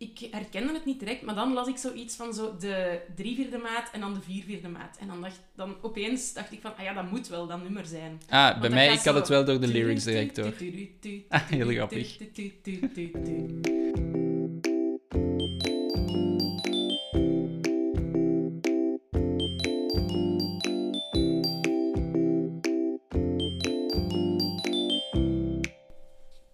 ik 0.00 0.28
herkende 0.30 0.72
het 0.72 0.84
niet 0.84 0.98
direct, 0.98 1.22
maar 1.22 1.34
dan 1.34 1.52
las 1.52 1.68
ik 1.68 1.76
zoiets 1.76 2.16
van 2.16 2.34
zo 2.34 2.56
de 2.58 3.00
drie 3.16 3.34
vierde 3.34 3.58
maat 3.58 3.90
en 3.92 4.00
dan 4.00 4.14
de 4.14 4.20
vier 4.20 4.42
vierde 4.44 4.68
maat. 4.68 4.96
En 5.00 5.06
dan, 5.06 5.20
dacht, 5.20 5.40
dan 5.54 5.76
opeens 5.82 6.32
dacht 6.32 6.52
ik 6.52 6.60
van, 6.60 6.76
ah 6.76 6.82
ja, 6.82 6.92
dat 6.94 7.10
moet 7.10 7.28
wel 7.28 7.46
dat 7.46 7.62
nummer 7.62 7.86
zijn. 7.86 8.20
Ah, 8.28 8.48
Want 8.48 8.60
bij 8.60 8.70
mij, 8.70 8.92
ik 8.92 9.00
had 9.00 9.14
het 9.14 9.28
wel 9.28 9.44
door 9.44 9.60
de 9.60 9.66
lyrics 9.66 10.04
direct 10.04 10.36
door. 10.36 10.52
Ah, 11.28 11.48
heel 11.48 11.68
grappig. 11.68 12.16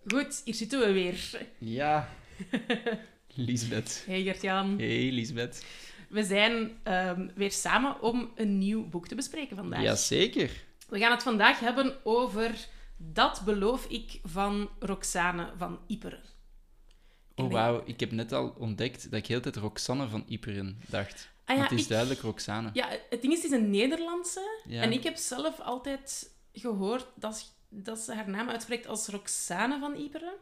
Goed, 0.07 0.43
hier 0.45 0.55
zitten 0.55 0.81
we 0.81 0.93
weer. 0.93 1.41
Ja. 1.59 2.09
Lisbeth. 3.37 4.03
Hey 4.07 4.23
Gert-Jan. 4.23 4.79
Hey, 4.79 5.11
Lisbeth. 5.11 5.65
We 6.09 6.25
zijn 6.25 6.79
ehm, 6.83 7.29
weer 7.35 7.53
samen 7.53 8.01
om 8.03 8.31
een 8.35 8.59
nieuw 8.59 8.89
boek 8.89 9.09
te 9.09 9.15
bespreken 9.15 9.57
vandaag. 9.57 9.83
Jazeker. 9.83 10.51
We 10.89 10.99
gaan 10.99 11.11
het 11.11 11.23
vandaag 11.23 11.61
hebben 11.61 11.95
over 12.05 12.55
Dat 12.97 13.43
beloof 13.45 13.87
ik 13.87 14.21
van 14.23 14.71
Roxane 14.79 15.53
van 15.57 15.79
Iperen. 15.87 16.23
En 17.35 17.45
Oh, 17.45 17.51
ik- 17.51 17.57
wauw. 17.57 17.83
Ik 17.85 18.01
heb 18.01 18.11
net 18.13 18.33
al 18.33 18.55
ontdekt 18.59 19.11
dat 19.11 19.19
ik 19.21 19.27
heel 19.27 19.41
tijd 19.41 19.57
Roxanne 19.57 20.09
van 20.09 20.25
Iperen 20.29 20.81
dacht. 20.89 21.31
Ah 21.45 21.57
ja, 21.57 21.63
het 21.63 21.73
is 21.73 21.83
ik- 21.83 21.89
duidelijk 21.89 22.21
Roxane. 22.21 22.71
Ja, 22.73 22.89
het 23.11 23.21
ding 23.21 23.33
is, 23.33 23.43
het 23.43 23.53
is 23.53 23.59
een 23.59 23.71
Nederlandse. 23.71 24.61
Ja. 24.69 24.83
En 24.83 24.93
ik 24.93 25.03
heb 25.03 25.17
zelf 25.17 25.61
altijd 25.61 26.31
gehoord 26.53 27.07
dat, 27.15 27.55
dat 27.69 27.99
ze 27.99 28.15
haar 28.15 28.29
naam 28.31 28.49
uitspreekt 28.49 28.87
als 28.87 29.07
Roxane 29.09 29.79
van 29.79 29.97
Iperen. 29.97 30.33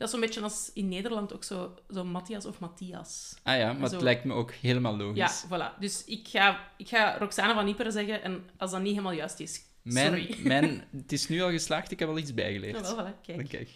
Dat 0.00 0.08
is 0.08 0.14
zo'n 0.14 0.24
beetje 0.24 0.40
als 0.40 0.70
in 0.74 0.88
Nederland 0.88 1.34
ook 1.34 1.44
zo, 1.44 1.74
zo 1.90 2.04
Matthias 2.04 2.44
of 2.46 2.58
Matthias. 2.58 3.34
Ah 3.42 3.56
ja, 3.58 3.72
maar 3.72 3.88
Zo. 3.88 3.94
het 3.94 4.04
lijkt 4.04 4.24
me 4.24 4.34
ook 4.34 4.52
helemaal 4.52 4.96
Ja, 4.98 5.02
logisch. 5.04 5.44
voilà. 5.46 5.78
Dus 5.78 6.04
ik 6.04 6.28
ga, 6.28 6.68
ik 6.76 6.88
ga 6.88 7.18
Roxane 7.18 7.54
van 7.54 7.68
Iperen 7.68 7.92
zeggen 7.92 8.22
en 8.22 8.50
als 8.56 8.70
dat 8.70 8.80
niet 8.80 8.90
helemaal 8.90 9.12
juist 9.12 9.40
is, 9.40 9.62
sorry. 9.84 10.36
Mijn, 10.42 10.64
mijn, 10.64 10.84
het 11.02 11.12
is 11.12 11.28
nu 11.28 11.42
al 11.42 11.50
geslaagd, 11.50 11.90
ik 11.90 11.98
heb 11.98 12.08
al 12.08 12.18
iets 12.18 12.34
bijgeleerd. 12.34 12.76
Ja, 12.86 12.96
wel, 12.96 13.06
voilà, 13.12 13.20
kijk. 13.22 13.48
Kijk. 13.48 13.68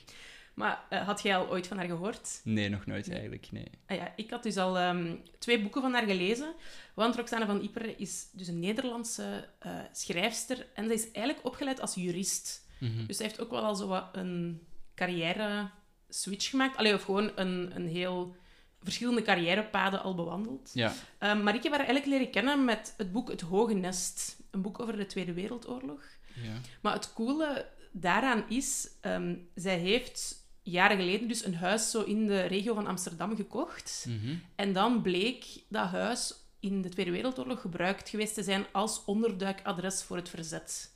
Maar 0.54 0.84
eh, 0.90 1.06
had 1.06 1.22
jij 1.22 1.36
al 1.36 1.50
ooit 1.50 1.66
van 1.66 1.76
haar 1.76 1.86
gehoord? 1.86 2.40
Nee, 2.44 2.68
nog 2.68 2.86
nooit 2.86 3.06
Nee. 3.06 3.14
eigenlijk, 3.18 3.48
nee. 3.50 3.70
Ah 3.86 3.96
ja, 3.96 4.12
ik 4.16 4.30
had 4.30 4.42
dus 4.42 4.56
al 4.56 4.78
ehm, 4.78 5.14
twee 5.38 5.60
boeken 5.62 5.80
van 5.82 5.92
haar 5.92 6.06
gelezen. 6.06 6.54
Want 6.94 7.16
Roxane 7.16 7.46
van 7.46 7.62
Iperen 7.62 7.98
is 7.98 8.26
dus 8.32 8.48
een 8.48 8.60
Nederlandse 8.60 9.48
eh, 9.58 9.72
schrijfster. 9.92 10.66
En 10.74 10.84
zij 10.86 10.94
is 10.94 11.10
eigenlijk 11.10 11.46
opgeleid 11.46 11.80
als 11.80 11.94
jurist. 11.94 12.66
Mhm. 12.80 13.06
Dus 13.06 13.16
zij 13.16 13.26
heeft 13.26 13.40
ook 13.40 13.50
wel 13.50 13.62
al 13.64 13.74
zo 13.74 13.86
wat 13.86 14.08
een 14.12 14.60
carrière 14.94 15.70
switch 16.08 16.50
gemaakt. 16.50 16.76
Allee, 16.76 16.94
of 16.94 17.02
gewoon 17.02 17.30
een, 17.34 17.72
een 17.74 17.88
heel 17.88 18.36
verschillende 18.82 19.22
carrièrepaden 19.22 20.02
al 20.02 20.14
bewandeld. 20.14 20.70
Ja. 20.74 20.94
Ehm, 21.18 21.42
maar 21.42 21.54
ik 21.54 21.62
heb 21.62 21.72
haar 21.72 21.86
eigenlijk 21.86 22.10
leren 22.10 22.30
kennen 22.30 22.64
met 22.64 22.94
het 22.96 23.12
boek 23.12 23.30
Het 23.30 23.40
Hoge 23.40 23.74
Nest. 23.74 24.36
Een 24.50 24.62
boek 24.62 24.80
over 24.80 24.96
de 24.96 25.06
Tweede 25.06 25.32
Wereldoorlog. 25.32 26.02
ja. 26.42 26.52
Maar 26.80 26.92
het 26.92 27.12
coole 27.12 27.66
daaraan 27.92 28.44
is, 28.48 28.88
ehm, 29.00 29.34
zij 29.54 29.78
heeft 29.78 30.42
jaren 30.62 30.96
geleden 30.96 31.28
dus 31.28 31.44
een 31.44 31.54
huis 31.54 31.90
zo 31.90 32.02
in 32.02 32.26
de 32.26 32.42
regio 32.42 32.74
van 32.74 32.86
Amsterdam 32.86 33.36
gekocht. 33.36 34.06
Mhm. 34.08 34.34
En 34.54 34.72
dan 34.72 35.02
bleek 35.02 35.46
dat 35.68 35.88
huis 35.88 36.34
in 36.60 36.82
de 36.82 36.88
Tweede 36.88 37.10
Wereldoorlog 37.10 37.60
gebruikt 37.60 38.08
geweest 38.08 38.34
te 38.34 38.42
zijn 38.42 38.66
als 38.72 39.04
onderduikadres 39.04 40.02
voor 40.02 40.16
het 40.16 40.28
verzet. 40.28 40.93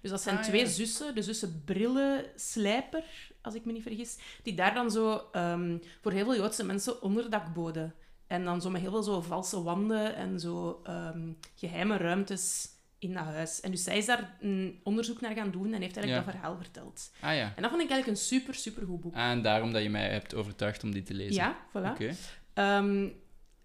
Dus 0.00 0.10
dat 0.10 0.20
zijn 0.20 0.36
Ah, 0.36 0.42
twee 0.42 0.60
ja. 0.60 0.66
zussen, 0.66 1.14
de 1.14 1.22
zussen 1.22 1.62
Brillenslijper, 1.64 3.04
als 3.42 3.54
ik 3.54 3.64
me 3.64 3.72
niet 3.72 3.82
vergis, 3.82 4.18
die 4.42 4.54
daar 4.54 4.74
dan 4.74 4.90
zo 4.90 5.22
ehm, 5.32 5.78
voor 6.00 6.12
heel 6.12 6.24
veel 6.24 6.36
Joodse 6.36 6.64
mensen 6.64 7.02
onderdak 7.02 7.54
boden. 7.54 7.94
En 8.26 8.44
dan 8.44 8.60
zo 8.62 8.70
met 8.70 8.80
heel 8.80 8.90
veel 8.90 9.02
zo 9.02 9.20
valse 9.20 9.62
wanden 9.62 10.14
en 10.14 10.40
zo 10.40 10.80
ehm, 10.84 11.28
geheime 11.54 11.96
ruimtes 11.96 12.68
in 12.98 13.14
dat 13.14 13.24
huis. 13.24 13.60
En 13.60 13.70
dus 13.70 13.82
zij 13.84 13.96
is 13.98 14.06
daar 14.06 14.36
een 14.40 14.80
onderzoek 14.82 15.20
naar 15.20 15.34
gaan 15.34 15.50
doen 15.50 15.72
en 15.72 15.80
heeft 15.80 15.96
eigenlijk 15.96 16.08
Ja. 16.26 16.32
dat 16.32 16.40
verhaal 16.40 16.56
verteld. 16.56 17.10
Ah 17.20 17.34
ja. 17.34 17.52
En 17.56 17.62
dat 17.62 17.70
vond 17.70 17.82
ik 17.82 17.90
eigenlijk 17.90 18.06
een 18.06 18.16
super, 18.26 18.54
super 18.54 18.86
goed 18.86 19.00
boek. 19.00 19.14
Ah, 19.14 19.30
en 19.30 19.42
daarom 19.42 19.72
dat 19.72 19.82
je 19.82 19.90
mij 19.90 20.08
hebt 20.10 20.34
overtuigd 20.34 20.82
om 20.82 20.92
dit 20.92 21.06
te 21.06 21.14
lezen. 21.14 21.34
Ja, 21.34 21.56
voilà. 21.68 21.90
Oké. 21.90 22.14
Ehm, 22.54 23.08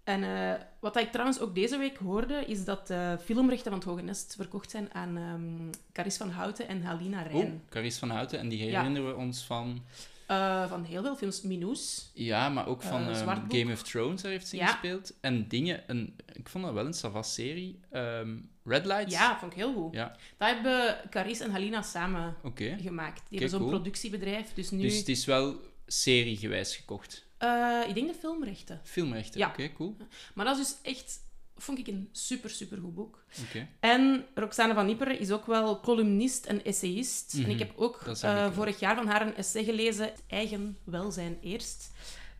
en 0.05 0.23
eh, 0.23 0.53
wat 0.79 0.97
ik 0.97 1.11
trouwens 1.11 1.39
ook 1.39 1.55
deze 1.55 1.77
week 1.77 1.97
hoorde, 1.97 2.45
is 2.45 2.63
dat 2.65 2.87
de 2.87 3.17
filmrechten 3.23 3.69
van 3.71 3.79
het 3.79 3.87
Hoge 3.89 4.01
Nest 4.01 4.33
verkocht 4.37 4.71
zijn 4.71 4.93
aan 4.93 5.17
ehm 5.17 5.79
Caris 5.93 6.17
van 6.17 6.29
Houten 6.29 6.67
en 6.67 6.81
Halina 6.83 7.23
Oh, 7.25 7.31
Rijn. 7.31 7.61
Caries 7.69 7.97
van 7.97 8.09
Houten. 8.09 8.39
En 8.39 8.49
die 8.49 8.65
Ja. 8.65 8.77
herinneren 8.79 9.07
we 9.09 9.15
ons 9.15 9.43
van... 9.43 9.83
Eh, 10.25 10.69
van 10.69 10.83
heel 10.83 11.01
veel 11.03 11.15
films. 11.15 11.41
Minous. 11.41 12.11
Ja, 12.13 12.49
maar 12.49 12.67
ook 12.67 12.81
van 12.83 13.01
Eh, 13.09 13.19
ehm. 13.21 13.39
Game 13.49 13.71
of 13.73 13.83
Thrones, 13.83 14.21
daar 14.21 14.31
heeft 14.31 14.47
ze 14.47 14.55
Ja. 14.55 14.67
gespeeld. 14.67 15.13
En 15.21 15.47
dingen, 15.47 15.83
een, 15.87 16.15
ik 16.33 16.49
vond 16.49 16.63
dat 16.63 16.73
wel 16.73 16.85
een 16.85 16.93
Savas-serie. 16.93 17.79
Ehm, 17.91 18.35
Red 18.63 18.85
Lights. 18.85 19.13
Ja, 19.13 19.39
vond 19.39 19.51
ik 19.51 19.57
heel 19.57 19.73
goed. 19.73 19.93
Ja, 19.93 20.15
Dat 20.37 20.47
hebben 20.49 20.97
Caris 21.09 21.39
en 21.39 21.51
Halina 21.51 21.81
samen 21.81 22.35
gemaakt. 22.81 23.21
Die 23.29 23.39
hebben 23.39 23.49
zo'n 23.49 23.59
cool. 23.59 23.71
productiebedrijf. 23.71 24.53
Dus 24.53 24.71
nu... 24.71 24.81
Dus 24.81 24.97
het 24.97 25.09
is 25.09 25.25
wel 25.25 25.55
seriegewijs 25.87 26.75
gekocht. 26.75 27.24
Eh, 27.37 27.81
ik 27.87 27.93
denk 27.95 28.07
de 28.07 28.13
filmrechten. 28.19 28.81
Filmrechten, 28.83 29.39
Ja. 29.39 29.47
oké, 29.47 29.71
cool. 29.73 29.97
Maar 30.33 30.45
dat 30.45 30.57
is 30.57 30.67
dus 30.67 30.75
echt... 30.93 31.23
Vond 31.57 31.77
ik 31.79 31.87
een 31.87 32.09
super, 32.11 32.49
super 32.49 32.77
goed 32.77 32.95
boek. 32.95 33.23
Oké. 33.47 33.67
En 33.79 34.25
Roxane 34.33 34.73
van 34.73 34.85
Nipperen 34.85 35.19
is 35.19 35.31
ook 35.31 35.45
wel 35.45 35.79
columnist 35.79 36.45
en 36.45 36.63
essayist. 36.65 37.33
En 37.33 37.39
Mhm, 37.41 37.49
ik 37.49 37.59
heb 37.59 37.71
ook 37.75 38.01
eh, 38.21 38.51
vorig 38.51 38.79
jaar 38.79 38.95
van 38.95 39.07
haar 39.07 39.21
een 39.27 39.35
essay 39.35 39.63
gelezen, 39.63 40.11
Eigen 40.27 40.77
welzijn 40.83 41.37
eerst. 41.41 41.91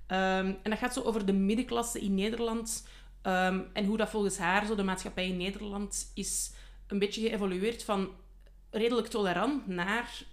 Ehm, 0.08 0.54
en 0.64 0.70
dat 0.70 0.78
gaat 0.80 0.94
zo 0.94 1.02
over 1.02 1.26
de 1.26 1.34
middenklasse 1.34 2.00
in 2.00 2.16
Nederland 2.16 2.88
ehm, 3.22 3.62
en 3.74 3.86
hoe 3.86 3.98
dat 3.98 4.10
volgens 4.10 4.38
haar, 4.38 4.66
zo 4.66 4.76
de 4.76 4.84
maatschappij 4.84 5.28
in 5.28 5.38
Nederland, 5.38 6.12
is 6.14 6.52
een 6.88 7.00
beetje 7.00 7.22
geëvolueerd 7.30 7.84
van 7.84 8.10
redelijk 8.70 9.08
tolerant 9.08 9.68
naar 9.68 10.24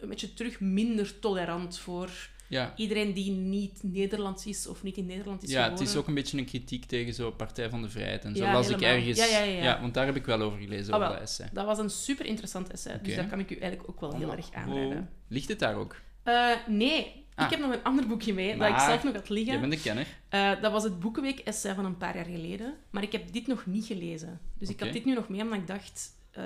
een 0.00 0.08
beetje 0.08 0.34
terug 0.34 0.60
minder 0.60 1.18
tolerant 1.18 1.78
voor 1.78 2.10
Ja. 2.48 2.72
iedereen 2.76 3.12
die 3.12 3.30
niet 3.30 3.82
Nederlands 3.82 4.46
is 4.46 4.66
of 4.66 4.82
niet 4.82 4.96
in 4.96 5.06
Nederland 5.06 5.42
is 5.42 5.50
ja, 5.50 5.62
geboren. 5.62 5.78
het 5.84 5.88
is 5.88 5.96
ook 5.96 6.06
een 6.06 6.14
beetje 6.14 6.38
een 6.38 6.44
kritiek 6.44 6.84
tegen 6.84 7.14
zo 7.14 7.30
Partij 7.30 7.70
van 7.70 7.82
de 7.82 7.88
Vrijheid 7.88 8.24
en 8.24 8.36
zo. 8.36 8.44
Ja, 8.44 8.52
las 8.52 8.66
helemaal. 8.66 8.90
ik 8.90 8.96
ergens. 8.96 9.30
Ja, 9.62 9.80
want 9.80 9.94
daar 9.94 10.06
heb 10.06 10.16
ik 10.16 10.26
wel 10.26 10.40
over 10.40 10.58
gelezen, 10.58 10.92
Ah, 10.94 11.00
over 11.00 11.12
dat 11.12 11.22
essay. 11.22 11.48
Dat 11.52 11.66
was 11.66 11.78
een 11.78 11.90
super 11.90 12.26
interessant 12.26 12.70
essay, 12.70 13.00
dus 13.02 13.16
dat 13.16 13.28
kan 13.28 13.38
ik 13.38 13.50
u 13.50 13.56
eigenlijk 13.56 13.90
ook 13.90 14.00
wel 14.00 14.16
heel 14.16 14.28
Oh, 14.28 14.32
erg 14.36 14.48
oh. 14.48 14.56
aanraden. 14.56 15.10
Ligt 15.28 15.48
het 15.48 15.58
daar 15.58 15.74
ook? 15.74 15.96
Eh, 16.22 16.50
nee, 16.66 17.26
Ah. 17.34 17.44
ik 17.44 17.50
heb 17.50 17.60
nog 17.60 17.72
een 17.72 17.82
ander 17.82 18.06
boekje 18.06 18.34
mee 18.34 18.56
dat 18.56 18.68
ik 18.68 18.78
zelf 18.78 19.04
nog 19.04 19.14
had 19.14 19.28
liggen. 19.28 19.52
Jij 19.52 19.60
bent 19.60 19.72
de 19.72 19.80
kenner. 19.80 20.06
Eh, 20.28 20.62
dat 20.62 20.72
was 20.72 20.82
het 20.84 21.00
Boekenweek-essay 21.00 21.74
van 21.74 21.84
een 21.84 21.96
paar 21.96 22.16
jaar 22.16 22.24
geleden. 22.24 22.74
Maar 22.90 23.02
ik 23.02 23.12
heb 23.12 23.32
dit 23.32 23.46
nog 23.46 23.66
niet 23.66 23.84
gelezen. 23.84 24.40
Dus 24.58 24.68
ik 24.68 24.80
had 24.80 24.92
dit 24.92 25.04
nu 25.04 25.14
nog 25.14 25.28
mee 25.28 25.40
omdat 25.42 25.58
ik 25.58 25.66
dacht, 25.66 26.10
eh, 26.30 26.44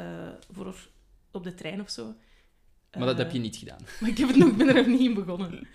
voor 0.50 0.74
op 1.30 1.44
de 1.44 1.54
trein 1.54 1.80
of 1.80 1.90
zo. 1.90 2.14
Maar 2.98 3.06
dat 3.06 3.16
Eh, 3.18 3.22
heb 3.22 3.32
je 3.32 3.38
niet 3.38 3.56
gedaan. 3.56 3.78
Maar 4.00 4.10
ik 4.10 4.18
heb 4.18 4.28
het 4.28 4.36
nog, 4.36 4.48
ik 4.48 4.56
ben 4.56 4.68
er 4.68 4.74
nog 4.74 4.86
niet 4.86 5.00
in 5.00 5.14
begonnen. 5.14 5.68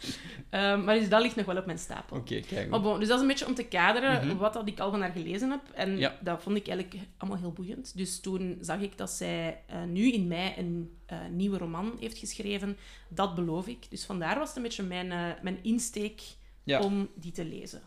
Eh, 0.49 0.83
maar 0.83 0.99
dus 0.99 1.09
dat 1.09 1.21
ligt 1.21 1.35
nog 1.35 1.45
wel 1.45 1.57
op 1.57 1.65
mijn 1.65 1.77
stapel. 1.77 2.17
Oké, 2.17 2.39
kijk. 2.39 2.69
Maar 2.69 2.81
bon, 2.81 2.99
dus 2.99 3.07
dat 3.07 3.15
is 3.15 3.21
een 3.21 3.27
beetje 3.27 3.45
om 3.47 3.53
te 3.55 3.63
kaderen 3.63 4.27
Mhm. 4.27 4.37
wat 4.37 4.53
dat 4.53 4.67
ik 4.67 4.79
al 4.79 4.91
van 4.91 5.01
haar 5.01 5.11
gelezen 5.11 5.49
heb. 5.49 5.61
En 5.73 5.97
Ja. 5.97 6.17
dat 6.21 6.43
vond 6.43 6.57
ik 6.57 6.67
eigenlijk 6.67 7.03
allemaal 7.17 7.39
heel 7.39 7.51
boeiend. 7.51 7.97
Dus 7.97 8.19
toen 8.19 8.57
zag 8.61 8.79
ik 8.79 8.97
dat 8.97 9.09
zij 9.11 9.61
eh, 9.67 9.83
nu 9.83 10.11
in 10.11 10.27
mei 10.27 10.53
een 10.57 10.97
eh, 11.05 11.17
nieuwe 11.31 11.57
roman 11.57 11.97
heeft 11.99 12.17
geschreven. 12.17 12.77
Dat 13.09 13.35
beloof 13.35 13.67
ik. 13.67 13.89
Dus 13.89 14.05
vandaar 14.05 14.37
was 14.39 14.47
het 14.47 14.57
een 14.57 14.63
beetje 14.63 14.83
mijn, 14.83 15.11
eh, 15.11 15.43
mijn 15.43 15.59
insteek 15.61 16.21
Ja. 16.63 16.79
om 16.81 17.09
die 17.15 17.31
te 17.31 17.45
lezen. 17.45 17.81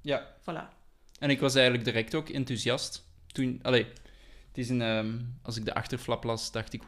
Ja. 0.00 0.34
Voilà. 0.40 0.74
En 1.18 1.30
ik 1.30 1.40
was 1.40 1.54
eigenlijk 1.54 1.84
direct 1.84 2.14
ook 2.14 2.28
enthousiast. 2.28 3.04
Toen, 3.26 3.58
allee, 3.62 3.84
het 4.48 4.58
is 4.58 4.68
een, 4.68 4.82
ehm, 4.82 5.18
als 5.42 5.56
ik 5.56 5.64
de 5.64 5.74
achterflap 5.74 6.24
las, 6.24 6.52
dacht 6.52 6.72
ik, 6.72 6.82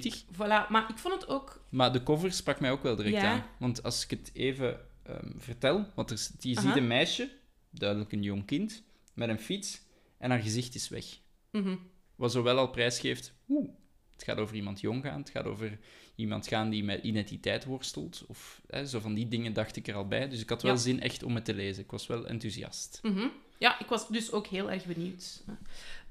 pittig. 0.00 0.24
voilà. 0.24 0.68
Maar 0.68 0.86
ik 0.90 0.98
vond 0.98 1.14
het 1.14 1.28
ook... 1.28 1.64
Maar 1.68 1.92
de 1.92 2.02
cover 2.02 2.32
sprak 2.32 2.60
mij 2.60 2.70
ook 2.70 2.82
wel 2.82 2.96
direct 2.96 3.14
Ja. 3.16 3.32
aan. 3.32 3.44
Want 3.58 3.82
als 3.82 4.04
ik 4.04 4.10
het 4.10 4.30
even 4.34 4.80
ehm, 5.02 5.30
vertel, 5.38 5.86
want 5.94 6.10
er, 6.10 6.16
je 6.40 6.60
ziet 6.60 6.76
een 6.76 6.86
meisje, 6.86 7.30
duidelijk 7.70 8.12
een 8.12 8.22
jong 8.22 8.44
kind, 8.46 8.82
met 9.14 9.28
een 9.28 9.38
fiets, 9.38 9.80
en 10.18 10.30
haar 10.30 10.40
gezicht 10.42 10.74
is 10.74 10.88
weg. 10.88 11.04
mhm. 11.50 11.76
Wat 12.16 12.32
zowel 12.32 12.58
al 12.58 12.68
prijsgeeft, 12.70 13.32
oeh, 13.48 13.68
het 14.12 14.22
gaat 14.22 14.38
over 14.38 14.56
iemand 14.56 14.80
jong 14.80 15.02
gaan, 15.04 15.20
het 15.20 15.30
gaat 15.30 15.44
over 15.44 15.78
iemand 16.14 16.46
gaan 16.46 16.70
die 16.70 16.84
met 16.84 17.02
identiteit 17.02 17.64
worstelt, 17.64 18.24
of 18.26 18.60
hè, 18.66 18.86
zo 18.86 19.00
van 19.00 19.14
die 19.14 19.28
dingen 19.28 19.52
dacht 19.52 19.76
ik 19.76 19.88
er 19.88 19.94
al 19.94 20.08
bij. 20.08 20.28
Dus 20.28 20.40
ik 20.40 20.48
had 20.48 20.62
wel 20.62 20.72
Ja. 20.72 20.78
zin 20.78 21.00
echt 21.00 21.22
om 21.22 21.34
het 21.34 21.44
te 21.44 21.54
lezen. 21.54 21.82
Ik 21.82 21.90
was 21.90 22.06
wel 22.06 22.26
enthousiast. 22.26 22.98
Mhm. 23.02 23.26
Ja, 23.58 23.78
ik 23.78 23.86
was 23.86 24.08
dus 24.08 24.32
ook 24.32 24.46
heel 24.46 24.70
erg 24.70 24.84
benieuwd. 24.84 25.42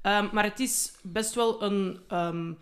Ehm, 0.02 0.28
maar 0.32 0.44
het 0.44 0.60
is 0.60 0.92
best 1.02 1.34
wel 1.34 1.62
een, 1.62 2.00
ehm, 2.08 2.52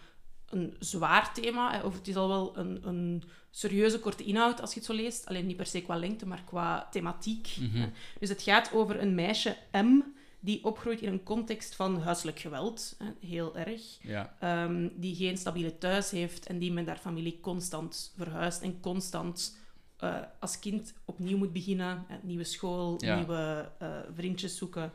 een 0.51 0.77
zwaar 0.79 1.35
thema. 1.35 1.83
Of 1.83 1.95
het 1.95 2.09
is 2.09 2.17
al 2.17 2.29
wel 2.29 2.59
een, 2.59 2.81
een 2.89 3.23
serieuze 3.51 3.99
korte 4.01 4.25
inhoud 4.25 4.61
als 4.61 4.71
je 4.71 4.77
het 4.77 4.89
zo 4.89 4.95
leest. 4.95 5.27
Alleen 5.27 5.47
niet 5.47 5.57
per 5.57 5.67
se 5.67 5.81
qua 5.83 5.97
lengte, 5.97 6.27
maar 6.27 6.43
qua 6.45 6.89
thematiek. 6.91 7.57
Mhm. 7.61 7.89
Dus 8.21 8.29
het 8.29 8.43
gaat 8.43 8.73
over 8.73 9.01
een 9.01 9.15
meisje, 9.15 9.57
M, 9.73 10.01
die 10.41 10.65
opgroeit 10.65 11.01
in 11.01 11.13
een 11.13 11.23
context 11.23 11.75
van 11.75 12.01
huiselijk 12.01 12.39
geweld. 12.39 12.97
Heel 13.21 13.57
erg. 13.57 13.83
Ja. 14.03 14.37
Ehm, 14.41 14.89
die 14.97 15.15
geen 15.15 15.37
stabiele 15.37 15.79
thuis 15.79 16.11
heeft 16.11 16.47
en 16.47 16.59
die 16.59 16.73
met 16.73 16.87
haar 16.87 16.99
familie 16.99 17.39
constant 17.41 18.13
verhuist 18.17 18.63
en 18.63 18.81
constant 18.81 19.59
eh, 19.97 20.17
als 20.39 20.59
kind 20.59 20.95
opnieuw 21.05 21.39
moet 21.39 21.53
beginnen. 21.53 22.07
nieuwe 22.23 22.45
school, 22.45 22.95
Ja. 23.05 23.17
nieuwe 23.17 23.71
eh, 23.79 23.89
vriendjes 24.15 24.57
zoeken. 24.57 24.93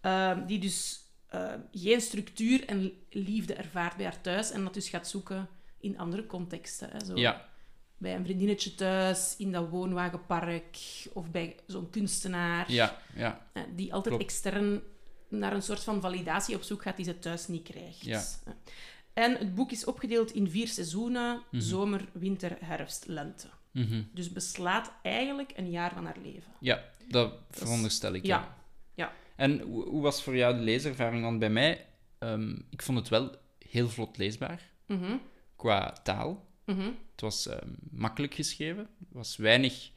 Ehm, 0.00 0.46
die 0.46 0.58
dus 0.58 1.03
eh, 1.34 1.54
geen 1.72 2.00
structuur 2.00 2.64
en 2.68 2.92
liefde 3.10 3.54
ervaart 3.54 3.96
bij 3.96 4.04
haar 4.04 4.20
thuis. 4.20 4.50
En 4.50 4.64
dat 4.64 4.74
dus 4.74 4.88
gaat 4.88 5.08
zoeken 5.08 5.48
in 5.80 5.98
andere 5.98 6.26
contexten. 6.26 6.90
Hè, 6.90 7.04
zo 7.04 7.16
Ja, 7.16 7.48
Bij 7.98 8.14
een 8.14 8.24
vriendinnetje 8.24 8.74
thuis, 8.74 9.34
in 9.38 9.52
dat 9.52 9.68
woonwagenpark. 9.68 10.78
Of 11.12 11.30
bij 11.30 11.56
zo'n 11.66 11.90
kunstenaar. 11.90 12.72
ja, 12.72 12.98
ja. 13.14 13.46
eh, 13.52 13.62
die 13.76 13.92
altijd 13.94 14.14
Klopt. 14.14 14.30
extern 14.30 14.82
naar 15.28 15.52
een 15.52 15.62
soort 15.62 15.84
van 15.84 16.00
validatie 16.00 16.54
op 16.56 16.62
zoek 16.62 16.82
gaat 16.82 16.96
die 16.96 17.04
ze 17.04 17.18
thuis 17.18 17.46
niet 17.48 17.62
krijgt. 17.62 18.04
Ja. 18.04 18.22
Eh. 18.44 18.52
En 19.12 19.36
het 19.38 19.54
boek 19.54 19.70
is 19.70 19.84
opgedeeld 19.84 20.30
in 20.30 20.50
vier 20.50 20.68
seizoenen: 20.68 21.42
Mhm. 21.50 21.62
zomer, 21.62 22.08
winter, 22.12 22.56
herfst, 22.60 23.06
lente. 23.06 23.46
Mhm. 23.70 24.02
Dus 24.12 24.32
beslaat 24.32 24.92
eigenlijk 25.02 25.52
een 25.56 25.70
jaar 25.70 25.92
van 25.94 26.04
haar 26.04 26.16
leven. 26.22 26.52
Ja, 26.60 26.82
dat 27.08 27.32
veronderstel 27.50 28.12
ik. 28.14 28.26
Ja. 28.26 28.56
Ja. 28.94 29.12
En 29.36 29.60
hoe, 29.60 29.88
hoe 29.88 30.02
was 30.02 30.22
voor 30.22 30.36
jou 30.36 30.54
de 30.56 30.62
leeservaring? 30.62 31.22
Want 31.22 31.38
bij 31.38 31.50
mij, 31.50 31.86
ehm, 32.18 32.50
ik 32.70 32.82
vond 32.82 32.98
het 32.98 33.08
wel 33.08 33.30
heel 33.68 33.88
vlot 33.88 34.16
leesbaar 34.16 34.72
Mhm, 34.86 35.16
qua 35.56 35.92
taal. 36.02 36.46
mhm. 36.64 36.90
Het 37.12 37.20
was 37.20 37.46
ehm, 37.48 37.68
makkelijk 37.90 38.34
geschreven. 38.34 38.82
Er 38.82 39.16
was 39.16 39.36
weinig, 39.36 39.90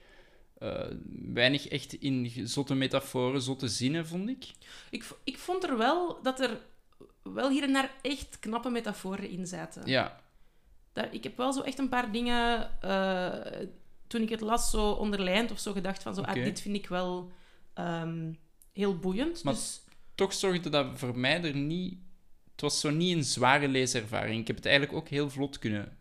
eh, 0.58 0.86
weinig 1.34 1.68
echt 1.68 1.94
in 1.94 2.32
zotte 2.48 2.76
metaforen, 2.76 3.42
zotte 3.42 3.68
zinnen, 3.68 4.08
vond 4.08 4.30
ik. 4.30 4.46
Ik, 4.90 5.06
ik 5.24 5.38
vond 5.38 5.64
er 5.64 5.78
wel 5.78 6.20
dat 6.22 6.40
er 6.40 6.58
wel 7.24 7.50
hier 7.50 7.64
en 7.64 7.74
daar 7.74 7.92
echt 8.02 8.40
knappe 8.40 8.70
metaforen 8.70 9.30
in 9.30 9.48
zaten. 9.48 9.86
Ja, 9.86 10.22
Dat, 10.94 11.08
ik 11.12 11.24
heb 11.24 11.38
wel 11.38 11.54
zo 11.54 11.62
echt 11.62 11.80
een 11.80 11.90
paar 11.90 12.12
dingen, 12.12 12.72
eh, 12.82 13.68
toen 14.08 14.22
ik 14.22 14.30
het 14.30 14.42
las, 14.42 14.70
zo 14.72 14.92
onderlijnd 14.92 15.52
of 15.52 15.60
zo 15.60 15.72
gedacht 15.72 16.04
van 16.04 16.16
zo, 16.16 16.22
ah, 16.22 16.34
dit 16.34 16.62
vind 16.62 16.76
ik 16.76 16.88
wel 16.88 17.32
ehm, 17.74 18.32
heel 18.78 18.98
boeiend. 18.98 19.44
Maar- 19.44 19.54
Dus 19.54 19.82
toch 20.16 20.34
zorgde 20.34 20.70
dat 20.70 20.88
voor 20.94 21.18
mij 21.18 21.44
er 21.44 21.56
niet... 21.56 21.98
Het 22.52 22.62
was 22.62 22.80
zo 22.80 22.90
niet 22.90 23.16
een 23.18 23.24
zware 23.24 23.68
leeservaring. 23.68 24.40
Ik 24.42 24.48
heb 24.48 24.56
het 24.56 24.66
eigenlijk 24.66 24.96
ook 24.98 25.08
heel 25.08 25.30
vlot 25.30 25.60
kunnen 25.60 25.98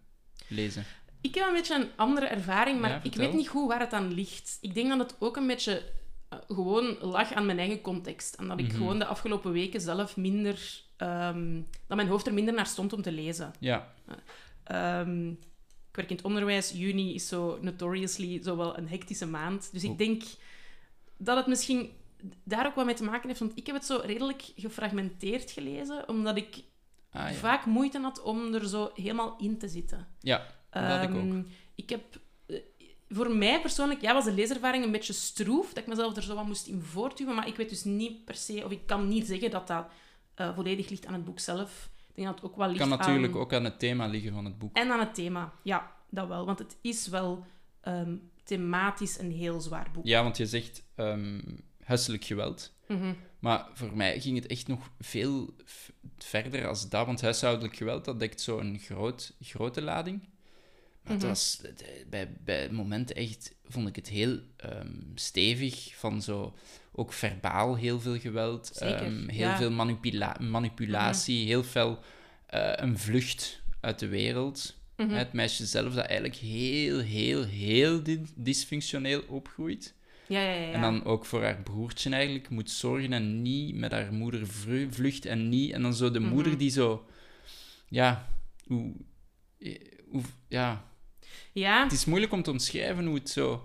lezen. 0.48 0.84
ik 1.20 1.34
heb 1.34 1.46
een 1.46 1.52
beetje 1.52 1.74
een 1.74 1.88
andere 1.96 2.26
ervaring, 2.26 2.80
maar 2.80 2.90
Ja, 2.90 3.00
ik 3.02 3.14
weet 3.14 3.32
niet 3.32 3.48
goed 3.48 3.68
waar 3.68 3.80
het 3.80 3.92
aan 3.92 4.12
ligt. 4.14 4.58
Ik 4.60 4.74
denk 4.74 4.88
dat 4.88 4.98
het 4.98 5.16
ook 5.18 5.36
een 5.36 5.46
beetje 5.46 5.82
eh, 6.28 6.38
gewoon 6.48 6.96
lag 7.00 7.32
aan 7.32 7.46
mijn 7.46 7.58
eigen 7.58 7.80
context. 7.80 8.34
En 8.34 8.48
dat 8.48 8.58
ik 8.58 8.66
Mhm. 8.66 8.76
gewoon 8.76 8.98
de 8.98 9.04
afgelopen 9.04 9.52
weken 9.52 9.80
zelf 9.80 10.16
minder... 10.16 10.82
ehm, 10.96 11.60
dat 11.86 11.96
mijn 11.96 12.08
hoofd 12.08 12.26
er 12.26 12.34
minder 12.34 12.54
naar 12.54 12.66
stond 12.66 12.92
om 12.92 13.02
te 13.02 13.12
lezen. 13.12 13.52
Ja, 13.60 13.92
Ehm, 14.64 15.28
ik 15.30 15.36
werk 15.92 16.10
in 16.10 16.16
het 16.16 16.24
onderwijs. 16.24 16.70
Juni 16.70 17.14
is 17.14 17.28
zo 17.28 17.58
notoriously 17.60 18.42
zo 18.42 18.56
wel 18.56 18.78
een 18.78 18.88
hectische 18.88 19.26
maand. 19.26 19.68
Dus 19.72 19.82
ik 19.82 19.88
Oeh. 19.88 19.98
denk 19.98 20.22
dat 21.18 21.36
het 21.36 21.46
misschien 21.46 21.90
daar 22.44 22.66
ook 22.66 22.74
wat 22.74 22.84
mee 22.84 22.94
te 22.94 23.04
maken 23.04 23.28
heeft. 23.28 23.40
Want 23.40 23.56
ik 23.56 23.66
heb 23.66 23.74
het 23.74 23.84
zo 23.84 24.00
redelijk 24.04 24.52
gefragmenteerd 24.56 25.50
gelezen, 25.50 26.08
omdat 26.08 26.36
ik 26.36 26.56
ah, 27.10 27.30
ja. 27.30 27.32
vaak 27.32 27.66
moeite 27.66 28.00
had 28.00 28.22
om 28.22 28.54
er 28.54 28.68
zo 28.68 28.90
helemaal 28.94 29.36
in 29.38 29.58
te 29.58 29.68
zitten. 29.68 30.06
ja 30.20 30.46
dat 30.70 31.02
ik 31.02 31.10
ook. 31.10 31.16
Ehm, 31.16 31.42
ik 31.74 31.90
heb... 31.90 32.02
eh, 32.46 32.56
Voor 33.08 33.30
mij 33.30 33.60
persoonlijk 33.60 34.00
ja, 34.00 34.12
was 34.14 34.24
de 34.24 34.32
leeservaring 34.32 34.84
een 34.84 34.92
beetje 34.92 35.12
stroef, 35.12 35.68
dat 35.68 35.78
ik 35.82 35.86
mezelf 35.86 36.16
er 36.16 36.22
zo 36.22 36.34
wat 36.34 36.46
moest 36.46 36.66
in 36.66 36.82
voortduwen, 36.82 37.34
maar 37.34 37.46
ik 37.48 37.56
weet 37.56 37.68
dus 37.68 37.84
niet 37.84 38.24
per 38.24 38.34
se, 38.34 38.64
of 38.64 38.70
ik 38.70 38.86
kan 38.86 39.08
niet 39.08 39.26
zeggen 39.26 39.50
dat 39.50 39.66
dat 39.66 39.86
eh, 40.34 40.54
volledig 40.54 40.88
ligt 40.88 41.06
aan 41.06 41.14
het 41.14 41.24
boek 41.24 41.38
zelf. 41.38 41.90
Ik 42.08 42.14
denk 42.14 42.26
dat 42.26 42.36
het 42.36 42.50
ook 42.50 42.56
wel 42.56 42.66
ligt 42.66 42.78
kan 42.78 42.88
natuurlijk 42.88 43.34
aan... 43.34 43.40
ook 43.40 43.52
aan 43.52 43.64
het 43.64 43.78
thema 43.78 44.06
liggen 44.06 44.32
van 44.32 44.44
het 44.44 44.58
boek. 44.58 44.76
En 44.76 44.90
aan 44.90 45.00
het 45.00 45.14
thema, 45.14 45.52
ja, 45.62 45.92
dat 46.10 46.28
wel. 46.28 46.46
Want 46.46 46.58
het 46.58 46.76
is 46.80 47.08
wel 47.08 47.44
ehm, 47.80 48.16
thematisch 48.44 49.18
een 49.18 49.30
heel 49.30 49.60
zwaar 49.60 49.88
boek. 49.92 50.06
Ja, 50.06 50.22
want 50.22 50.36
je 50.36 50.46
zegt 50.46 50.84
ehm, 50.94 51.40
huiselijk 51.86 52.24
geweld. 52.24 52.72
Mhm. 52.88 53.12
Maar 53.38 53.66
voor 53.74 53.96
mij 53.96 54.20
ging 54.20 54.36
het 54.36 54.46
echt 54.46 54.66
nog 54.66 54.90
veel 55.00 55.54
verder 56.18 56.66
als 56.68 56.88
dat. 56.88 57.06
Want 57.06 57.20
huishoudelijk 57.20 57.76
geweld, 57.76 58.04
dat 58.04 58.18
dekt 58.20 58.40
zo'n 58.40 58.78
groot, 58.78 59.32
grote 59.40 59.82
lading. 59.82 60.20
Maar 61.02 61.12
het 61.12 61.22
Mhm. 61.22 61.28
was 61.30 61.60
eh, 61.62 61.86
bij, 62.10 62.32
bij 62.44 62.70
momenten 62.70 63.16
echt, 63.16 63.54
vond 63.64 63.88
ik 63.88 63.96
het 63.96 64.08
heel 64.08 64.38
ehm, 64.56 64.92
stevig. 65.14 65.92
Van 65.96 66.22
zo, 66.22 66.54
ook 66.92 67.12
verbaal 67.12 67.76
heel 67.76 68.00
veel 68.00 68.18
geweld. 68.18 68.70
Ehm, 68.78 69.28
heel 69.28 69.38
ja. 69.38 69.48
Mhm. 69.50 69.58
veel 69.58 69.70
manipula 69.70 70.36
manipulatie. 70.40 71.46
Heel 71.46 71.64
veel 71.64 71.98
eh, 72.46 72.72
een 72.76 72.98
vlucht 72.98 73.60
uit 73.80 73.98
de 73.98 74.08
wereld. 74.08 74.74
Mhm. 74.96 75.10
Het 75.10 75.32
meisje 75.32 75.66
zelf 75.66 75.94
dat 75.94 76.04
eigenlijk 76.04 76.38
heel, 76.38 76.98
heel, 76.98 77.44
heel 77.44 78.02
dysfunctioneel 78.34 79.22
opgroeit. 79.28 79.94
Ja, 80.28 80.40
ja. 80.40 80.72
En 80.72 80.80
dan 80.80 81.04
ook 81.04 81.24
voor 81.24 81.42
haar 81.42 81.62
broertje 81.62 82.10
eigenlijk 82.10 82.48
moet 82.50 82.70
zorgen 82.70 83.12
en 83.12 83.42
niet 83.42 83.74
met 83.74 83.92
haar 83.92 84.12
moeder 84.12 84.46
vlucht 84.90 85.24
en 85.26 85.48
niet. 85.48 85.72
En 85.72 85.82
dan 85.82 85.94
zo 85.94 86.10
de 86.10 86.20
Mhm. 86.20 86.28
moeder 86.32 86.58
die 86.58 86.70
zo... 86.70 87.06
Ja, 87.88 88.28
hoe... 88.66 88.92
eh, 89.58 89.80
hoe 90.10 90.22
ja, 90.48 90.84
ja, 91.52 91.82
het 91.82 91.92
is 91.92 92.04
moeilijk 92.04 92.32
om 92.32 92.42
te 92.42 92.50
omschrijven 92.50 93.06
hoe 93.06 93.14
het 93.14 93.30
zo... 93.30 93.64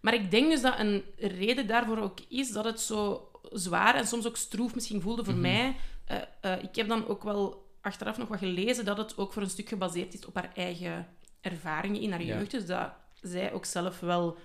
maar 0.00 0.14
ik 0.14 0.30
denk 0.30 0.50
dus 0.50 0.60
dat 0.62 0.78
een 0.78 1.02
reden 1.18 1.66
daarvoor 1.66 1.98
ook 1.98 2.18
is 2.28 2.50
dat 2.52 2.64
het 2.64 2.80
zo 2.80 3.28
zwaar 3.52 3.94
en 3.94 4.06
soms 4.06 4.26
ook 4.26 4.36
stroef 4.36 4.74
misschien 4.74 5.00
voelde 5.00 5.24
voor 5.24 5.32
Mhm. 5.32 5.42
mij. 5.42 5.76
Eh, 6.04 6.18
eh, 6.40 6.62
ik 6.62 6.76
heb 6.76 6.88
dan 6.88 7.06
ook 7.06 7.22
wel 7.22 7.70
achteraf 7.80 8.18
nog 8.18 8.28
wat 8.28 8.38
gelezen 8.38 8.84
dat 8.84 8.96
het 8.98 9.16
ook 9.18 9.32
voor 9.32 9.42
een 9.42 9.50
stuk 9.50 9.68
gebaseerd 9.68 10.14
is 10.14 10.26
op 10.26 10.34
haar 10.34 10.52
eigen 10.54 11.06
ervaringen 11.40 12.00
in 12.00 12.10
haar 12.10 12.22
jeugd. 12.22 12.50
Dus 12.50 12.66
dat 12.66 12.92
zij 13.20 13.52
ook 13.52 13.64
zelf 13.64 14.00
wel 14.00 14.36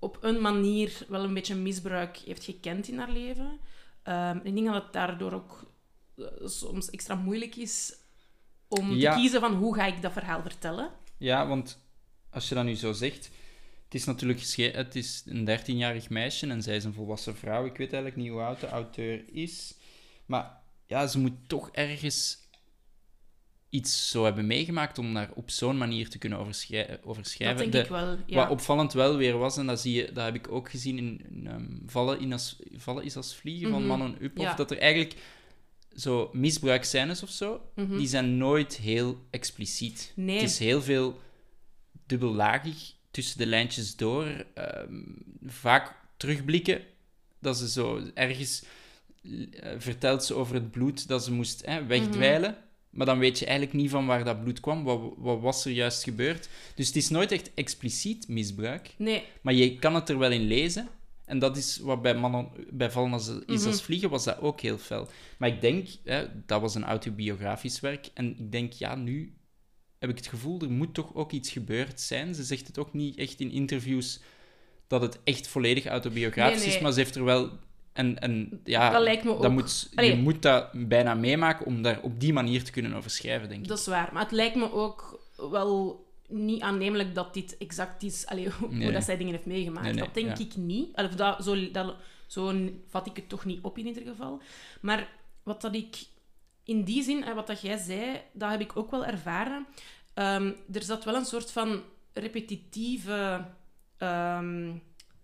op 0.00 0.18
een 0.20 0.40
manier 0.40 1.04
wel 1.08 1.24
een 1.24 1.34
beetje 1.34 1.54
misbruik 1.54 2.16
heeft 2.16 2.44
gekend 2.44 2.88
in 2.88 2.98
haar 2.98 3.10
leven. 3.10 3.58
Ehm, 4.02 4.36
ik 4.42 4.54
denk 4.54 4.66
dat 4.66 4.82
het 4.82 4.92
daardoor 4.92 5.32
ook 5.32 5.72
eh, 6.16 6.24
soms 6.44 6.90
extra 6.90 7.14
moeilijk 7.14 7.56
is 7.56 7.94
om 8.68 8.90
Ja. 8.94 9.14
te 9.14 9.20
kiezen 9.20 9.40
van 9.40 9.54
hoe 9.54 9.74
ga 9.74 9.86
ik 9.86 10.02
dat 10.02 10.12
verhaal 10.12 10.42
vertellen. 10.42 10.90
Ja, 11.16 11.46
want 11.46 11.78
als 12.30 12.48
je 12.48 12.54
dat 12.54 12.64
nu 12.64 12.74
zo 12.74 12.92
zegt... 12.92 13.30
Het 13.84 13.98
is 14.00 14.04
natuurlijk 14.06 14.40
het 14.74 14.94
is 14.96 15.22
een 15.26 15.44
13-jarig 15.60 16.10
meisje 16.10 16.46
en 16.46 16.62
zij 16.62 16.76
is 16.76 16.84
een 16.84 16.92
volwassen 16.92 17.36
vrouw. 17.36 17.64
Ik 17.64 17.76
weet 17.76 17.92
eigenlijk 17.92 18.16
niet 18.16 18.30
hoe 18.30 18.40
oud 18.40 18.60
de 18.60 18.68
auteur 18.68 19.24
is. 19.32 19.74
Maar 20.26 20.60
ja, 20.86 21.06
ze 21.06 21.18
moet 21.18 21.48
toch 21.48 21.70
ergens 21.70 22.48
iets 23.70 24.10
zo 24.10 24.24
hebben 24.24 24.46
meegemaakt 24.46 24.98
om 24.98 25.14
daar 25.14 25.30
op 25.34 25.50
zo'n 25.50 25.78
manier 25.78 26.08
te 26.08 26.18
kunnen 26.18 26.38
overschrij- 26.38 26.98
overschrijven. 27.04 27.56
dat 27.56 27.72
denk 27.72 27.88
De- 27.88 27.94
ik 27.94 28.00
wel. 28.00 28.16
Ja. 28.26 28.36
Wat 28.36 28.50
opvallend 28.50 28.92
wel 28.92 29.16
weer 29.16 29.38
was, 29.38 29.56
en 29.56 29.66
dat, 29.66 29.80
zie 29.80 29.92
je, 29.94 30.12
dat 30.12 30.24
heb 30.24 30.34
ik 30.34 30.52
ook 30.52 30.70
gezien 30.70 30.98
in, 30.98 31.20
in, 31.30 31.46
ehm, 31.46 31.66
vallen, 31.86 32.20
in 32.20 32.32
als, 32.32 32.58
vallen 32.76 33.04
is 33.04 33.16
als 33.16 33.34
vliegen 33.34 33.70
van 33.70 33.78
Mhm. 33.80 33.88
Manon 33.88 34.16
Uphoff, 34.20 34.48
Ja. 34.50 34.54
dat 34.54 34.70
er 34.70 34.78
eigenlijk 34.78 35.14
zo 35.96 36.30
misbruikscènes 36.32 37.22
of 37.22 37.30
zo, 37.30 37.60
Mhm. 37.74 37.96
die 37.98 38.08
zijn 38.08 38.36
nooit 38.36 38.76
heel 38.76 39.18
expliciet. 39.30 40.12
Nee. 40.16 40.40
Het 40.40 40.50
is 40.50 40.58
heel 40.58 40.82
veel 40.82 41.20
dubbellagig 42.06 42.92
tussen 43.10 43.38
de 43.38 43.46
lijntjes 43.46 43.96
door. 43.96 44.44
ehm, 44.54 44.94
vaak 45.46 45.94
terugblikken 46.16 46.80
dat 47.40 47.56
ze 47.58 47.68
zo 47.68 48.02
ergens 48.14 48.62
eh, 49.52 49.70
vertelt 49.78 50.24
ze 50.24 50.34
over 50.34 50.54
het 50.54 50.70
bloed 50.70 51.08
dat 51.08 51.24
ze 51.24 51.32
moest 51.32 51.66
hè, 51.66 51.86
wegdwijlen. 51.86 52.56
Maar 52.90 53.06
dan 53.06 53.18
weet 53.18 53.38
je 53.38 53.44
eigenlijk 53.46 53.76
niet 53.76 53.90
van 53.90 54.06
waar 54.06 54.24
dat 54.24 54.42
bloed 54.42 54.60
kwam. 54.60 54.84
Wat, 54.84 55.00
wat 55.16 55.40
was 55.40 55.64
er 55.64 55.72
juist 55.72 56.02
gebeurd? 56.04 56.48
Dus 56.74 56.86
het 56.86 56.96
is 56.96 57.08
nooit 57.08 57.32
echt 57.32 57.50
expliciet 57.54 58.28
misbruik. 58.28 58.94
Nee, 58.98 59.22
Maar 59.42 59.54
je 59.54 59.78
kan 59.78 59.94
het 59.94 60.08
er 60.08 60.18
wel 60.18 60.30
in 60.30 60.46
lezen. 60.46 60.88
En 61.24 61.38
dat 61.38 61.56
is 61.56 61.78
wat 61.78 62.02
bij, 62.02 62.14
mannen, 62.14 62.48
bij 62.70 62.90
Vallen 62.90 63.12
als, 63.12 63.28
is 63.28 63.58
Mhm. 63.60 63.66
als 63.66 63.82
Vliegen 63.82 64.10
was 64.10 64.24
dat 64.24 64.40
ook 64.40 64.60
heel 64.60 64.78
fel. 64.78 65.08
Maar 65.38 65.48
ik 65.48 65.60
denk, 65.60 65.88
hè, 66.04 66.26
dat 66.46 66.60
was 66.60 66.74
een 66.74 66.84
autobiografisch 66.84 67.80
werk. 67.80 68.10
En 68.14 68.38
ik 68.38 68.52
denk, 68.52 68.72
ja, 68.72 68.94
nu 68.94 69.34
heb 69.98 70.10
ik 70.10 70.16
het 70.16 70.26
gevoel, 70.26 70.60
er 70.60 70.70
moet 70.70 70.94
toch 70.94 71.14
ook 71.14 71.32
iets 71.32 71.50
gebeurd 71.50 72.00
zijn. 72.00 72.34
Ze 72.34 72.44
zegt 72.44 72.66
het 72.66 72.78
ook 72.78 72.92
niet 72.92 73.16
echt 73.18 73.40
in 73.40 73.50
interviews 73.50 74.20
dat 74.86 75.02
het 75.02 75.18
echt 75.24 75.48
volledig 75.48 75.86
autobiografisch 75.86 76.58
Nee, 76.58 76.66
nee. 76.66 76.76
is. 76.76 76.82
Maar 76.82 76.92
ze 76.92 76.98
heeft 76.98 77.14
er 77.16 77.24
wel... 77.24 77.50
En, 77.92 78.18
en 78.18 78.60
ja, 78.64 78.90
dat 78.90 79.02
lijkt 79.02 79.24
me 79.24 79.30
ook. 79.30 79.42
dat 79.42 79.50
moet, 79.50 79.90
je 79.96 80.16
moet 80.16 80.42
dat 80.42 80.68
bijna 80.72 81.14
meemaken 81.14 81.66
om 81.66 81.82
daar 81.82 82.00
op 82.02 82.20
die 82.20 82.32
manier 82.32 82.64
te 82.64 82.70
kunnen 82.70 82.94
over 82.94 83.10
schrijven, 83.10 83.48
denk 83.48 83.60
ik. 83.62 83.68
Dat 83.68 83.78
is 83.78 83.86
waar. 83.86 84.10
Maar 84.12 84.22
het 84.22 84.32
lijkt 84.32 84.56
me 84.56 84.72
ook 84.72 85.20
wel 85.50 86.04
niet 86.28 86.62
aannemelijk 86.62 87.14
dat 87.14 87.34
dit 87.34 87.56
exact 87.58 88.02
is, 88.02 88.26
allee, 88.26 88.48
hoe, 88.58 88.74
Nee. 88.74 88.92
dat 88.92 89.04
zij 89.04 89.16
dingen 89.16 89.32
heeft 89.32 89.46
meegemaakt. 89.46 89.84
Nee, 89.84 89.94
nee, 89.94 90.04
dat 90.04 90.14
denk 90.14 90.36
ja. 90.36 90.44
ik 90.44 90.56
niet. 90.56 90.96
Allee, 90.96 91.10
Of 91.10 91.16
dat, 91.16 91.44
zo, 91.44 91.70
dat, 91.70 91.94
zo 92.26 92.70
vat 92.88 93.06
ik 93.06 93.16
het 93.16 93.28
toch 93.28 93.44
niet 93.44 93.62
op 93.62 93.78
in 93.78 93.86
ieder 93.86 94.02
geval. 94.02 94.40
Maar 94.80 95.08
wat 95.42 95.60
dat 95.60 95.74
ik 95.74 95.96
in 96.64 96.84
die 96.84 97.02
zin, 97.02 97.24
en 97.24 97.34
wat 97.34 97.46
dat 97.46 97.60
jij 97.60 97.76
zei, 97.76 98.20
dat 98.32 98.50
heb 98.50 98.60
ik 98.60 98.76
ook 98.76 98.90
wel 98.90 99.04
ervaren. 99.04 99.66
Ehm, 100.14 100.52
er 100.72 100.82
zat 100.82 101.04
wel 101.04 101.14
een 101.14 101.24
soort 101.24 101.52
van 101.52 101.82
repetitieve 102.12 103.44
ehm, 103.98 104.72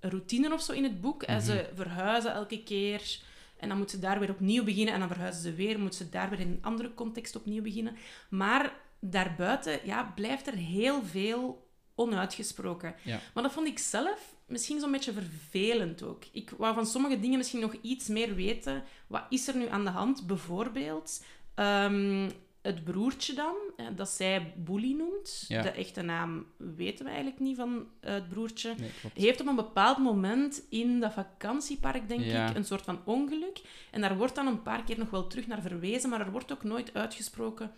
routine 0.00 0.52
of 0.52 0.62
zo 0.62 0.72
in 0.72 0.82
het 0.82 1.00
boek. 1.00 1.22
En 1.22 1.42
ze 1.42 1.70
verhuizen 1.74 2.32
elke 2.32 2.62
keer. 2.62 3.18
En 3.56 3.68
dan 3.68 3.78
moet 3.78 3.90
ze 3.90 3.98
daar 3.98 4.18
weer 4.18 4.30
opnieuw 4.30 4.64
beginnen. 4.64 4.94
En 4.94 5.00
dan 5.00 5.08
verhuizen 5.08 5.42
ze 5.42 5.54
weer. 5.54 5.78
Moet 5.78 5.94
ze 5.94 6.08
daar 6.08 6.30
weer 6.30 6.40
in 6.40 6.48
een 6.50 6.62
andere 6.62 6.94
context 6.94 7.36
opnieuw 7.36 7.62
beginnen. 7.62 7.96
Maar 8.30 8.72
daarbuiten 9.00 9.80
ja, 9.84 10.12
blijft 10.14 10.46
er 10.46 10.54
heel 10.54 11.02
veel 11.02 11.68
onuitgesproken. 11.94 12.94
Ja. 13.02 13.20
Maar 13.34 13.42
dat 13.42 13.52
vond 13.52 13.66
ik 13.66 13.78
zelf 13.78 14.34
misschien 14.46 14.80
zo'n 14.80 14.92
beetje 14.92 15.12
vervelend 15.12 16.02
ook. 16.02 16.24
Ik 16.32 16.50
wou 16.56 16.74
van 16.74 16.86
sommige 16.86 17.20
dingen 17.20 17.38
misschien 17.38 17.60
nog 17.60 17.74
iets 17.82 18.08
meer 18.08 18.34
weten. 18.34 18.82
Wat 19.06 19.24
is 19.28 19.48
er 19.48 19.56
nu 19.56 19.68
aan 19.68 19.84
de 19.84 19.90
hand? 19.90 20.26
Bijvoorbeeld, 20.26 21.24
ehm, 21.54 22.30
het 22.66 22.84
broertje 22.84 23.34
dan, 23.34 23.54
eh, 23.76 23.86
dat 23.96 24.08
zij 24.08 24.52
Bully 24.56 24.92
noemt. 24.92 25.44
Ja. 25.48 25.62
De 25.62 25.70
echte 25.70 26.02
naam 26.02 26.46
weten 26.56 27.04
we 27.04 27.10
eigenlijk 27.10 27.40
niet 27.40 27.56
van 27.56 27.86
eh, 28.00 28.12
het 28.14 28.28
broertje. 28.28 28.74
Nee. 28.78 28.90
Heeft 29.14 29.40
op 29.40 29.46
een 29.46 29.56
bepaald 29.56 29.98
moment 29.98 30.62
in 30.70 31.00
dat 31.00 31.12
vakantiepark, 31.12 32.08
denk 32.08 32.20
Ja. 32.24 32.48
ik, 32.50 32.56
een 32.56 32.64
soort 32.64 32.82
van 32.82 33.00
ongeluk. 33.04 33.60
En 33.90 34.00
daar 34.00 34.16
wordt 34.16 34.34
dan 34.34 34.46
een 34.46 34.62
paar 34.62 34.84
keer 34.84 34.98
nog 34.98 35.10
wel 35.10 35.26
terug 35.26 35.46
naar 35.46 35.62
verwezen, 35.62 36.10
maar 36.10 36.20
er 36.20 36.30
wordt 36.30 36.52
ook 36.52 36.64
nooit 36.64 36.94
uitgesproken 36.94 37.70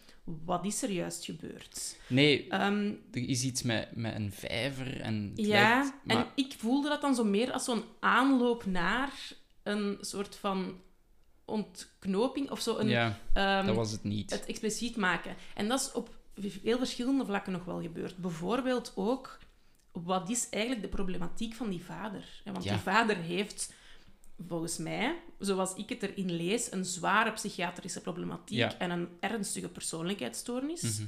wat 0.44 0.64
is 0.64 0.82
er 0.82 0.90
juist 0.90 1.24
gebeurd. 1.24 1.96
Nee, 2.08 2.48
Ehm, 2.48 2.92
er 3.12 3.28
is 3.28 3.42
iets 3.42 3.62
met, 3.62 3.88
met 3.96 4.14
een 4.14 4.32
vijver 4.32 5.00
en 5.00 5.32
ja, 5.34 5.78
lijkt- 5.80 5.94
maar, 6.04 6.16
en 6.16 6.26
ik 6.34 6.54
voelde 6.58 6.88
dat 6.88 7.00
dan 7.00 7.14
zo 7.14 7.24
meer 7.24 7.52
als 7.52 7.64
zo'n 7.64 7.82
aanloop 8.00 8.66
naar 8.66 9.12
een 9.62 9.98
soort 10.00 10.36
van 10.36 10.80
ontknoping 11.48 12.50
of 12.50 12.60
zo. 12.60 12.76
Een, 12.78 12.88
ja, 12.88 13.18
ehm, 13.32 13.66
dat 13.66 13.76
was 13.76 13.90
het 13.90 14.04
niet. 14.04 14.30
het 14.30 14.46
expliciet 14.46 14.96
maken. 14.96 15.36
En 15.54 15.68
dat 15.68 15.80
is 15.80 15.92
op 15.92 16.16
veel 16.34 16.78
verschillende 16.78 17.24
vlakken 17.24 17.52
nog 17.52 17.64
wel 17.64 17.80
gebeurd. 17.80 18.16
Bijvoorbeeld 18.16 18.92
ook, 18.94 19.38
wat 19.92 20.30
is 20.30 20.48
eigenlijk 20.50 20.82
de 20.82 20.88
problematiek 20.88 21.54
van 21.54 21.70
die 21.70 21.84
vader? 21.84 22.40
Want 22.44 22.64
Ja. 22.64 22.72
die 22.72 22.80
vader 22.82 23.16
heeft, 23.16 23.72
volgens 24.46 24.76
mij, 24.78 25.14
zoals 25.38 25.74
ik 25.74 25.88
het 25.88 26.02
erin 26.02 26.32
lees, 26.32 26.72
een 26.72 26.84
zware 26.84 27.32
psychiatrische 27.32 28.00
problematiek 28.00 28.58
Ja. 28.58 28.78
en 28.78 28.90
een 28.90 29.08
ernstige 29.20 29.68
persoonlijkheidsstoornis. 29.68 30.82
Mhm. 30.82 31.06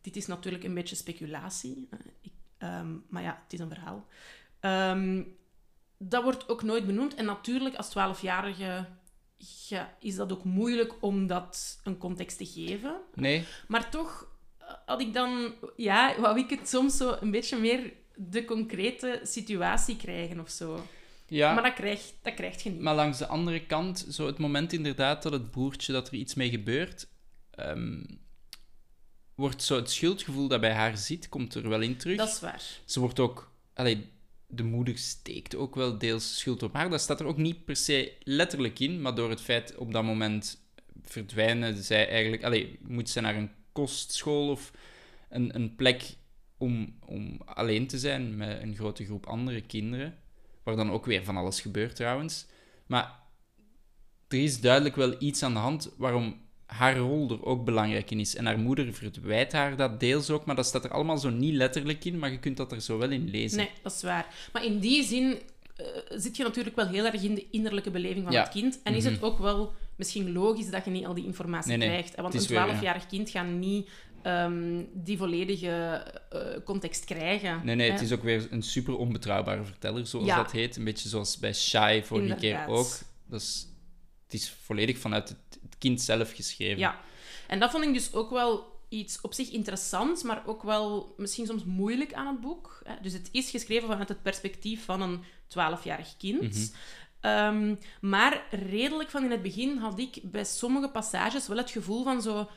Dit 0.00 0.16
is 0.16 0.26
natuurlijk 0.26 0.64
een 0.64 0.74
beetje 0.74 0.96
speculatie, 0.96 1.88
ik, 2.20 2.32
ehm, 2.58 2.96
maar 3.08 3.22
ja, 3.22 3.40
het 3.44 3.52
is 3.52 3.58
een 3.58 3.68
verhaal. 3.68 4.06
Ehm, 4.60 5.22
dat 5.98 6.22
wordt 6.22 6.48
ook 6.48 6.62
nooit 6.62 6.86
benoemd. 6.86 7.14
En 7.14 7.24
natuurlijk, 7.24 7.74
als 7.76 7.88
12-jarige 7.90 8.86
ja, 9.68 9.96
is 10.00 10.14
dat 10.16 10.32
ook 10.32 10.44
moeilijk 10.44 10.94
om 11.00 11.26
dat 11.26 11.80
een 11.84 11.98
context 11.98 12.38
te 12.38 12.46
geven. 12.46 12.96
Nee, 13.14 13.44
Maar 13.68 13.90
toch 13.90 14.26
had 14.86 15.00
ik 15.00 15.14
dan... 15.14 15.54
Ja, 15.76 16.20
wou 16.20 16.38
ik 16.38 16.50
het 16.50 16.68
soms 16.68 16.96
zo 16.96 17.16
een 17.20 17.30
beetje 17.30 17.58
meer 17.58 17.92
de 18.14 18.44
concrete 18.44 19.20
situatie 19.22 19.96
krijgen 19.96 20.40
of 20.40 20.50
zo. 20.50 20.86
ja, 21.26 21.54
Maar 21.54 21.62
dat 21.62 21.74
krijg, 21.74 22.00
dat 22.22 22.34
krijg 22.34 22.62
je 22.62 22.70
niet. 22.70 22.80
Maar 22.80 22.94
langs 22.94 23.18
de 23.18 23.26
andere 23.26 23.66
kant, 23.66 24.06
zo 24.10 24.26
het 24.26 24.38
moment 24.38 24.72
inderdaad 24.72 25.22
dat 25.22 25.32
het 25.32 25.50
broertje, 25.50 25.92
dat 25.92 26.08
er 26.08 26.14
iets 26.14 26.34
mee 26.34 26.50
gebeurt, 26.50 27.08
ehm, 27.50 28.04
wordt 29.34 29.62
zo 29.62 29.76
het 29.76 29.90
schuldgevoel 29.90 30.48
dat 30.48 30.60
bij 30.60 30.72
haar 30.72 30.96
zit, 30.96 31.28
komt 31.28 31.54
er 31.54 31.68
wel 31.68 31.80
in 31.80 31.96
terug. 31.96 32.16
Dat 32.16 32.28
is 32.28 32.40
waar. 32.40 32.62
Ze 32.84 33.00
wordt 33.00 33.20
ook... 33.20 33.52
Allee, 33.74 34.10
de 34.48 34.64
moeder 34.64 34.98
steekt 34.98 35.54
ook 35.54 35.74
wel 35.74 35.98
deels 35.98 36.38
schuld 36.38 36.62
op 36.62 36.72
haar. 36.72 36.90
Dat 36.90 37.00
staat 37.00 37.20
er 37.20 37.26
ook 37.26 37.36
niet 37.36 37.64
per 37.64 37.76
se 37.76 38.12
letterlijk 38.22 38.78
in, 38.78 39.02
maar 39.02 39.14
door 39.14 39.30
het 39.30 39.40
feit 39.40 39.76
op 39.76 39.92
dat 39.92 40.04
moment 40.04 40.66
verdwijnen 41.02 41.84
zij 41.84 42.08
eigenlijk... 42.08 42.44
Allee, 42.44 42.78
moet 42.82 43.10
ze 43.10 43.20
naar 43.20 43.36
een 43.36 43.50
kostschool 43.72 44.50
of 44.50 44.72
een, 45.28 45.54
een 45.54 45.76
plek 45.76 46.16
om, 46.56 46.98
om 47.06 47.40
alleen 47.44 47.86
te 47.86 47.98
zijn 47.98 48.36
met 48.36 48.62
een 48.62 48.74
grote 48.74 49.04
groep 49.04 49.26
andere 49.26 49.60
kinderen, 49.60 50.18
waar 50.62 50.76
dan 50.76 50.90
ook 50.90 51.06
weer 51.06 51.24
van 51.24 51.36
alles 51.36 51.60
gebeurt 51.60 51.96
trouwens. 51.96 52.46
Maar 52.86 53.20
er 54.28 54.42
is 54.42 54.60
duidelijk 54.60 54.96
wel 54.96 55.22
iets 55.22 55.42
aan 55.42 55.52
de 55.52 55.58
hand 55.58 55.94
waarom 55.96 56.47
haar 56.68 56.96
rol 56.96 57.30
er 57.30 57.44
ook 57.44 57.64
belangrijk 57.64 58.10
in 58.10 58.20
is. 58.20 58.36
En 58.36 58.46
haar 58.46 58.58
moeder 58.58 58.92
verwijt 58.94 59.52
haar 59.52 59.76
dat 59.76 60.00
deels 60.00 60.30
ook, 60.30 60.44
maar 60.44 60.56
dat 60.56 60.66
staat 60.66 60.84
er 60.84 60.90
allemaal 60.90 61.18
zo 61.18 61.30
niet 61.30 61.54
letterlijk 61.54 62.04
in, 62.04 62.18
maar 62.18 62.30
je 62.30 62.38
kunt 62.38 62.56
dat 62.56 62.72
er 62.72 62.80
zo 62.80 62.98
wel 62.98 63.10
in 63.10 63.28
lezen. 63.30 63.58
Nee, 63.58 63.70
dat 63.82 63.92
is 63.92 64.02
waar. 64.02 64.34
Maar 64.52 64.64
in 64.64 64.78
die 64.78 65.04
zin 65.04 65.38
eh, 65.76 65.86
zit 66.08 66.36
je 66.36 66.42
natuurlijk 66.42 66.76
wel 66.76 66.88
heel 66.88 67.04
erg 67.04 67.22
in 67.22 67.34
de 67.34 67.46
innerlijke 67.50 67.90
beleving 67.90 68.24
van 68.24 68.32
Ja. 68.32 68.42
het 68.42 68.48
kind. 68.52 68.80
En 68.82 68.94
is 68.94 69.04
Mhm. 69.04 69.12
het 69.12 69.22
ook 69.22 69.38
wel 69.38 69.72
misschien 69.96 70.32
logisch 70.32 70.70
dat 70.70 70.84
je 70.84 70.90
niet 70.90 71.06
al 71.06 71.14
die 71.14 71.24
informatie 71.24 71.68
Nee, 71.68 71.78
nee. 71.78 71.88
krijgt. 71.88 72.16
hè, 72.16 72.22
Want 72.22 72.34
een 72.34 72.40
is 72.40 72.46
weer, 72.46 72.58
ja. 72.58 72.64
12-jarig 72.64 73.06
kind 73.06 73.30
gaat 73.30 73.46
niet 73.46 73.88
ehm, 74.22 74.82
die 74.94 75.16
volledige 75.16 76.02
eh, 76.30 76.40
context 76.64 77.04
krijgen. 77.04 77.60
Nee, 77.64 77.74
nee, 77.74 77.90
het 77.90 78.00
is 78.00 78.12
ook 78.12 78.22
weer 78.22 78.46
een 78.50 78.62
super 78.62 78.96
onbetrouwbare 78.96 79.64
verteller, 79.64 80.06
zoals 80.06 80.26
Ja. 80.26 80.36
dat 80.36 80.52
heet. 80.52 80.76
Een 80.76 80.84
beetje 80.84 81.08
zoals 81.08 81.38
bij 81.38 81.54
Shy 81.54 82.00
vorige 82.04 82.34
keer 82.34 82.50
Inderdaad. 82.50 82.68
ook. 82.76 82.88
Dat 83.26 83.40
is, 83.40 83.66
het 84.24 84.34
is 84.34 84.50
volledig 84.62 84.98
vanuit 84.98 85.28
het 85.28 85.58
kind 85.78 86.00
zelf 86.00 86.32
geschreven. 86.32 86.78
Ja, 86.78 87.00
en 87.46 87.60
dat 87.60 87.70
vond 87.70 87.84
ik 87.84 87.92
dus 87.92 88.12
ook 88.12 88.30
wel 88.30 88.76
iets 88.88 89.20
op 89.20 89.34
zich 89.34 89.50
interessants, 89.50 90.22
maar 90.22 90.42
ook 90.46 90.62
wel 90.62 91.14
misschien 91.16 91.46
soms 91.46 91.64
moeilijk 91.64 92.12
aan 92.12 92.26
het 92.26 92.40
boek. 92.40 92.82
Dus 93.02 93.12
het 93.12 93.28
is 93.32 93.50
geschreven 93.50 93.88
vanuit 93.88 94.08
het 94.08 94.22
perspectief 94.22 94.84
van 94.84 95.02
een 95.02 95.22
12-jarig 95.48 96.16
kind. 96.16 96.54
Mhm. 96.54 96.66
Ehm, 97.20 97.74
maar 98.00 98.46
redelijk 98.50 99.10
van 99.10 99.24
in 99.24 99.30
het 99.30 99.42
begin 99.42 99.76
had 99.76 99.98
ik 99.98 100.18
bij 100.22 100.44
sommige 100.44 100.88
passages 100.90 101.48
wel 101.48 101.56
het 101.56 101.70
gevoel 101.70 102.04
van 102.04 102.22
zo... 102.22 102.48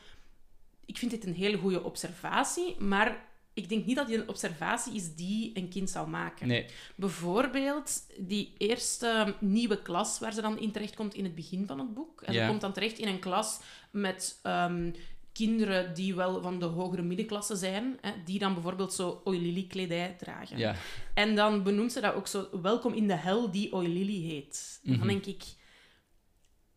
Ik 0.86 0.98
vind 0.98 1.10
dit 1.10 1.26
een 1.26 1.34
hele 1.34 1.56
goede 1.56 1.82
observatie, 1.82 2.80
maar 2.80 3.24
ik 3.54 3.68
denk 3.68 3.86
niet 3.86 3.96
dat 3.96 4.06
dit 4.06 4.20
een 4.20 4.28
observatie 4.28 4.94
is 4.94 5.14
die 5.14 5.50
een 5.54 5.68
kind 5.68 5.90
zou 5.90 6.08
maken. 6.08 6.46
Nee, 6.48 6.66
Bijvoorbeeld 6.96 8.06
die 8.18 8.52
eerste 8.58 9.34
nieuwe 9.40 9.82
klas 9.82 10.18
waar 10.18 10.32
ze 10.32 10.40
dan 10.40 10.58
in 10.58 10.70
terechtkomt 10.72 11.14
in 11.14 11.24
het 11.24 11.34
begin 11.34 11.66
van 11.66 11.78
het 11.78 11.94
boek. 11.94 12.22
En 12.22 12.32
Ja. 12.32 12.42
ze 12.44 12.48
komt 12.48 12.60
dan 12.60 12.72
terecht 12.72 12.98
in 12.98 13.08
een 13.08 13.18
klas 13.18 13.60
met 13.90 14.38
ehm, 14.42 14.90
kinderen 15.32 15.94
die 15.94 16.14
wel 16.14 16.42
van 16.42 16.58
de 16.58 16.64
hogere 16.64 17.02
middenklasse 17.02 17.56
zijn, 17.56 17.98
hè, 18.00 18.10
die 18.24 18.38
dan 18.38 18.54
bijvoorbeeld 18.54 18.92
zo 18.92 19.20
oilili 19.24 19.66
kledij 19.66 20.14
dragen. 20.18 20.58
ja. 20.58 20.74
En 21.14 21.34
dan 21.34 21.62
benoemt 21.62 21.92
ze 21.92 22.00
dat 22.00 22.14
ook 22.14 22.26
zo, 22.26 22.48
welkom 22.62 22.92
in 22.92 23.06
de 23.06 23.16
hel 23.16 23.50
die 23.50 23.72
oilili 23.72 24.26
heet. 24.26 24.80
En 24.84 24.90
dan 24.90 24.98
Mhm. 24.98 25.08
denk 25.08 25.26
ik, 25.26 25.42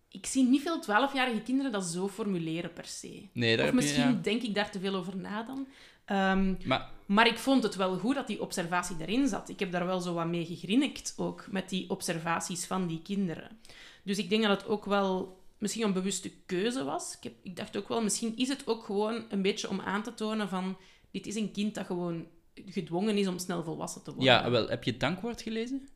ik 0.10 0.26
zie 0.26 0.44
niet 0.44 0.62
veel 0.62 0.80
twaalfjarige 0.80 1.42
kinderen 1.42 1.72
dat 1.72 1.84
zo 1.84 2.08
formuleren 2.08 2.74
per 2.74 2.86
se. 2.86 3.28
Nee, 3.34 3.60
Of 3.60 3.66
je- 3.66 3.74
misschien 3.74 4.10
ja. 4.12 4.20
denk 4.22 4.42
ik 4.42 4.56
daar 4.56 4.72
te 4.72 4.80
veel 4.80 4.96
over 4.96 5.18
na 5.18 5.44
dan. 5.44 5.68
Ehm, 6.06 6.54
Maar 6.64 6.94
maar 7.06 7.28
ik 7.28 7.38
vond 7.38 7.64
het 7.64 7.76
wel 7.76 7.98
goed 7.98 8.16
dat 8.16 8.28
die 8.28 8.42
observatie 8.42 8.96
erin 9.00 9.28
zat. 9.28 9.50
Ik 9.50 9.60
heb 9.60 9.72
daar 9.72 9.86
wel 9.86 10.00
zo 10.00 10.14
wat 10.14 10.28
mee 10.28 10.46
gegrinnikt 10.46 11.14
ook, 11.18 11.46
met 11.50 11.70
die 11.70 11.90
observaties 11.90 12.66
van 12.66 12.88
die 12.88 13.02
kinderen. 13.02 13.60
Dus 14.04 14.18
ik 14.18 14.30
denk 14.30 14.44
dat 14.44 14.62
het 14.62 14.70
ook 14.70 14.86
wel 14.86 15.42
misschien 15.58 15.84
een 15.84 15.94
bewuste 15.94 16.32
keuze 16.46 16.84
was. 16.84 17.16
Ik, 17.18 17.24
heb, 17.24 17.34
ik 17.42 17.56
dacht 17.56 17.78
ook 17.78 17.88
wel, 17.88 18.02
misschien 18.04 18.38
is 18.38 18.48
het 18.48 18.68
ook 18.68 18.84
gewoon 18.84 19.26
een 19.30 19.42
beetje 19.42 19.70
om 19.70 19.82
aan 19.82 20.04
te 20.04 20.14
tonen 20.14 20.50
van... 20.50 20.78
Dit 21.12 21.28
is 21.28 21.36
een 21.36 21.52
kind 21.52 21.76
dat 21.76 21.86
gewoon 21.86 22.28
gedwongen 22.66 23.18
is 23.18 23.28
om 23.28 23.40
snel 23.40 23.64
volwassen 23.64 24.04
te 24.04 24.14
worden. 24.14 24.34
ja, 24.34 24.50
wel, 24.50 24.68
heb 24.68 24.84
je 24.84 24.92
het 24.92 25.00
dankwoord 25.00 25.42
gelezen? 25.42 25.88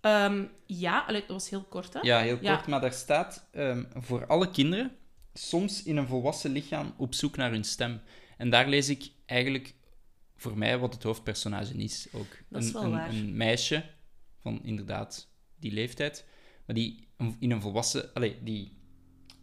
Ehm, 0.00 0.44
ja, 0.66 1.06
dat 1.06 1.26
was 1.26 1.50
heel 1.50 1.64
kort, 1.68 1.92
hè? 1.92 2.00
Ja, 2.02 2.20
heel 2.20 2.34
kort, 2.34 2.46
Ja. 2.46 2.62
maar 2.66 2.80
daar 2.80 2.92
staat 2.92 3.44
ehm, 3.50 3.84
voor 3.94 4.26
alle 4.26 4.50
kinderen 4.50 4.96
soms 5.34 5.82
in 5.82 5.96
een 5.96 6.06
volwassen 6.06 6.50
lichaam 6.52 6.94
op 6.96 7.14
zoek 7.14 7.36
naar 7.36 7.50
hun 7.50 7.64
stem. 7.64 8.00
En 8.42 8.50
daar 8.50 8.68
lees 8.68 8.88
ik 8.88 9.10
eigenlijk 9.26 9.74
voor 10.36 10.58
mij 10.58 10.78
wat 10.78 10.94
het 10.94 11.02
hoofdpersonage 11.02 11.74
is 11.74 12.06
ook. 12.12 12.26
Dat 12.48 12.62
is 12.62 12.66
een, 12.68 12.72
wel 12.72 12.82
een, 12.84 12.90
waar. 12.90 13.08
een 13.08 13.36
meisje 13.36 13.84
van 14.38 14.64
inderdaad 14.64 15.28
die 15.56 15.72
leeftijd, 15.72 16.24
maar 16.66 16.76
die 16.76 17.08
in 17.38 17.50
een 17.50 17.60
volwassen, 17.60 18.12
allee, 18.14 18.36
die 18.42 18.72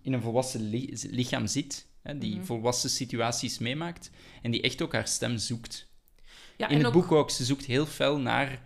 in 0.02 0.14
een 0.14 0.22
volwassen 0.22 0.70
li- 0.70 0.98
lichaam 1.10 1.48
zit, 1.48 1.88
hè, 2.02 2.18
die 2.18 2.36
Mhm. 2.36 2.44
volwassen 2.46 2.90
situaties 2.90 3.58
meemaakt 3.58 4.10
en 4.42 4.52
die 4.52 4.62
echt 4.62 4.82
ook 4.82 4.94
haar 4.94 5.08
stem 5.08 5.38
zoekt. 5.38 5.88
Ja, 6.58 6.68
In 6.70 6.78
het 6.78 6.86
ook- 6.88 6.94
boek 6.94 7.12
ook, 7.12 7.32
ze 7.32 7.46
zoekt 7.46 7.66
heel 7.66 7.86
fel 7.86 8.20
naar 8.20 8.62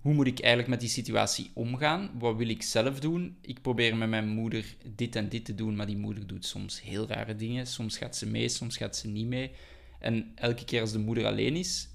hoe 0.00 0.14
moet 0.14 0.26
ik 0.26 0.38
eigenlijk 0.38 0.68
met 0.68 0.80
die 0.80 0.88
situatie 0.88 1.50
omgaan? 1.54 2.10
Wat 2.18 2.36
wil 2.36 2.48
ik 2.48 2.62
zelf 2.62 3.00
doen? 3.00 3.36
Ik 3.40 3.62
probeer 3.62 3.96
met 3.96 4.08
mijn 4.08 4.28
moeder 4.28 4.76
dit 4.94 5.16
en 5.16 5.28
dit 5.28 5.44
te 5.44 5.54
doen, 5.54 5.76
maar 5.76 5.86
die 5.86 5.96
moeder 5.96 6.26
doet 6.26 6.44
soms 6.44 6.82
heel 6.82 7.06
rare 7.06 7.36
dingen. 7.36 7.66
Soms 7.66 7.98
gaat 7.98 8.16
ze 8.16 8.26
mee, 8.26 8.48
soms 8.48 8.76
gaat 8.76 8.96
ze 8.96 9.08
niet 9.08 9.26
mee. 9.26 9.50
En 9.98 10.32
elke 10.34 10.64
keer 10.64 10.80
als 10.80 10.92
de 10.92 10.98
moeder 10.98 11.26
alleen 11.26 11.56
is, 11.56 11.88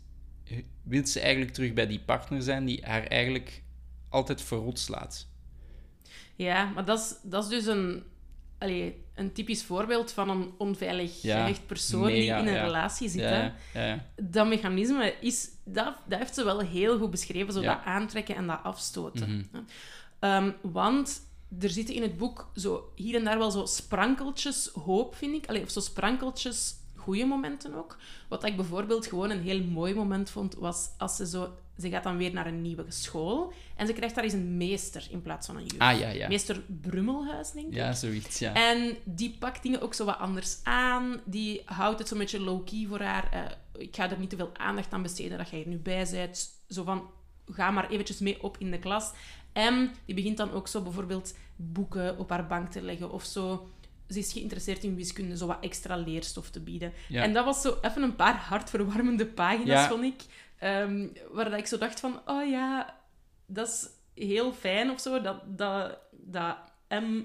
eh, 0.44 0.58
wil 0.84 1.06
ze 1.06 1.20
eigenlijk 1.20 1.54
terug 1.54 1.74
bij 1.74 1.88
die 1.88 2.00
partner 2.00 2.42
zijn 2.42 2.66
die 2.66 2.86
haar 2.86 3.04
eigenlijk 3.04 3.64
altijd 4.10 4.42
verrot 4.42 4.80
slaat. 4.80 5.28
Ja, 6.36 6.66
maar 6.66 6.86
dat 6.86 7.00
is, 7.00 7.30
dat 7.30 7.44
is 7.44 7.50
dus 7.50 7.66
een, 7.66 8.04
allee, 8.64 9.04
een 9.16 9.32
typisch 9.32 9.64
voorbeeld 9.64 10.12
van 10.12 10.30
een 10.30 10.52
onveilig 10.58 11.22
Ja, 11.22 11.42
gehecht 11.42 11.66
persoon 11.66 12.02
mega, 12.02 12.36
die 12.36 12.46
in 12.46 12.48
een 12.48 12.60
ja. 12.60 12.64
relatie 12.64 13.10
zit. 13.10 13.22
Ja. 13.74 14.06
Dat 14.16 14.48
mechanisme 14.48 15.16
is, 15.20 15.50
dat, 15.64 15.96
dat 16.06 16.20
heeft 16.20 16.34
ze 16.34 16.44
wel 16.44 16.60
heel 16.60 16.98
goed 16.98 17.12
beschreven, 17.12 17.54
zo 17.54 17.62
dat 17.62 17.80
aantrekken 17.86 18.36
en 18.36 18.48
dat 18.48 18.60
afstoten. 18.64 19.48
Mhm. 19.52 19.64
Ehm, 20.20 20.52
want 20.62 21.22
er 21.60 21.70
zitten 21.70 21.96
in 21.96 22.02
het 22.02 22.18
boek 22.18 22.52
zo 22.56 22.92
hier 22.96 23.16
en 23.16 23.24
daar 23.24 23.38
wel 23.38 23.52
zo 23.52 23.66
sprankeltjes 23.66 24.68
hoop, 24.68 25.16
vind 25.16 25.36
ik. 25.36 25.48
Allee, 25.48 25.62
of 25.62 25.72
zo 25.72 25.80
sprankeltjes 25.80 26.76
goede 26.96 27.26
momenten 27.26 27.74
ook. 27.74 27.98
Wat 28.30 28.44
ik 28.44 28.56
bijvoorbeeld 28.56 29.08
gewoon 29.08 29.30
een 29.30 29.42
heel 29.42 29.64
mooi 29.64 29.94
moment 29.94 30.30
vond, 30.30 30.56
was 30.56 30.90
als 30.98 31.16
ze 31.16 31.28
zo 31.28 31.58
ze 31.78 31.90
gaat 31.90 32.04
dan 32.04 32.18
weer 32.18 32.34
naar 32.34 32.48
een 32.48 32.62
nieuwe 32.62 32.86
school. 32.88 33.54
En 33.76 33.88
ze 33.88 33.94
krijgt 33.94 34.16
daar 34.16 34.24
eens 34.24 34.34
een 34.34 34.58
meester 34.58 35.08
in 35.12 35.22
plaats 35.22 35.48
van 35.48 35.58
een 35.58 35.66
juf. 35.66 35.80
Ah, 35.80 36.00
ja, 36.00 36.10
ja. 36.10 36.28
Meester 36.28 36.62
Brummelhuis, 36.82 37.52
denk 37.52 37.68
ik. 37.68 37.74
Ja, 37.74 37.94
zoiets, 37.94 38.40
ja. 38.40 38.54
En 38.54 38.98
die 39.04 39.36
pakt 39.40 39.64
dingen 39.64 39.82
ook 39.82 39.94
zo 39.94 40.06
wat 40.06 40.18
anders 40.18 40.60
aan. 40.64 41.22
Die 41.26 41.62
houdt 41.66 42.00
het 42.00 42.08
zo'n 42.08 42.18
beetje 42.18 42.40
low-key 42.40 42.86
voor 42.90 43.02
haar. 43.02 43.32
Eh, 43.32 43.82
ik 43.82 43.96
ga 43.96 44.12
er 44.12 44.20
niet 44.20 44.30
te 44.30 44.36
veel 44.36 44.52
aandacht 44.54 44.94
aan 44.94 45.02
besteden 45.02 45.38
dat 45.38 45.50
jij 45.50 45.62
er 45.62 45.68
nu 45.68 45.78
bij 45.78 46.08
bent. 46.12 46.50
Zo 46.70 46.84
van, 46.84 47.10
ga 47.52 47.72
maar 47.72 47.90
eventjes 47.90 48.20
mee 48.20 48.44
op 48.44 48.58
in 48.60 48.72
de 48.72 48.80
klas. 48.80 49.12
En 49.54 49.92
die 50.06 50.16
begint 50.16 50.38
dan 50.38 50.52
ook 50.52 50.68
zo 50.68 50.82
bijvoorbeeld 50.82 51.36
boeken 51.56 52.18
op 52.18 52.30
haar 52.30 52.48
bank 52.48 52.72
te 52.72 52.82
leggen 52.82 53.12
of 53.12 53.24
zo. 53.24 53.68
Ze 54.10 54.20
is 54.20 54.32
geïnteresseerd 54.34 54.84
in 54.84 54.96
wiskunde, 54.96 55.38
zo 55.38 55.48
wat 55.48 55.58
extra 55.62 55.96
leerstof 55.96 56.50
te 56.50 56.60
bieden. 56.60 56.94
Ja. 57.10 57.24
En 57.24 57.34
dat 57.34 57.46
was 57.46 57.62
zo 57.62 57.78
even 57.82 58.02
een 58.02 58.16
paar 58.16 58.36
hartverwarmende 58.36 59.26
pagina's, 59.26 59.68
Ja. 59.68 59.88
vond 59.88 60.04
ik. 60.04 60.22
Ehm, 60.64 61.08
waar 61.32 61.50
dat 61.50 61.60
ik 61.60 61.66
zo 61.66 61.78
dacht 61.78 62.00
van, 62.00 62.20
oh 62.26 62.50
ja, 62.50 63.00
dat 63.48 63.68
is 63.68 63.88
heel 64.24 64.54
fijn 64.54 64.90
of 64.90 65.00
zo, 65.00 65.22
dat, 65.22 65.58
dat, 65.58 65.98
dat 66.12 66.58
M 66.90 67.22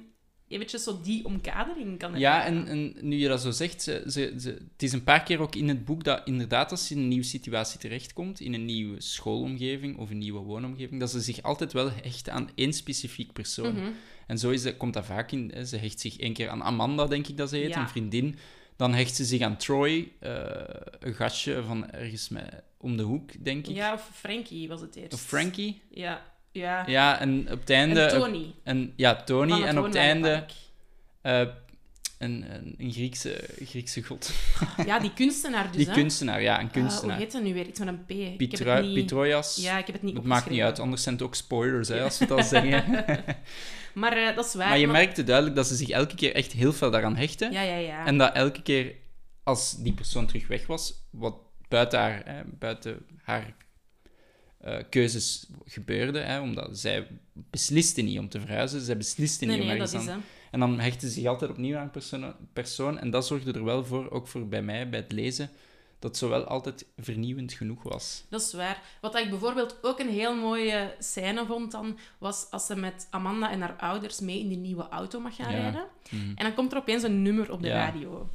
eventjes 0.49 0.83
zo 0.83 1.01
die 1.03 1.25
omkadering 1.25 1.99
kan 1.99 2.19
Ja, 2.19 2.45
ervaren. 2.47 2.67
en, 2.67 2.95
en 2.97 3.09
nu 3.09 3.17
je 3.17 3.29
dat 3.29 3.41
zo 3.41 3.51
zegt, 3.51 3.83
ze, 3.83 4.03
ze, 4.07 4.35
ze- 4.39 4.67
het 4.73 4.83
is 4.83 4.93
een 4.93 5.05
paar 5.05 5.23
keer 5.23 5.41
ook 5.41 5.55
in 5.55 5.69
het 5.69 5.85
boek 5.85 6.05
dat 6.05 6.23
inderdaad 6.25 6.71
als 6.71 6.87
ze 6.87 6.95
in 6.95 7.01
een 7.01 7.09
nieuwe 7.09 7.25
situatie 7.25 7.79
terechtkomt, 7.81 8.41
in 8.41 8.55
een 8.55 8.65
nieuwe 8.65 9.01
schoolomgeving 9.01 9.99
of 9.99 10.11
een 10.11 10.19
nieuwe 10.19 10.41
woonomgeving, 10.41 11.01
dat 11.01 11.11
ze 11.11 11.21
zich 11.21 11.43
altijd 11.43 11.73
wel 11.73 11.91
hecht 11.91 12.29
aan 12.29 12.51
één 12.55 12.73
specifiek 12.73 13.33
persoon. 13.33 13.75
Mhm. 13.75 13.91
En 14.27 14.39
zo 14.39 14.51
is 14.51 14.63
dat, 14.63 14.77
komt 14.77 14.95
dat 14.95 15.05
vaak 15.07 15.33
in. 15.33 15.67
Ze 15.67 15.77
hecht 15.77 16.01
zich 16.01 16.19
één 16.19 16.33
keer 16.33 16.49
aan 16.49 16.63
Amanda, 16.63 17.07
denk 17.07 17.27
ik 17.27 17.37
dat 17.37 17.49
ze 17.49 17.57
heet, 17.57 17.69
Ja. 17.75 17.81
een 17.81 17.89
vriendin. 17.89 18.37
Dan 18.79 18.95
hecht 18.95 19.15
ze 19.17 19.25
zich 19.25 19.41
aan 19.41 19.57
Troy, 19.57 20.13
eh, 20.21 20.33
een 21.01 21.15
gastje 21.15 21.63
van 21.63 21.91
ergens 21.91 22.29
met, 22.29 22.63
om 22.77 22.97
de 22.97 23.03
hoek, 23.03 23.45
denk 23.45 23.67
ik. 23.67 23.77
Ja, 23.77 23.93
of 23.93 24.11
Frankie 24.15 24.69
was 24.69 24.81
het 24.81 24.97
eerst. 24.97 25.13
Of 25.13 25.21
Frankie. 25.21 25.83
Ja, 25.91 26.23
ja. 26.53 26.87
Ja, 26.87 27.21
en 27.21 27.53
op 27.53 27.61
het 27.61 27.71
einde... 27.71 28.01
en 28.01 28.19
Tony. 28.21 28.55
en- 28.63 28.93
ja, 28.97 29.15
Tony. 29.23 29.63
En 29.63 29.79
op 29.79 29.85
het 29.85 29.95
einde 29.95 30.45
eh, 31.21 31.47
een, 32.19 32.45
een, 32.55 32.75
een 32.79 32.93
Griekse, 32.93 33.45
Griekse 33.65 34.03
god. 34.03 34.31
Ja, 34.87 34.99
die 34.99 35.13
kunstenaar 35.13 35.67
dus, 35.67 35.77
Die 35.77 35.87
hè. 35.87 35.93
kunstenaar, 35.93 36.43
ja, 36.43 36.61
een 36.61 36.67
Ah, 36.67 36.73
kunstenaar. 36.73 37.17
hoe 37.17 37.25
heet 37.25 37.33
dat 37.33 37.43
nu 37.43 37.55
weer? 37.55 37.67
Iets 37.67 37.79
met 37.79 37.89
een 37.89 38.05
P. 38.05 38.09
het 38.09 38.85
niet... 38.85 39.11
Ja, 39.57 39.79
ik 39.79 39.87
heb 39.87 39.95
het 39.95 40.03
niet 40.03 40.17
Het 40.17 40.25
maakt 40.25 40.51
niet 40.51 40.61
uit, 40.61 40.79
anders 40.79 41.03
zijn 41.03 41.15
het 41.15 41.25
ook 41.25 41.35
spoilers, 41.35 41.89
hè, 41.89 42.03
als 42.03 42.19
we 42.19 42.35
al 42.35 42.43
zeggen. 42.59 43.05
Maar 43.95 44.17
eh, 44.17 44.37
dat 44.37 44.47
is 44.47 44.55
waar. 44.55 44.69
maar 44.69 44.79
je 44.79 44.87
maar- 44.87 44.97
merkte 44.97 45.25
duidelijk 45.25 45.57
dat 45.57 45.67
ze 45.67 45.75
zich 45.75 45.89
elke 45.89 46.15
keer 46.15 46.35
echt 46.35 46.53
heel 46.53 46.73
veel 46.73 46.91
daaraan 46.91 47.17
hechten. 47.17 47.53
Ja, 47.53 47.63
ja, 47.63 47.77
ja. 47.77 48.07
En 48.07 48.19
dat 48.19 48.35
elke 48.35 48.63
keer 48.63 48.95
als 49.43 49.77
die 49.83 49.93
persoon 49.93 50.27
terug 50.27 50.47
weg 50.47 50.67
was, 50.67 50.95
wat 51.11 51.35
buiten 51.69 51.99
haar, 51.99 52.23
hè, 52.25 52.43
buiten 52.59 52.99
haar 53.23 53.55
eh, 54.61 54.77
keuzes 54.91 55.47
gebeurde, 55.65 56.19
hè, 56.19 56.41
omdat 56.41 56.79
zij 56.79 57.07
besliste 57.51 58.03
niet 58.03 58.19
om 58.19 58.29
te 58.29 58.41
verhuizen, 58.41 58.81
zij 58.81 58.97
besliste 58.97 59.45
nee, 59.45 59.55
niet 59.55 59.63
om 59.65 59.71
nee, 59.71 59.77
ergens 59.81 59.93
dat 59.93 60.03
is 60.03 60.09
aan... 60.09 60.19
hè. 60.19 60.25
En 60.51 60.61
dan 60.61 60.79
hechten 60.81 61.09
ze 61.09 61.15
zich 61.15 61.27
altijd 61.27 61.51
opnieuw 61.51 61.77
aan 61.77 61.83
een 61.83 61.91
persoon, 61.91 62.35
persoon, 62.53 62.99
en 62.99 63.11
dat 63.11 63.27
zorgde 63.27 63.53
er 63.53 63.65
wel 63.65 63.85
voor, 63.85 64.11
ook 64.11 64.27
voor 64.29 64.49
bij 64.49 64.63
mij, 64.63 64.89
bij 64.89 64.99
het 65.01 65.13
lezen, 65.13 65.51
dat 65.99 66.11
het 66.11 66.19
zowel 66.19 66.45
altijd 66.45 66.87
vernieuwend 66.99 67.53
genoeg 67.53 67.83
was. 67.83 68.25
Dat 68.29 68.41
is 68.41 68.53
waar. 68.53 68.83
Wat 69.01 69.17
ik 69.19 69.31
bijvoorbeeld 69.31 69.79
ook 69.83 69.99
een 69.99 70.09
heel 70.09 70.35
mooie 70.37 70.95
scène 70.99 71.47
vond 71.47 71.71
dan, 71.73 71.99
was 72.19 72.47
als 72.51 72.67
ze 72.67 72.77
met 72.77 73.07
Amanda 73.11 73.51
en 73.51 73.61
haar 73.61 73.77
ouders 73.77 74.21
mee 74.21 74.39
in 74.41 74.49
die 74.49 74.57
nieuwe 74.59 74.89
auto 74.89 75.21
mag 75.21 75.37
gaan 75.37 75.53
Ja. 75.53 75.59
rijden. 75.61 75.85
Mhm. 76.11 76.23
En 76.35 76.45
dan 76.45 76.55
komt 76.55 76.73
er 76.73 76.79
opeens 76.79 77.03
een 77.03 77.23
nummer 77.23 77.53
op 77.53 77.63
de 77.63 77.69
Ja. 77.69 77.75
radio. 77.87 78.29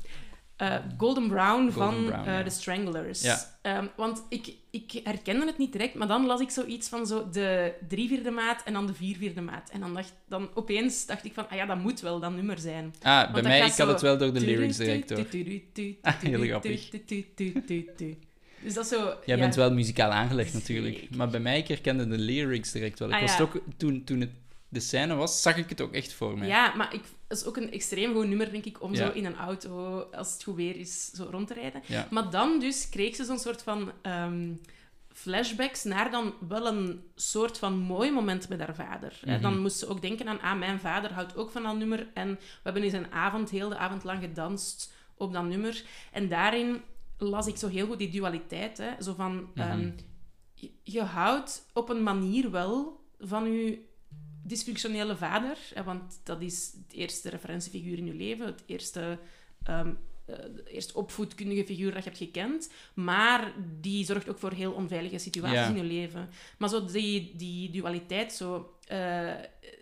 Eh, 0.63 0.75
Golden 0.97 1.27
Brown 1.27 1.69
van 1.71 2.05
Brown, 2.05 2.27
eh, 2.27 2.33
ja. 2.33 2.43
The 2.43 2.49
Stranglers. 2.49 3.21
Ja. 3.21 3.39
Ehm, 3.61 3.85
want 3.95 4.23
ik, 4.29 4.53
ik 4.69 5.01
herkende 5.03 5.45
het 5.45 5.57
niet 5.57 5.71
direct, 5.71 5.93
maar 5.95 6.07
dan 6.07 6.25
las 6.25 6.41
ik 6.41 6.49
zoiets 6.49 6.89
van 6.89 7.07
zo 7.07 7.29
de 7.31 7.73
drie 7.87 8.07
vierde 8.07 8.31
maat 8.31 8.63
en 8.65 8.73
dan 8.73 8.87
de 8.87 8.93
vier 8.93 9.15
vierde 9.17 9.41
maat. 9.41 9.69
En 9.69 9.79
dan, 9.79 9.93
dacht, 9.93 10.13
dan 10.27 10.49
opeens 10.53 11.05
dacht 11.05 11.25
ik 11.25 11.33
van, 11.33 11.49
ah 11.49 11.55
ja, 11.55 11.65
dat 11.65 11.77
moet 11.77 11.99
wel 11.99 12.19
dat 12.19 12.31
nummer 12.31 12.57
zijn. 12.57 12.93
Ah, 13.01 13.23
bij 13.23 13.31
Want 13.31 13.43
mij, 13.43 13.65
ik 13.65 13.73
had 13.73 13.87
het 13.87 14.01
wel 14.01 14.17
door 14.17 14.33
de 14.33 14.39
lyrics 14.39 14.77
direct 14.77 15.07
door. 15.07 15.25
Ah, 16.01 16.13
heel 16.19 16.43
grappig. 16.43 16.89
Dus 18.63 18.73
dat 18.73 18.87
zo... 18.87 18.97
Jij 19.25 19.35
ja. 19.35 19.37
bent 19.37 19.55
wel 19.55 19.73
muzikaal 19.73 20.11
aangelegd 20.11 20.53
natuurlijk. 20.53 21.07
Maar 21.15 21.29
bij 21.29 21.39
mij, 21.39 21.57
ik 21.57 21.67
herkende 21.67 22.07
de 22.07 22.17
lyrics 22.17 22.71
direct 22.71 22.99
wel. 22.99 23.07
Ik 23.07 23.13
Ah, 23.13 23.21
was 23.21 23.37
ja. 23.37 23.43
ook, 23.43 23.61
toen, 23.77 24.03
toen 24.03 24.19
het 24.19 24.31
de 24.73 24.79
scène 24.79 25.15
was, 25.15 25.41
zag 25.41 25.57
ik 25.57 25.69
het 25.69 25.81
ook 25.81 25.93
echt 25.93 26.13
voor 26.13 26.37
mij. 26.37 26.47
Ja, 26.47 26.75
maar 26.75 26.93
ik, 26.93 27.01
dat 27.27 27.37
is 27.37 27.45
ook 27.45 27.57
een 27.57 27.71
extreem 27.71 28.13
goed 28.13 28.27
nummer, 28.27 28.51
denk 28.51 28.65
ik, 28.65 28.81
om 28.81 28.93
Ja. 28.93 29.05
zo 29.05 29.11
in 29.11 29.25
een 29.25 29.35
auto, 29.35 29.99
als 29.99 30.33
het 30.33 30.43
goed 30.43 30.55
weer 30.55 30.75
is, 30.75 31.11
zo 31.11 31.27
rond 31.31 31.47
te 31.47 31.53
rijden. 31.53 31.81
Ja. 31.85 32.07
Maar 32.09 32.29
dan 32.29 32.59
dus 32.59 32.89
kreeg 32.89 33.15
ze 33.15 33.23
zo'n 33.23 33.39
soort 33.39 33.61
van 33.63 33.91
ehm, 34.01 34.53
flashbacks 35.13 35.83
naar 35.83 36.11
dan 36.11 36.33
wel 36.47 36.67
een 36.67 37.03
soort 37.15 37.57
van 37.57 37.77
mooi 37.77 38.11
moment 38.11 38.49
met 38.49 38.59
haar 38.59 38.75
vader. 38.75 39.19
Mhm. 39.25 39.41
Dan 39.41 39.59
moest 39.61 39.77
ze 39.77 39.87
ook 39.87 40.01
denken 40.01 40.27
aan, 40.27 40.41
ah, 40.41 40.57
mijn 40.59 40.79
vader 40.79 41.13
houdt 41.13 41.35
ook 41.35 41.51
van 41.51 41.63
dat 41.63 41.75
nummer. 41.77 42.07
En 42.13 42.29
we 42.29 42.39
hebben 42.63 42.83
eens 42.83 42.93
een 42.93 43.11
avond, 43.11 43.49
heel 43.49 43.69
de 43.69 43.77
avond 43.77 44.03
lang 44.03 44.21
gedanst 44.21 44.93
op 45.15 45.33
dat 45.33 45.43
nummer. 45.43 45.83
En 46.11 46.29
daarin 46.29 46.81
las 47.17 47.47
ik 47.47 47.57
zo 47.57 47.67
heel 47.67 47.85
goed 47.87 47.97
die 47.97 48.09
dualiteit. 48.11 48.77
Hè. 48.77 48.89
Zo 49.03 49.13
van, 49.13 49.49
Mhm. 49.53 49.69
ehm, 49.69 49.89
je, 50.53 50.71
je 50.83 51.01
houdt 51.01 51.65
op 51.73 51.89
een 51.89 52.03
manier 52.03 52.51
wel 52.51 53.01
van 53.19 53.51
je 53.53 53.79
dysfunctionele 54.43 55.17
vader, 55.17 55.57
want 55.85 56.19
dat 56.23 56.41
is 56.41 56.73
het 56.87 56.93
eerste 56.97 57.29
referentiefiguur 57.29 57.97
in 57.97 58.05
je 58.05 58.13
leven, 58.13 58.45
het 58.45 58.63
eerste, 58.65 59.19
de 60.25 60.63
eerste 60.67 60.93
opvoedkundige 60.95 61.65
figuur 61.65 61.93
dat 61.93 62.03
je 62.03 62.09
hebt 62.09 62.21
gekend, 62.21 62.71
maar 62.93 63.53
die 63.81 64.05
zorgt 64.05 64.29
ook 64.29 64.39
voor 64.39 64.51
heel 64.51 64.71
onveilige 64.71 65.17
situaties 65.17 65.59
Ja. 65.59 65.67
in 65.67 65.75
je 65.75 65.83
leven. 65.83 66.29
Maar 66.57 66.69
zo 66.69 66.85
die, 66.85 67.33
die 67.35 67.69
dualiteit, 67.71 68.33
zo, 68.33 68.75
eh, 68.87 69.31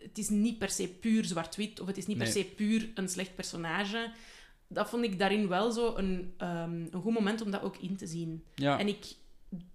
het 0.02 0.17
is 0.17 0.30
niet 0.30 0.58
per 0.58 0.69
se 0.69 0.88
puur 0.89 1.26
zwart-wit, 1.26 1.80
of 1.80 1.88
het 1.88 1.97
is 1.97 2.08
niet 2.08 2.17
per 2.17 2.28
se 2.28 2.45
puur 2.45 2.89
een 2.95 3.10
slecht 3.10 3.36
personage. 3.36 4.12
Dat 4.67 4.89
vond 4.89 5.04
ik 5.04 5.19
daarin 5.19 5.47
wel 5.47 5.71
zo 5.71 5.95
een, 5.95 6.34
ehm, 6.38 6.86
een 6.91 7.02
goed 7.02 7.13
moment 7.13 7.41
om 7.41 7.52
dat 7.52 7.62
ook 7.62 7.78
in 7.78 7.95
te 7.95 8.08
zien. 8.08 8.43
Ja. 8.56 8.80
En 8.80 8.88
ik 8.88 9.06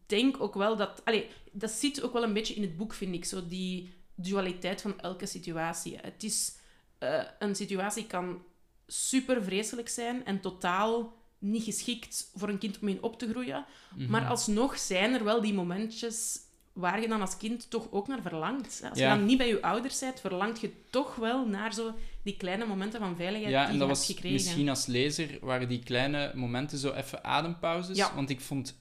denk 0.07 0.41
ook 0.41 0.55
wel 0.55 0.77
dat... 0.77 1.03
Allee, 1.05 1.27
dat 1.53 1.71
zit 1.71 2.03
ook 2.03 2.13
wel 2.13 2.23
een 2.23 2.33
beetje 2.33 2.55
in 2.55 2.63
het 2.63 2.77
boek, 2.77 2.93
vind 2.95 3.15
ik. 3.15 3.25
Zo 3.25 3.47
die 3.49 3.91
dualiteit 4.17 4.81
van 4.83 5.01
elke 5.01 5.27
situatie. 5.27 5.99
Het 6.03 6.23
is... 6.23 6.55
eh, 6.99 7.23
een 7.39 7.55
situatie 7.55 8.07
kan 8.07 8.43
super 8.87 9.45
vreselijk 9.45 9.89
zijn 9.89 10.25
en 10.25 10.41
totaal 10.41 11.15
niet 11.39 11.65
geschikt 11.65 12.31
voor 12.35 12.49
een 12.49 12.59
kind 12.59 12.79
om 12.79 12.89
in 12.89 13.03
op 13.03 13.19
te 13.19 13.29
groeien. 13.29 13.65
Mhm. 13.97 14.11
Maar 14.11 14.27
alsnog 14.27 14.79
zijn 14.79 15.15
er 15.15 15.25
wel 15.25 15.41
die 15.41 15.55
momentjes 15.55 16.39
waar 16.73 17.01
je 17.01 17.09
dan 17.09 17.21
als 17.21 17.37
kind 17.37 17.71
toch 17.71 17.89
ook 17.91 18.09
naar 18.09 18.23
verlangt. 18.23 18.83
Als 18.91 18.99
Ja. 18.99 19.13
je 19.13 19.17
dan 19.19 19.27
niet 19.27 19.39
bij 19.39 19.49
je 19.49 19.63
ouders 19.63 19.99
bent, 19.99 20.21
verlangt 20.21 20.61
je 20.61 20.71
toch 20.91 21.15
wel 21.15 21.47
naar 21.47 21.75
zo 21.75 21.95
die 22.23 22.37
kleine 22.37 22.65
momenten 22.67 23.01
van 23.01 23.17
veiligheid 23.17 23.53
Ja, 23.53 23.59
die 23.61 23.67
en 23.67 23.73
je 23.73 23.79
dat 23.79 23.89
hebt 23.89 23.99
was 23.99 24.07
gekregen. 24.09 24.33
misschien 24.37 24.69
als 24.69 24.87
lezer 24.87 25.39
waren 25.41 25.69
die 25.69 25.83
kleine 25.83 26.33
momenten 26.35 26.79
zo 26.79 26.93
even 26.93 27.25
adempauzes. 27.25 27.97
Ja. 27.97 28.15
Want 28.15 28.31
ik 28.31 28.41
vond 28.41 28.79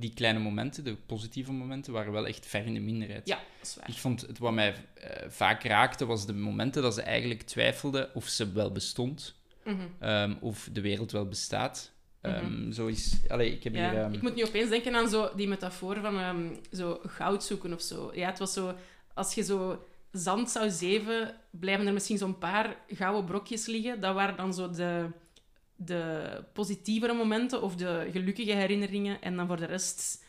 die 0.00 0.14
kleine 0.14 0.38
momenten, 0.38 0.84
de 0.84 0.94
positieve 1.06 1.52
momenten, 1.52 1.92
waren 1.92 2.12
wel 2.12 2.26
echt 2.26 2.46
ver 2.46 2.66
in 2.66 2.74
de 2.74 2.80
minderheid. 2.80 3.28
Ja, 3.28 3.36
dat 3.36 3.66
is 3.66 3.76
waar. 3.76 3.88
Ik 3.88 3.94
vond 3.96 4.20
het 4.20 4.38
wat 4.38 4.52
mij 4.52 4.74
eh, 4.94 5.28
vaak 5.28 5.64
raakte, 5.64 6.06
was 6.06 6.26
de 6.26 6.32
momenten 6.34 6.82
dat 6.82 6.94
ze 6.94 7.02
eigenlijk 7.02 7.42
twijfelde 7.42 8.10
of 8.14 8.26
ze 8.28 8.52
wel 8.52 8.72
bestond, 8.72 9.34
Mhm. 9.64 9.76
ehm, 9.98 10.34
of 10.40 10.68
de 10.72 10.80
wereld 10.80 11.12
wel 11.12 11.26
bestaat. 11.28 11.92
Ehm, 12.20 12.44
Mhm. 12.60 12.72
Zo 12.72 12.86
is... 12.86 13.16
Allee, 13.28 13.52
ik 13.52 13.64
heb 13.64 13.74
Ja, 13.74 13.90
hier... 13.90 14.00
ehm, 14.00 14.12
ik 14.12 14.22
moet 14.22 14.34
nu 14.34 14.44
opeens 14.44 14.68
denken 14.70 14.94
aan 14.94 15.08
zo 15.08 15.30
die 15.36 15.48
metafoor 15.48 16.00
van 16.00 16.56
zo 16.72 17.00
goud 17.06 17.44
zoeken 17.44 17.72
of 17.72 17.80
zo. 17.80 18.10
Ja, 18.14 18.26
het 18.28 18.38
was 18.38 18.52
zo... 18.52 18.74
Als 19.14 19.34
je 19.34 19.42
zo 19.42 19.84
zand 20.12 20.50
zou 20.50 20.70
zeven, 20.70 21.34
blijven 21.50 21.86
er 21.86 21.92
misschien 21.92 22.18
zo'n 22.18 22.38
paar 22.38 22.76
gouden 22.88 23.24
brokjes 23.24 23.66
liggen. 23.66 24.00
Dat 24.00 24.14
waren 24.14 24.36
dan 24.36 24.54
zo 24.54 24.70
de, 24.70 25.06
de 25.86 26.44
positievere 26.52 27.12
momenten 27.14 27.62
of 27.62 27.76
de 27.76 28.08
gelukkige 28.12 28.52
herinneringen. 28.52 29.22
En 29.22 29.36
dan 29.36 29.46
voor 29.46 29.56
de 29.56 29.66
rest 29.66 30.24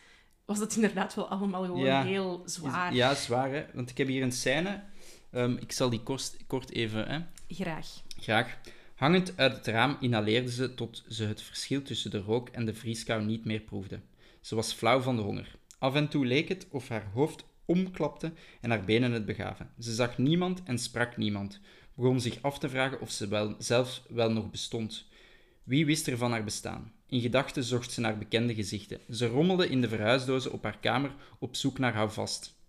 was 0.46 0.60
het 0.60 0.76
inderdaad 0.76 1.16
wel 1.16 1.28
allemaal 1.30 1.64
gewoon 1.64 1.84
Ja. 1.84 2.04
heel 2.04 2.42
zwaar. 2.46 2.94
Ja, 2.94 3.16
zwaar, 3.16 3.52
hè. 3.52 3.66
Want 3.74 3.90
ik 3.90 3.98
heb 3.98 4.08
hier 4.08 4.24
een 4.24 4.32
scène. 4.32 4.84
ehm, 5.32 5.56
ik 5.60 5.72
zal 5.72 5.90
die 5.90 6.04
kort, 6.04 6.38
kort 6.48 6.72
even... 6.72 7.08
Hè. 7.10 7.20
Graag. 7.48 7.88
Graag. 8.20 8.58
Hangend 8.96 9.34
uit 9.36 9.56
het 9.56 9.68
raam 9.68 9.98
inhaleerde 10.00 10.52
ze 10.52 10.74
tot 10.74 11.04
ze 11.08 11.24
het 11.26 11.42
verschil 11.42 11.82
tussen 11.82 12.12
de 12.12 12.20
rook 12.20 12.50
en 12.50 12.66
de 12.66 12.74
vrieskou 12.74 13.24
niet 13.24 13.46
meer 13.46 13.60
proefde. 13.60 14.00
Ze 14.42 14.56
was 14.56 14.74
flauw 14.74 15.00
van 15.00 15.16
de 15.16 15.22
honger. 15.22 15.56
Af 15.80 15.96
en 15.96 16.08
toe 16.08 16.26
leek 16.26 16.50
het 16.50 16.68
of 16.72 16.88
haar 16.90 17.06
hoofd 17.14 17.44
omklapte 17.66 18.32
en 18.62 18.70
haar 18.70 18.84
benen 18.84 19.12
het 19.12 19.26
begaven. 19.26 19.70
Ze 19.80 19.94
zag 19.94 20.18
niemand 20.18 20.64
en 20.64 20.78
sprak 20.80 21.18
niemand. 21.18 21.60
Begon 21.96 22.22
zich 22.22 22.38
af 22.42 22.60
te 22.60 22.70
vragen 22.70 23.02
of 23.02 23.12
ze 23.12 23.28
wel, 23.28 23.56
zelf 23.58 24.02
wel 24.10 24.32
nog 24.32 24.50
bestond. 24.52 25.06
Wie 25.64 25.86
wist 25.86 26.08
er 26.08 26.18
van 26.18 26.32
haar 26.32 26.44
bestaan? 26.44 26.92
In 27.08 27.22
gedachten 27.22 27.64
zocht 27.64 27.92
ze 27.92 28.02
naar 28.02 28.18
bekende 28.18 28.56
gezichten. 28.56 29.00
Ze 29.10 29.28
rommelde 29.28 29.70
in 29.70 29.82
de 29.82 29.90
verhuisdozen 29.90 30.52
op 30.52 30.64
haar 30.64 30.78
kamer 30.80 31.16
op 31.40 31.56
zoek 31.56 31.80
naar 31.80 31.94
houvast. 31.94 32.60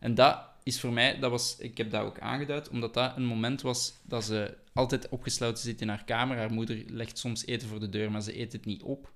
En 0.00 0.14
dat 0.14 0.38
is 0.62 0.80
voor 0.80 0.92
mij, 0.92 1.18
dat 1.18 1.30
was, 1.30 1.56
ik 1.58 1.76
heb 1.76 1.90
dat 1.90 2.02
ook 2.04 2.18
aangeduid, 2.18 2.68
omdat 2.68 2.94
dat 2.94 3.16
een 3.16 3.24
moment 3.24 3.62
was 3.62 3.94
dat 4.02 4.24
ze 4.24 4.56
altijd 4.72 5.08
opgesloten 5.08 5.62
zit 5.62 5.80
in 5.80 5.88
haar 5.88 6.04
kamer. 6.04 6.36
Haar 6.36 6.52
moeder 6.52 6.84
legt 6.86 7.18
soms 7.18 7.46
eten 7.46 7.68
voor 7.68 7.80
de 7.80 7.88
deur, 7.88 8.10
maar 8.10 8.22
ze 8.22 8.40
eet 8.40 8.52
het 8.52 8.64
niet 8.64 8.82
op. 8.82 9.12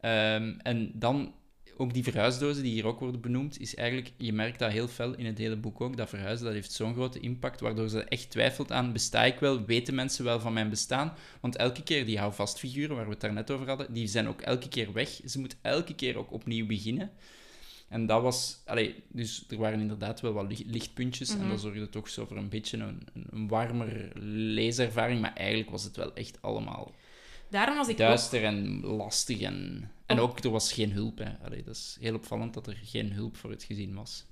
Ehm, 0.00 0.54
en 0.58 0.92
dan 0.94 1.34
ook 1.78 1.94
die 1.94 2.02
verhuisdozen 2.02 2.62
die 2.62 2.72
hier 2.72 2.86
ook 2.86 3.00
worden 3.00 3.20
benoemd, 3.20 3.60
is 3.60 3.74
eigenlijk, 3.74 4.12
je 4.16 4.32
merkt 4.32 4.58
dat 4.58 4.70
heel 4.70 4.88
fel 4.88 5.14
in 5.14 5.26
het 5.26 5.38
hele 5.38 5.56
boek 5.56 5.80
ook, 5.80 5.96
dat 5.96 6.08
verhuizen, 6.08 6.44
dat 6.44 6.54
heeft 6.54 6.72
zo'n 6.72 6.94
grote 6.94 7.20
impact, 7.20 7.60
waardoor 7.60 7.88
ze 7.88 8.04
echt 8.04 8.30
twijfelt 8.30 8.72
aan, 8.72 8.92
besta 8.92 9.24
ik 9.24 9.38
wel, 9.38 9.64
weten 9.64 9.94
mensen 9.94 10.24
wel 10.24 10.40
van 10.40 10.52
mijn 10.52 10.70
bestaan? 10.70 11.14
Want 11.40 11.56
elke 11.56 11.82
keer 11.82 12.06
die 12.06 12.18
houvastfiguren, 12.18 12.96
waar 12.96 13.04
we 13.04 13.10
het 13.10 13.20
daarnet 13.20 13.50
over 13.50 13.68
hadden, 13.68 13.92
die 13.92 14.06
zijn 14.06 14.28
ook 14.28 14.40
elke 14.40 14.68
keer 14.68 14.92
weg. 14.92 15.20
Ze 15.24 15.40
moet 15.40 15.56
elke 15.62 15.94
keer 15.94 16.16
ook 16.16 16.32
opnieuw 16.32 16.66
beginnen. 16.66 17.10
En 17.88 18.06
dat 18.06 18.22
was, 18.22 18.62
allee, 18.64 18.94
dus 19.08 19.44
er 19.48 19.56
waren 19.56 19.80
inderdaad 19.80 20.20
wel 20.20 20.32
wat 20.32 20.64
lichtpuntjes. 20.66 21.30
En 21.30 21.48
dat 21.48 21.60
zorgde 21.60 21.88
toch 21.88 22.08
zo 22.08 22.26
voor 22.26 22.36
een 22.36 22.48
beetje 22.48 22.76
een, 22.76 23.06
een 23.30 23.48
warmer 23.48 24.12
leeservaring. 24.54 25.20
Maar 25.20 25.32
eigenlijk 25.34 25.70
was 25.70 25.84
het 25.84 25.96
wel 25.96 26.14
echt 26.14 26.42
allemaal 26.42 26.92
Daarom 27.50 27.76
was 27.76 27.88
ik 27.88 27.96
duister 27.96 28.44
en 28.44 28.80
lastig. 28.80 29.40
En, 29.40 29.90
en 30.08 30.20
ook, 30.20 30.38
er 30.38 30.50
was 30.50 30.72
geen 30.72 30.92
hulp. 30.92 31.18
Hè. 31.18 31.38
Allee, 31.44 31.62
dat 31.62 31.74
is 31.74 31.96
heel 32.00 32.14
opvallend 32.14 32.54
dat 32.54 32.66
er 32.66 32.78
geen 32.84 33.12
hulp 33.12 33.36
voor 33.36 33.50
het 33.50 33.62
gezin 33.62 33.94
was. 33.94 34.26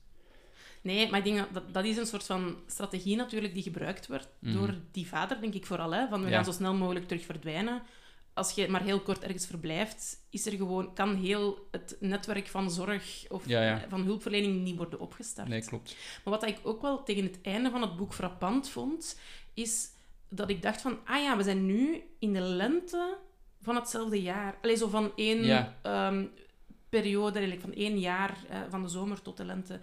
Nee, 0.81 1.11
maar 1.11 1.27
ik 1.27 1.35
denk 1.35 1.53
dat 1.53 1.75
dat 1.75 1.85
is 1.85 1.97
een 1.97 2.07
soort 2.07 2.25
van 2.25 2.57
strategie 2.67 3.17
natuurlijk 3.17 3.55
die 3.55 3.63
gebruikt 3.63 4.07
wordt 4.07 4.29
door 4.41 4.75
die 4.93 5.07
vader, 5.07 5.41
denk 5.41 5.55
ik 5.55 5.67
vooral. 5.67 5.93
Hè, 5.93 6.09
van 6.09 6.25
we 6.25 6.31
gaan 6.31 6.45
zo 6.45 6.53
snel 6.53 6.75
mogelijk 6.75 7.07
terug 7.07 7.25
verdwijnen 7.25 7.83
als 8.37 8.51
je 8.51 8.69
maar 8.69 8.83
heel 8.83 9.01
kort 9.01 9.23
ergens 9.23 9.47
verblijft, 9.47 10.27
is 10.31 10.47
er 10.47 10.53
gewoon, 10.53 10.95
kan 10.95 11.15
heel 11.15 11.69
het 11.71 11.97
netwerk 12.01 12.47
van 12.47 12.71
zorg 12.71 13.25
of 13.29 13.43
van 13.89 14.05
hulpverlening 14.05 14.63
niet 14.63 14.77
worden 14.77 15.01
opgestart. 15.01 15.49
Nee, 15.49 15.65
klopt. 15.65 15.97
Maar 16.25 16.35
wat 16.35 16.47
ik 16.47 16.61
ook 16.63 16.83
wel 16.83 17.03
tegen 17.03 17.25
het 17.25 17.39
einde 17.43 17.71
van 17.71 17.81
het 17.81 17.97
boek 17.97 18.15
frappant 18.15 18.69
vond, 18.69 19.21
is 19.55 19.89
dat 20.29 20.51
ik 20.51 20.63
dacht 20.63 20.81
van, 20.81 20.99
ah 21.05 21.23
ja, 21.23 21.37
we 21.37 21.43
zijn 21.43 21.67
nu 21.67 22.03
in 22.19 22.33
de 22.33 22.41
lente 22.41 23.19
van 23.63 23.75
hetzelfde 23.75 24.23
jaar. 24.23 24.59
Alleen 24.63 24.77
zo 24.77 24.89
van 24.89 25.13
één 25.17 25.73
ehm, 25.83 26.25
periode, 26.89 27.39
eigenlijk 27.39 27.61
van 27.61 27.75
één 27.75 27.99
jaar, 27.99 28.37
uh, 28.51 28.57
van 28.69 28.83
de 28.83 28.89
zomer 28.89 29.23
tot 29.23 29.37
de 29.37 29.45
lente. 29.45 29.81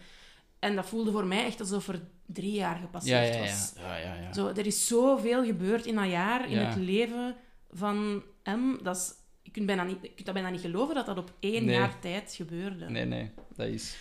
En 0.60 0.76
dat 0.76 0.86
voelde 0.86 1.12
voor 1.12 1.26
mij 1.26 1.46
echt 1.46 1.60
alsof 1.60 1.88
er 1.88 2.02
drie 2.26 2.52
jaar 2.52 2.76
gepasseerd 2.76 3.40
was. 3.40 3.74
Ja, 3.76 3.98
ja, 3.98 4.14
ja. 4.16 4.34
Zo, 4.34 4.48
er 4.48 4.66
is 4.66 4.88
zoveel 4.88 5.46
gebeurd 5.46 5.86
in 5.86 5.96
dat 5.96 6.10
jaar, 6.10 6.50
in 6.50 6.58
het 6.58 6.76
leven 6.76 7.36
van 7.72 8.24
M. 8.44 8.84
Dat 8.84 8.96
is, 8.96 9.12
je, 9.42 9.52
kunt 9.52 9.66
bijna 9.66 9.84
niet, 9.84 9.98
je 10.02 10.14
kunt 10.14 10.26
dat 10.26 10.34
bijna 10.34 10.50
niet 10.50 10.62
geloven 10.62 10.96
dat 10.96 11.06
dat 11.06 11.18
op 11.18 11.34
één 11.40 11.66
jaar 11.66 12.00
tijd 12.00 12.34
gebeurde. 12.34 12.90
Nee, 12.90 13.06
nee, 13.06 13.32
dat 13.56 13.68
is... 13.68 13.98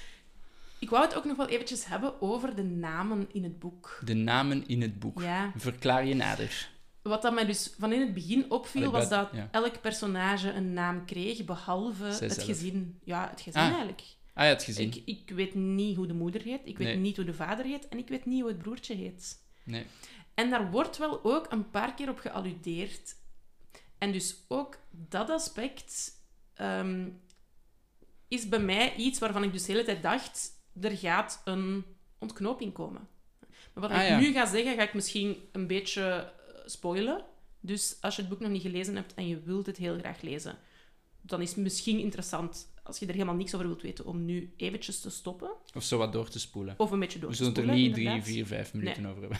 Ik 0.78 0.90
wou 0.90 1.04
het 1.04 1.14
ook 1.14 1.24
nog 1.24 1.36
wel 1.36 1.48
eventjes 1.48 1.84
hebben 1.84 2.20
over 2.22 2.54
de 2.54 2.62
namen 2.62 3.28
in 3.32 3.42
het 3.42 3.58
boek. 3.58 4.00
De 4.04 4.14
namen 4.14 4.66
in 4.66 4.82
het 4.82 4.98
boek. 4.98 5.20
Ja. 5.20 5.52
Verklaar 5.56 6.06
je 6.06 6.14
nader. 6.14 6.70
Wat 7.02 7.22
dat 7.22 7.34
mij 7.34 7.46
dus 7.46 7.74
van 7.78 7.92
in 7.92 8.00
het 8.00 8.14
begin 8.14 8.50
opviel, 8.50 8.90
was 8.90 9.08
dat 9.08 9.30
elk 9.50 9.80
personage 9.80 10.52
een 10.52 10.72
naam 10.72 11.04
kreeg, 11.04 11.44
behalve 11.44 12.04
het 12.04 12.42
gezin. 12.42 12.98
Ja, 13.04 13.28
het 13.30 13.40
gezin 13.40 13.60
ah. 13.60 13.68
eigenlijk. 13.68 14.02
Ah 14.34 14.44
ja, 14.44 14.50
het 14.50 14.62
gezin. 14.62 14.86
Ik, 14.86 15.02
ik 15.04 15.30
weet 15.30 15.54
niet 15.54 15.96
hoe 15.96 16.06
de 16.06 16.14
moeder 16.14 16.42
heet, 16.42 16.60
ik 16.64 16.78
weet 16.78 16.98
niet 16.98 17.16
hoe 17.16 17.24
de 17.24 17.34
vader 17.34 17.64
heet 17.64 17.88
en 17.88 17.98
ik 17.98 18.08
weet 18.08 18.24
niet 18.24 18.40
hoe 18.40 18.50
het 18.50 18.58
broertje 18.58 18.94
heet. 18.94 19.42
Nee. 19.64 19.86
En 20.34 20.50
daar 20.50 20.70
wordt 20.70 20.98
wel 20.98 21.24
ook 21.24 21.52
een 21.52 21.70
paar 21.70 21.94
keer 21.94 22.08
op 22.08 22.18
gealludeerd. 22.18 23.16
En 23.98 24.12
dus 24.12 24.36
ook 24.48 24.78
dat 24.90 25.30
aspect 25.30 26.12
ehm, 26.54 27.08
is 28.28 28.48
bij 28.48 28.58
mij 28.58 28.94
iets 28.94 29.18
waarvan 29.18 29.42
ik 29.42 29.52
dus 29.52 29.64
de 29.64 29.72
hele 29.72 29.84
tijd 29.84 30.02
dacht, 30.02 30.50
er 30.80 30.96
gaat 30.96 31.42
een 31.44 31.84
ontknoping 32.18 32.72
komen. 32.72 33.08
Maar 33.72 33.88
wat 33.88 33.90
ah, 33.90 34.08
ik 34.08 34.18
nu 34.18 34.32
ga 34.32 34.46
zeggen, 34.46 34.76
ga 34.76 34.82
ik 34.82 34.94
misschien 34.94 35.36
een 35.52 35.66
beetje 35.66 36.32
spoilen. 36.64 37.24
Dus 37.60 37.96
als 38.00 38.16
je 38.16 38.20
het 38.20 38.30
boek 38.30 38.40
nog 38.40 38.50
niet 38.50 38.62
gelezen 38.62 38.96
hebt 38.96 39.14
en 39.14 39.28
je 39.28 39.40
wilt 39.40 39.66
het 39.66 39.76
heel 39.76 39.98
graag 39.98 40.20
lezen, 40.20 40.58
dan 41.20 41.42
is 41.42 41.48
het 41.48 41.58
misschien 41.58 41.98
interessant, 41.98 42.72
als 42.82 42.98
je 42.98 43.06
er 43.06 43.12
helemaal 43.12 43.34
niks 43.34 43.54
over 43.54 43.66
wilt 43.66 43.82
weten, 43.82 44.06
om 44.06 44.24
nu 44.24 44.52
eventjes 44.56 45.00
te 45.00 45.10
stoppen. 45.10 45.50
Of 45.74 45.82
zo 45.82 45.98
wat 45.98 46.12
door 46.12 46.28
te 46.28 46.40
spoelen. 46.40 46.74
Of 46.78 46.90
een 46.90 46.98
beetje 46.98 47.18
door 47.18 47.30
te 47.30 47.36
spoelen. 47.36 47.54
We 47.54 47.60
zullen 47.60 47.80
er 47.80 47.88
niet 47.88 48.22
drie, 48.22 48.22
vier, 48.34 48.46
vijf 48.46 48.74
minuten 48.74 49.06
over 49.06 49.20
hebben. 49.20 49.38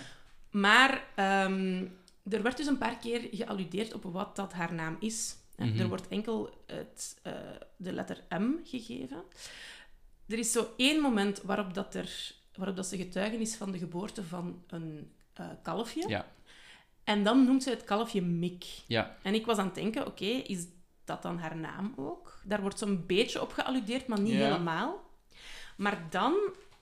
maar 0.66 1.04
ehm, 1.16 1.86
er 2.28 2.42
werd 2.42 2.56
dus 2.56 2.66
een 2.66 2.78
paar 2.78 2.96
keer 2.96 3.28
gealludeerd 3.32 3.94
op 3.94 4.02
wat 4.02 4.36
dat 4.36 4.52
haar 4.52 4.74
naam 4.74 4.96
is. 5.00 5.36
Mhm. 5.56 5.80
Er 5.80 5.88
wordt 5.88 6.08
enkel 6.08 6.64
het, 6.66 7.20
uh, 7.26 7.32
de 7.76 7.92
letter 7.92 8.24
M 8.28 8.50
gegeven. 8.64 9.22
Er 10.26 10.38
is 10.38 10.52
zo 10.52 10.68
één 10.76 11.00
moment 11.00 11.42
waarop, 11.42 11.74
dat 11.74 11.94
er, 11.94 12.34
waarop 12.54 12.76
dat 12.76 12.86
ze 12.86 12.96
getuigenis 12.96 13.56
van 13.56 13.72
de 13.72 13.78
geboorte 13.78 14.24
van 14.24 14.62
een 14.66 15.12
uh, 15.40 15.46
kalfje. 15.62 16.08
Ja. 16.08 16.26
En 17.04 17.24
dan 17.24 17.44
noemt 17.44 17.62
ze 17.62 17.70
het 17.70 17.84
kalfje 17.84 18.22
Mick. 18.22 18.64
Ja. 18.86 19.16
En 19.22 19.34
ik 19.34 19.46
was 19.46 19.56
aan 19.56 19.66
het 19.66 19.74
denken, 19.74 20.06
oké, 20.06 20.24
is 20.24 20.66
dat 21.04 21.22
dan 21.22 21.38
haar 21.38 21.56
naam 21.56 21.92
ook? 21.96 22.40
Daar 22.44 22.60
wordt 22.60 22.78
zo'n 22.78 23.06
beetje 23.06 23.42
op 23.42 23.52
gealludeerd, 23.52 24.06
maar 24.06 24.20
niet 24.20 24.32
helemaal. 24.32 25.02
Maar 25.76 26.06
dan 26.10 26.34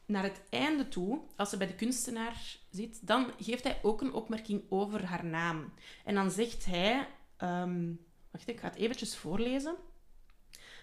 naar 0.07 0.23
het 0.23 0.41
einde 0.51 0.89
toe, 0.89 1.21
als 1.37 1.51
ze 1.51 1.57
bij 1.57 1.67
de 1.67 1.75
kunstenaar 1.75 2.57
zit, 2.71 3.07
dan 3.07 3.31
geeft 3.41 3.65
hij 3.65 3.79
ook 3.83 4.01
een 4.01 4.13
opmerking 4.13 4.63
over 4.69 5.05
haar 5.05 5.25
naam. 5.25 5.73
En 6.05 6.15
dan 6.15 6.31
zegt 6.31 6.65
hij... 6.65 7.09
Um, 7.43 8.07
wacht, 8.31 8.49
ik 8.49 8.61
ga 8.61 8.69
het 8.69 8.77
eventjes 8.77 9.17
voorlezen. 9.17 9.77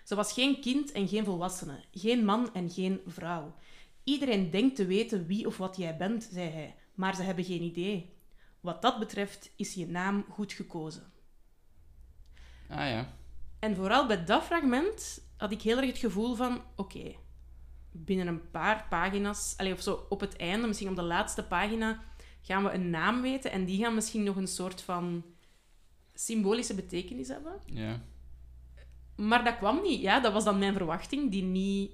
Ze 0.04 0.15
was 0.15 0.34
geen 0.34 0.62
kind 0.62 0.91
en 0.91 1.08
geen 1.08 1.26
volwassene, 1.26 1.84
geen 1.91 2.26
man 2.26 2.54
en 2.54 2.69
geen 2.69 3.02
vrouw. 3.06 3.56
Iedereen 4.04 4.50
denkt 4.50 4.76
te 4.76 4.86
weten 4.86 5.26
wie 5.26 5.48
of 5.48 5.58
wat 5.58 5.78
jij 5.78 5.98
bent, 5.98 6.30
zei 6.32 6.50
hij, 6.50 6.76
maar 6.93 7.15
ze 7.15 7.21
hebben 7.21 7.43
geen 7.43 7.62
idee. 7.62 8.13
Wat 8.65 8.82
dat 8.82 8.99
betreft 8.99 9.51
is 9.56 9.73
je 9.73 9.88
naam 9.88 10.25
goed 10.30 10.54
gekozen. 10.54 11.12
Ah 12.69 12.89
ja. 12.89 13.08
En 13.60 13.75
vooral 13.75 14.08
bij 14.08 14.25
dat 14.25 14.43
fragment 14.43 15.21
had 15.38 15.51
ik 15.51 15.62
heel 15.62 15.78
erg 15.78 15.88
het 15.88 15.97
gevoel 15.97 16.36
van: 16.36 16.62
oké, 16.75 17.15
binnen 17.91 18.28
een 18.28 18.51
paar 18.51 18.86
pagina's, 18.89 19.54
allez, 19.58 19.73
of 19.73 19.82
zo 19.82 20.06
op 20.10 20.19
het 20.19 20.36
einde, 20.36 20.67
misschien 20.67 20.89
op 20.89 20.95
de 20.95 21.01
laatste 21.01 21.43
pagina, 21.43 22.04
gaan 22.41 22.63
we 22.63 22.71
een 22.71 22.89
naam 22.89 23.21
weten 23.21 23.51
en 23.51 23.65
die 23.65 23.84
gaan 23.84 23.95
misschien 23.95 24.23
nog 24.23 24.36
een 24.36 24.47
soort 24.47 24.82
van 24.82 25.25
symbolische 26.13 26.75
betekenis 26.75 27.28
hebben. 27.28 27.60
Ja. 27.65 28.01
Maar 29.15 29.43
dat 29.43 29.58
kwam 29.58 29.82
niet. 29.82 30.01
Ja, 30.01 30.19
dat 30.19 30.34
was 30.34 30.43
dan 30.43 30.60
mijn 30.60 30.73
verwachting, 30.73 31.32
die 31.32 31.43
niet 31.43 31.91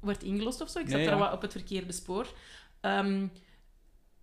werd 0.00 0.22
ingelost 0.22 0.60
of 0.60 0.70
zo. 0.70 0.78
Ik 0.78 0.88
zat 0.88 0.96
nee, 0.96 1.06
daar 1.06 1.18
wat 1.18 1.32
op 1.32 1.42
het 1.42 1.52
verkeerde 1.52 1.92
spoor. 1.92 2.32
Um, 2.80 3.32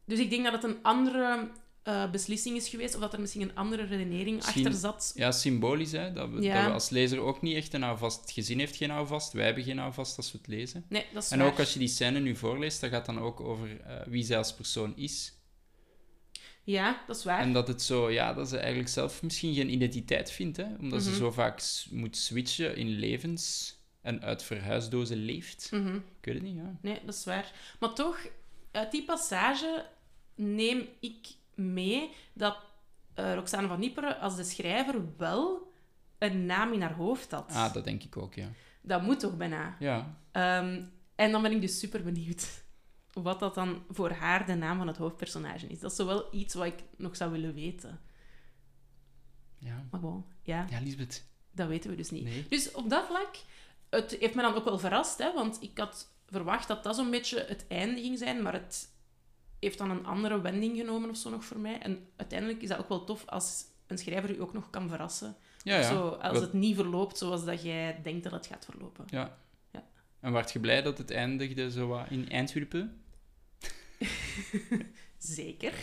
dus 0.06 0.20
ik 0.20 0.30
denk 0.30 0.44
dat 0.44 0.54
het 0.54 0.64
een 0.64 0.84
andere 0.84 1.52
uh, 1.88 2.12
beslissing 2.12 2.56
is 2.56 2.70
geweest, 2.70 2.96
of 2.96 3.02
dat 3.02 3.14
er 3.14 3.20
misschien 3.20 3.42
een 3.42 3.56
andere 3.56 3.84
redenering 3.84 4.44
achter 4.44 4.74
zat. 4.74 5.12
Ja, 5.16 5.32
symbolisch, 5.32 5.92
hè? 5.92 6.14
Dat 6.14 6.30
we, 6.30 6.36
dat 6.36 6.66
we, 6.66 6.72
als 6.72 6.90
lezer 6.90 7.20
ook 7.20 7.42
niet 7.42 7.56
echt 7.56 7.74
een 7.74 7.82
houvast... 7.82 8.22
Het 8.22 8.32
gezin 8.32 8.60
heeft 8.60 8.76
geen 8.76 8.90
houvast, 8.90 9.34
wij 9.34 9.46
hebben 9.46 9.64
geen 9.64 9.78
houvast 9.78 10.18
als 10.18 10.32
we 10.32 10.38
het 10.38 10.48
lezen. 10.48 10.86
Nee, 10.90 11.06
dat 11.14 11.24
is 11.24 11.32
En 11.32 11.42
ook 11.42 11.60
als 11.60 11.74
je 11.74 11.80
die 11.80 11.88
scène 11.88 12.20
nu 12.20 12.36
voorleest, 12.36 12.82
dat 12.82 12.90
gaat 12.90 13.06
dan 13.06 13.20
ook 13.20 13.40
over 13.40 13.70
uh, 13.70 14.02
wie 14.06 14.24
zij 14.24 14.38
als 14.38 14.54
persoon 14.54 14.94
is. 14.98 15.34
Ja, 16.64 17.04
dat 17.08 17.16
is 17.16 17.24
waar. 17.24 17.40
En 17.40 17.54
dat 17.54 17.68
het 17.68 17.82
zo, 17.82 18.12
ja, 18.12 18.34
dat 18.34 18.50
ze 18.50 18.58
eigenlijk 18.58 18.90
zelf 18.90 19.24
misschien 19.24 19.54
geen 19.54 19.72
identiteit 19.72 20.32
vindt, 20.32 20.58
hè? 20.58 20.66
Omdat 20.80 21.04
ze 21.04 21.10
mhm. 21.10 21.18
zo 21.18 21.32
vaak 21.32 21.62
moet 21.90 22.18
switchen 22.18 22.76
in 22.76 22.90
levens 22.90 23.76
en 24.02 24.22
uit 24.22 24.44
verhuisdozen 24.44 25.18
leeft. 25.18 25.70
Mm 25.72 25.96
Ik 25.96 26.26
weet 26.26 26.34
het 26.34 26.44
niet, 26.44 26.56
ja. 26.56 26.78
Nee, 26.82 27.00
dat 27.06 27.16
is 27.16 27.26
waar. 27.26 27.52
Maar 27.80 27.94
toch, 27.94 28.28
uit 28.72 28.92
die 28.92 29.04
passage 29.04 29.86
neem 30.36 30.88
ik 31.00 31.28
mee 31.56 32.10
dat 32.34 32.58
uh, 33.20 33.34
Roxane 33.34 33.68
van 33.68 33.80
Nieperen 33.80 34.20
als 34.20 34.36
de 34.36 34.44
schrijver 34.44 35.18
wel 35.18 35.72
een 36.18 36.46
naam 36.46 36.74
in 36.74 36.82
haar 36.82 36.94
hoofd 36.94 37.32
had. 37.32 37.52
Ah, 37.52 37.74
dat 37.74 37.84
denk 37.84 38.04
ik 38.04 38.18
ook, 38.18 38.34
ja. 38.34 38.50
Dat 38.82 39.02
moet 39.02 39.20
toch 39.20 39.38
bijna? 39.38 39.76
Ja. 39.80 40.18
Um, 40.32 40.92
en 41.16 41.32
dan 41.32 41.42
ben 41.42 41.52
ik 41.52 41.62
dus 41.62 41.80
super 41.80 42.04
benieuwd 42.04 42.64
wat 43.14 43.40
dat 43.40 43.56
dan 43.56 43.84
voor 43.90 44.12
haar 44.12 44.46
de 44.46 44.54
naam 44.54 44.78
van 44.78 44.88
het 44.88 44.98
hoofdpersonage 44.98 45.68
is. 45.68 45.80
Dat 45.80 45.92
is 45.92 45.98
wel 45.98 46.28
iets 46.32 46.54
wat 46.54 46.66
ik 46.66 46.84
nog 46.98 47.16
zou 47.16 47.32
willen 47.32 47.54
weten. 47.54 48.02
Ja. 49.58 49.86
Maar 49.92 50.00
gewoon, 50.00 50.26
ja. 50.42 50.68
Ja, 50.70 50.80
Lisbeth. 50.80 51.26
Dat 51.52 51.68
weten 51.68 51.90
we 51.90 51.96
dus 51.96 52.12
niet. 52.12 52.24
Nee. 52.24 52.46
Dus 52.50 52.72
op 52.72 52.90
dat 52.90 53.06
vlak, 53.06 53.36
het 53.90 54.16
heeft 54.20 54.36
me 54.36 54.42
dan 54.42 54.54
ook 54.54 54.64
wel 54.64 54.80
verrast, 54.80 55.18
hè, 55.18 55.34
want 55.34 55.62
ik 55.62 55.78
had 55.78 56.12
verwacht 56.26 56.68
dat 56.68 56.84
dat 56.84 56.96
zo'n 56.96 57.12
beetje 57.12 57.46
het 57.48 57.66
einde 57.68 58.02
ging 58.02 58.18
zijn, 58.18 58.42
maar 58.42 58.54
het 58.54 58.90
heeft 59.64 59.78
dan 59.78 59.90
een 59.90 60.06
andere 60.06 60.42
wending 60.42 60.78
genomen 60.78 61.10
of 61.10 61.18
zo 61.18 61.30
nog 61.30 61.46
voor 61.46 61.60
mij. 61.60 61.80
En 61.80 62.08
uiteindelijk 62.16 62.62
is 62.62 62.70
dat 62.70 62.80
ook 62.80 62.90
wel 62.90 63.04
tof 63.04 63.26
als 63.26 63.64
een 63.88 63.98
schrijver 63.98 64.36
u 64.36 64.42
ook 64.42 64.54
nog 64.54 64.70
kan 64.70 64.90
verrassen. 64.90 65.36
Ja, 65.64 65.78
ja. 65.78 65.84
Zo, 65.84 66.08
als 66.08 66.40
het 66.40 66.54
niet 66.54 66.76
verloopt 66.76 67.18
zoals 67.18 67.46
dat 67.46 67.64
jij 67.64 68.00
denkt 68.04 68.24
dat 68.24 68.32
het 68.32 68.48
gaat 68.48 68.66
verlopen. 68.66 69.06
Ja. 69.10 69.38
ja. 69.72 69.84
En 70.20 70.32
werd 70.32 70.52
je 70.52 70.60
blij 70.60 70.82
dat 70.82 70.98
het 70.98 71.12
eindigde 71.12 71.72
zo 71.72 71.88
wat 71.88 72.06
in 72.10 72.32
Antwerpen? 72.32 73.04
Zeker. 75.18 75.74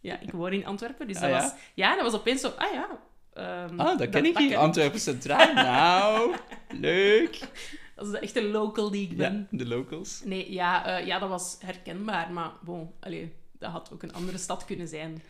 Ja, 0.00 0.20
ik 0.20 0.30
woon 0.30 0.52
in 0.52 0.66
Antwerpen, 0.66 1.06
dus 1.06 1.16
ah, 1.16 1.22
dat 1.22 1.30
ja? 1.30 1.42
was... 1.42 1.52
Ja, 1.74 1.94
dat 1.94 2.04
was 2.04 2.20
opeens 2.20 2.40
zo... 2.40 2.48
Ah 2.48 2.72
ja... 2.72 3.00
Um, 3.34 3.80
ah, 3.80 3.98
dat 3.98 4.08
ken 4.08 4.24
ik. 4.24 4.54
Antwerpen 4.54 5.00
Centraal. 5.00 5.54
nou, 5.54 6.36
leuk. 6.68 7.38
Dat 8.00 8.08
is 8.08 8.14
de 8.14 8.24
echte 8.24 8.48
local 8.48 8.90
die 8.90 9.10
ik 9.10 9.16
ben. 9.16 9.48
Ja, 9.50 9.58
de 9.58 9.66
locals. 9.66 10.20
Nee, 10.24 10.52
ja, 10.52 11.00
uh, 11.00 11.06
ja 11.06 11.18
dat 11.18 11.28
was 11.28 11.56
herkenbaar, 11.58 12.32
maar 12.32 12.52
bon, 12.60 12.90
allez, 13.00 13.28
dat 13.58 13.70
had 13.70 13.90
ook 13.92 14.02
een 14.02 14.12
andere 14.12 14.38
stad 14.38 14.64
kunnen 14.64 14.88
zijn. 14.88 15.22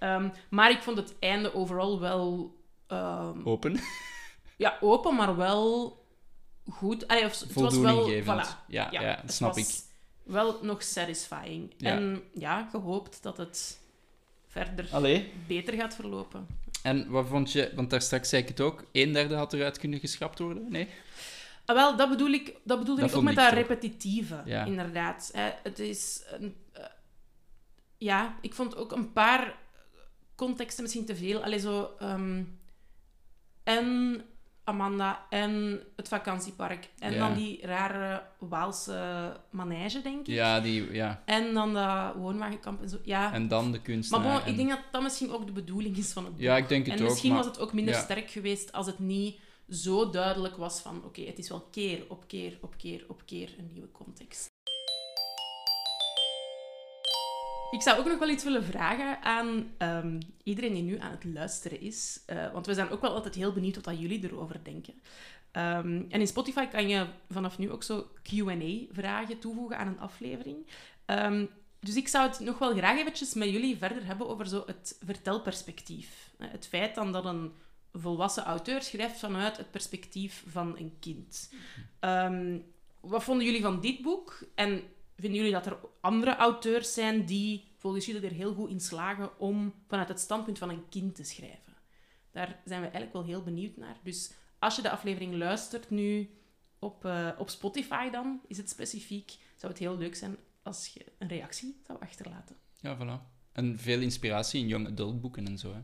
Um, 0.00 0.32
maar 0.48 0.70
ik 0.70 0.82
vond 0.82 0.96
het 0.96 1.14
einde 1.18 1.54
overal 1.54 2.00
wel... 2.00 2.56
Um, 2.88 3.40
open? 3.44 3.80
Ja, 4.56 4.78
open, 4.80 5.14
maar 5.14 5.36
wel 5.36 5.96
goed. 6.70 7.08
Allee, 7.08 7.24
of, 7.24 7.40
het 7.40 7.52
was 7.52 7.78
wel... 7.78 8.04
gevend. 8.04 8.46
Voilà. 8.46 8.66
Ja, 8.66 8.88
ja, 8.90 9.00
dat 9.14 9.22
het 9.22 9.32
snap 9.32 9.54
was 9.54 9.68
ik. 9.68 9.84
wel 10.22 10.58
nog 10.62 10.82
satisfying. 10.82 11.74
Ja. 11.76 11.90
En 11.90 12.22
ja, 12.34 12.68
gehoopt 12.70 13.22
dat 13.22 13.36
het 13.36 13.78
verder 14.46 14.88
Allee. 14.92 15.32
beter 15.46 15.74
gaat 15.74 15.94
verlopen. 15.94 16.46
En 16.82 17.10
wat 17.10 17.26
vond 17.28 17.52
je, 17.52 17.72
want 17.74 17.90
daar 17.90 18.02
straks 18.02 18.28
zei 18.28 18.42
ik 18.42 18.48
het 18.48 18.60
ook, 18.60 18.84
een 18.92 19.12
derde 19.12 19.34
had 19.34 19.52
eruit 19.52 19.78
kunnen 19.78 20.00
geschrapt 20.00 20.38
worden? 20.38 20.66
Nee? 20.70 20.88
Ah, 21.68 21.76
wel, 21.76 21.96
dat 21.96 22.08
bedoel 22.08 22.30
ik, 22.30 22.54
dat 22.64 22.78
bedoelde 22.78 23.00
Dat 23.00 23.10
ik 23.10 23.16
ook 23.16 23.22
met 23.22 23.32
ik 23.32 23.38
dat 23.38 23.48
toch. 23.48 23.58
repetitieve, 23.58 24.42
Ja. 24.44 24.64
inderdaad. 24.64 25.30
Hè, 25.32 25.50
het 25.62 25.78
is... 25.78 26.22
Een, 26.38 26.56
eh, 26.72 26.84
ja, 27.98 28.36
ik 28.40 28.54
vond 28.54 28.76
ook 28.76 28.92
een 28.92 29.12
paar 29.12 29.54
contexten 30.34 30.82
misschien 30.82 31.04
te 31.04 31.16
veel. 31.16 31.42
Allee, 31.42 31.58
zo... 31.58 31.90
ehm, 31.98 32.42
en 33.64 34.20
Amanda 34.64 35.26
en 35.30 35.80
het 35.96 36.08
vakantiepark. 36.08 36.88
En 36.98 37.12
Ja. 37.12 37.18
dan 37.18 37.34
die 37.36 37.66
rare 37.66 38.22
Waalse 38.38 39.32
manege, 39.50 40.00
denk 40.02 40.20
ik. 40.20 40.26
Ja, 40.26 40.60
die, 40.60 40.92
ja. 40.92 41.22
En 41.24 41.54
dan 41.54 41.74
dat 41.74 42.14
woonwagenkamp 42.14 42.82
en 42.82 42.88
zo. 42.88 42.98
Ja. 43.02 43.32
En 43.32 43.48
dan 43.48 43.72
de 43.72 43.80
maar 44.10 44.20
bon, 44.20 44.30
en- 44.40 44.46
ik 44.46 44.56
denk 44.56 44.68
dat 44.68 44.80
dat 44.90 45.02
misschien 45.02 45.32
ook 45.32 45.46
de 45.46 45.52
bedoeling 45.52 45.96
is 45.96 46.12
van 46.12 46.24
het 46.24 46.32
boek. 46.32 46.42
Ja, 46.42 46.56
ik 46.56 46.68
denk 46.68 46.86
het 46.86 46.94
en 46.94 47.02
ook, 47.02 47.08
misschien 47.08 47.32
maar- 47.32 47.38
was 47.44 47.46
het 47.48 47.58
ook 47.60 47.72
minder 47.72 47.94
ja. 47.94 48.00
sterk 48.00 48.30
geweest 48.30 48.72
als 48.72 48.86
het 48.86 48.98
niet 48.98 49.38
zo 49.70 50.10
duidelijk 50.10 50.56
was 50.56 50.80
van 50.80 51.04
oké, 51.04 51.22
het 51.22 51.38
is 51.38 51.48
wel 51.48 51.60
keer 51.60 52.04
op 52.08 52.24
keer 52.26 52.58
op 52.60 52.74
keer 52.76 53.04
op 53.08 53.22
keer 53.26 53.54
een 53.58 53.70
nieuwe 53.72 53.90
context. 53.90 54.46
Ik 57.70 57.82
zou 57.82 57.98
ook 57.98 58.06
nog 58.06 58.18
wel 58.18 58.28
iets 58.28 58.44
willen 58.44 58.64
vragen 58.64 59.22
aan 59.22 59.70
ehm, 59.78 60.20
iedereen 60.42 60.74
die 60.74 60.82
nu 60.82 60.98
aan 60.98 61.10
het 61.10 61.24
luisteren 61.24 61.80
is. 61.80 62.22
Eh, 62.26 62.52
want 62.52 62.66
we 62.66 62.74
zijn 62.74 62.90
ook 62.90 63.00
wel 63.00 63.14
altijd 63.14 63.34
heel 63.34 63.52
benieuwd 63.52 63.84
wat 63.84 64.00
jullie 64.00 64.24
erover 64.24 64.64
denken. 64.64 64.94
Ehm, 65.50 66.02
en 66.08 66.20
in 66.20 66.26
Spotify 66.26 66.66
kan 66.66 66.88
je 66.88 67.06
vanaf 67.30 67.58
nu 67.58 67.70
ook 67.70 67.82
zo 67.82 68.08
Q&A-vragen 68.22 69.38
toevoegen 69.38 69.78
aan 69.78 69.86
een 69.86 70.00
aflevering. 70.00 70.66
Ehm, 71.04 71.46
dus 71.80 71.96
ik 71.96 72.08
zou 72.08 72.28
het 72.28 72.40
nog 72.40 72.58
wel 72.58 72.76
graag 72.76 72.98
eventjes 72.98 73.34
met 73.34 73.50
jullie 73.50 73.76
verder 73.76 74.06
hebben 74.06 74.28
over 74.28 74.46
zo 74.46 74.62
het 74.66 74.98
vertelperspectief. 75.04 76.30
Eh, 76.38 76.48
Het 76.50 76.66
feit 76.66 76.94
dan 76.94 77.12
dat 77.12 77.24
een 77.24 77.52
volwassen 77.92 78.44
auteur 78.44 78.82
schrijft 78.82 79.18
vanuit 79.18 79.56
het 79.56 79.70
perspectief 79.70 80.44
van 80.46 80.78
een 80.78 80.96
kind. 81.00 81.52
Ehm, 82.00 82.58
wat 83.00 83.24
vonden 83.24 83.46
jullie 83.46 83.62
van 83.62 83.80
dit 83.80 84.02
boek? 84.02 84.46
En 84.54 84.82
vinden 85.16 85.38
jullie 85.38 85.52
dat 85.52 85.66
er 85.66 85.78
andere 86.00 86.36
auteurs 86.36 86.94
zijn 86.94 87.26
die 87.26 87.68
volgens 87.76 88.06
jullie 88.06 88.28
er 88.28 88.34
heel 88.34 88.54
goed 88.54 88.70
in 88.70 88.80
slagen 88.80 89.38
om 89.38 89.74
vanuit 89.86 90.08
het 90.08 90.20
standpunt 90.20 90.58
van 90.58 90.68
een 90.68 90.88
kind 90.88 91.14
te 91.14 91.24
schrijven? 91.24 91.76
Daar 92.30 92.60
zijn 92.64 92.80
we 92.80 92.86
eigenlijk 92.86 93.12
wel 93.12 93.24
heel 93.24 93.42
benieuwd 93.42 93.76
naar. 93.76 93.96
Dus 94.02 94.32
als 94.58 94.76
je 94.76 94.82
de 94.82 94.90
aflevering 94.90 95.34
luistert 95.34 95.90
nu 95.90 96.30
op, 96.78 97.04
eh, 97.04 97.28
op 97.38 97.48
Spotify 97.48 98.10
dan, 98.10 98.40
is 98.46 98.56
het 98.56 98.70
specifiek, 98.70 99.36
zou 99.56 99.72
het 99.72 99.80
heel 99.80 99.96
leuk 99.96 100.14
zijn 100.14 100.36
als 100.62 100.86
je 100.94 101.04
een 101.18 101.28
reactie 101.28 101.80
zou 101.86 102.00
achterlaten. 102.00 102.56
Ja, 102.80 102.96
voilà. 102.96 103.36
En 103.52 103.78
veel 103.78 104.00
inspiratie 104.00 104.60
in 104.60 104.68
young 104.68 104.86
adult 104.86 105.20
boeken 105.20 105.46
en 105.46 105.58
zo. 105.58 105.72
Hè. 105.72 105.80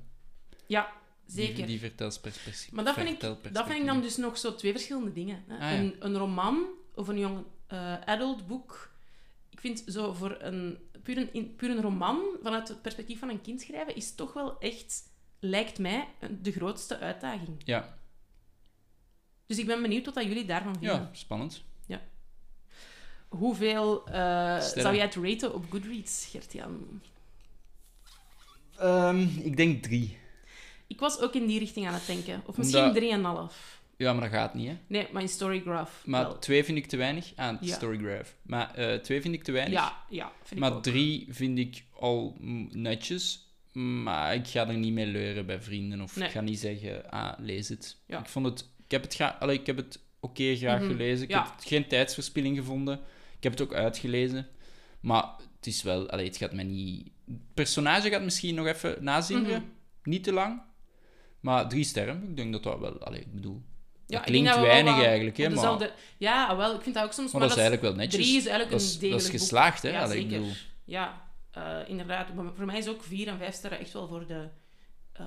Ja, 0.67 0.93
zeker. 1.27 1.67
Die, 1.67 1.79
vertelsperspectief. 1.79 2.73
Maar 2.73 2.85
dat 2.85 2.95
vind, 2.95 3.09
ik, 3.09 3.21
dat 3.55 3.67
vind 3.67 3.79
ik 3.81 3.87
dan 3.87 4.01
dus 4.01 4.17
nog 4.17 4.39
zo 4.39 4.55
twee 4.55 4.73
verschillende 4.73 5.13
dingen. 5.13 5.45
Hè. 5.49 5.55
Ah, 5.55 5.61
ja. 5.61 5.79
een, 5.79 5.97
een 5.99 6.17
roman 6.17 6.67
of 6.95 7.09
een 7.09 7.19
jong 7.19 7.45
eh, 7.67 8.01
adult 8.01 8.47
boek. 8.47 8.93
Ik 9.51 9.61
vind 9.61 9.85
zo 9.87 10.13
voor 10.13 10.37
een 10.41 10.79
puur, 11.03 11.19
een 11.19 11.33
in- 11.33 11.55
puur 11.55 11.71
een 11.71 11.83
roman 11.83 12.21
vanuit 12.43 12.69
het 12.69 12.83
perspectief 12.83 13.19
van 13.19 13.29
een 13.29 13.41
kind 13.41 13.61
schrijven 13.61 13.97
is 13.97 14.15
toch 14.15 14.33
wel 14.33 14.59
echt, 14.59 15.03
lijkt 15.39 15.79
mij, 15.79 16.09
de 16.43 16.53
grootste 16.53 16.99
uitdaging. 16.99 17.63
Ja, 17.65 17.99
Dus 19.47 19.59
ik 19.59 19.67
ben 19.67 19.83
benieuwd 19.83 20.05
wat 20.05 20.15
dat 20.15 20.25
jullie 20.25 20.45
daarvan 20.45 20.73
vinden. 20.79 20.97
ja, 20.97 21.11
spannend. 21.13 21.65
Hoeveel 23.29 24.07
eh, 24.07 24.61
zou 24.61 24.95
jij 24.95 25.05
het 25.05 25.15
raten 25.15 25.55
op 25.55 25.65
Goodreads, 25.71 26.27
Gert-Jan? 26.31 27.01
Ehm, 28.77 29.19
ik 29.43 29.57
denk 29.57 29.83
drie. 29.83 30.19
Ik 30.95 31.01
was 31.01 31.21
ook 31.21 31.35
in 31.35 31.47
die 31.47 31.59
richting 31.59 31.87
aan 31.87 31.95
het 31.95 32.07
denken. 32.07 32.35
Of 32.47 32.57
Omdat- 32.57 32.57
misschien 32.57 32.93
3,5. 32.93 33.83
Ja, 33.97 34.13
maar 34.13 34.23
dat 34.31 34.33
gaat 34.39 34.55
niet, 34.55 34.69
hè. 34.69 34.77
Nee, 34.87 35.07
maar 35.13 35.23
in 35.23 35.29
Storygraph 35.29 36.05
Maar 36.05 36.23
wel. 36.25 36.39
twee 36.39 36.65
vind 36.65 36.79
ik 36.79 36.87
te 36.87 36.97
weinig. 36.97 37.33
aan 37.37 37.59
Ja. 37.61 37.75
Storygraph. 37.75 38.35
Maar 38.43 38.75
eh, 38.75 38.99
twee 38.99 39.21
vind 39.21 39.35
ik 39.35 39.45
te 39.45 39.53
weinig. 39.53 39.79
Ja, 39.79 39.97
ja, 40.09 40.33
vind 40.43 40.61
maar 40.61 40.71
ik 40.71 40.77
ook. 40.77 40.83
drie 40.83 41.27
vind 41.31 41.59
ik 41.59 41.85
al 41.93 42.37
netjes. 42.73 43.43
Maar 43.73 44.35
ik 44.35 44.47
ga 44.47 44.69
er 44.69 44.77
niet 44.77 44.93
mee 44.93 45.07
leuren 45.07 45.47
bij 45.47 45.61
vrienden. 45.63 46.01
Of 46.01 46.17
Nee. 46.17 46.27
ik 46.27 46.33
ga 46.35 46.41
niet 46.41 46.59
zeggen, 46.59 47.11
ah, 47.11 47.33
lees 47.39 47.69
het. 47.69 47.97
Ja. 48.07 48.19
Ik, 48.19 48.27
vond 48.27 48.47
het, 48.47 48.69
ik 48.85 48.91
heb 48.91 49.03
het, 49.03 49.15
gra- 49.15 49.37
allee, 49.41 49.59
ik 49.61 49.67
heb 49.67 49.77
het 49.77 49.99
oké 50.21 50.57
graag 50.57 50.81
Mhm. 50.81 50.91
gelezen. 50.91 51.25
Ik 51.25 51.31
Ja. 51.31 51.43
heb 51.45 51.53
geen 51.59 51.87
tijdsverspilling 51.89 52.57
gevonden. 52.57 52.95
Ik 53.37 53.43
heb 53.43 53.53
het 53.53 53.61
ook 53.63 53.75
uitgelezen. 53.75 54.47
Maar 55.01 55.25
het 55.57 55.67
is 55.67 55.83
wel... 55.83 56.11
Allee, 56.11 56.27
het 56.27 56.37
gaat 56.37 56.53
mij 56.53 56.65
niet... 56.65 57.09
Het 57.27 57.55
personage 57.55 58.11
gaat 58.11 58.23
misschien 58.23 58.55
nog 58.55 58.67
even 58.67 58.97
nazingeren. 59.05 59.61
Mhm. 59.61 60.11
Niet 60.11 60.25
te 60.25 60.33
lang. 60.33 60.61
Maar 61.45 61.69
drie 61.69 61.85
sterren, 61.85 62.23
ik 62.29 62.37
denk 62.37 62.53
dat 62.53 62.63
dat 62.63 62.79
wel... 62.79 62.99
Allee, 62.99 63.21
ik 63.21 63.35
bedoel... 63.35 63.63
Ja, 64.07 64.17
dat 64.17 64.27
klinkt 64.27 64.47
dat 64.49 64.57
wel 64.57 64.67
weinig 64.67 64.95
wat 64.97 65.05
eigenlijk, 65.05 65.37
hè, 65.37 65.45
maar, 65.45 65.55
dezelfde- 65.55 65.93
Ja, 66.19 66.57
wel, 66.57 66.75
ik 66.75 66.81
vind 66.83 66.95
dat 66.95 67.05
ook 67.05 67.13
soms... 67.13 67.33
maar 67.33 67.41
dat 67.41 67.51
is 67.51 67.57
eigenlijk 67.57 67.87
wel 67.87 67.95
netjes. 67.95 68.25
Drie 68.25 68.37
is 68.37 68.47
eigenlijk 68.47 68.71
dat 68.71 68.81
een 68.81 68.87
is, 68.87 68.93
dat 68.93 69.01
degelijk 69.01 69.25
is 69.25 69.31
boek. 69.31 69.41
geslaagd, 69.41 69.83
hè? 69.83 69.89
Ja, 69.89 70.03
Allee, 70.03 70.17
ik 70.19 70.23
zeker. 70.23 70.39
bedoel... 70.39 70.55
Ja, 70.85 71.23
eh, 71.51 71.79
inderdaad. 71.87 72.35
Maar 72.35 72.45
voor 72.55 72.65
mij 72.67 72.79
is 72.79 72.89
ook 72.89 73.03
vier 73.03 73.29
en 73.29 73.39
vijf 73.39 73.55
sterren 73.55 73.79
echt 73.79 73.93
wel 73.93 74.09
voor 74.09 74.27
de 74.27 74.49
eh, 75.13 75.25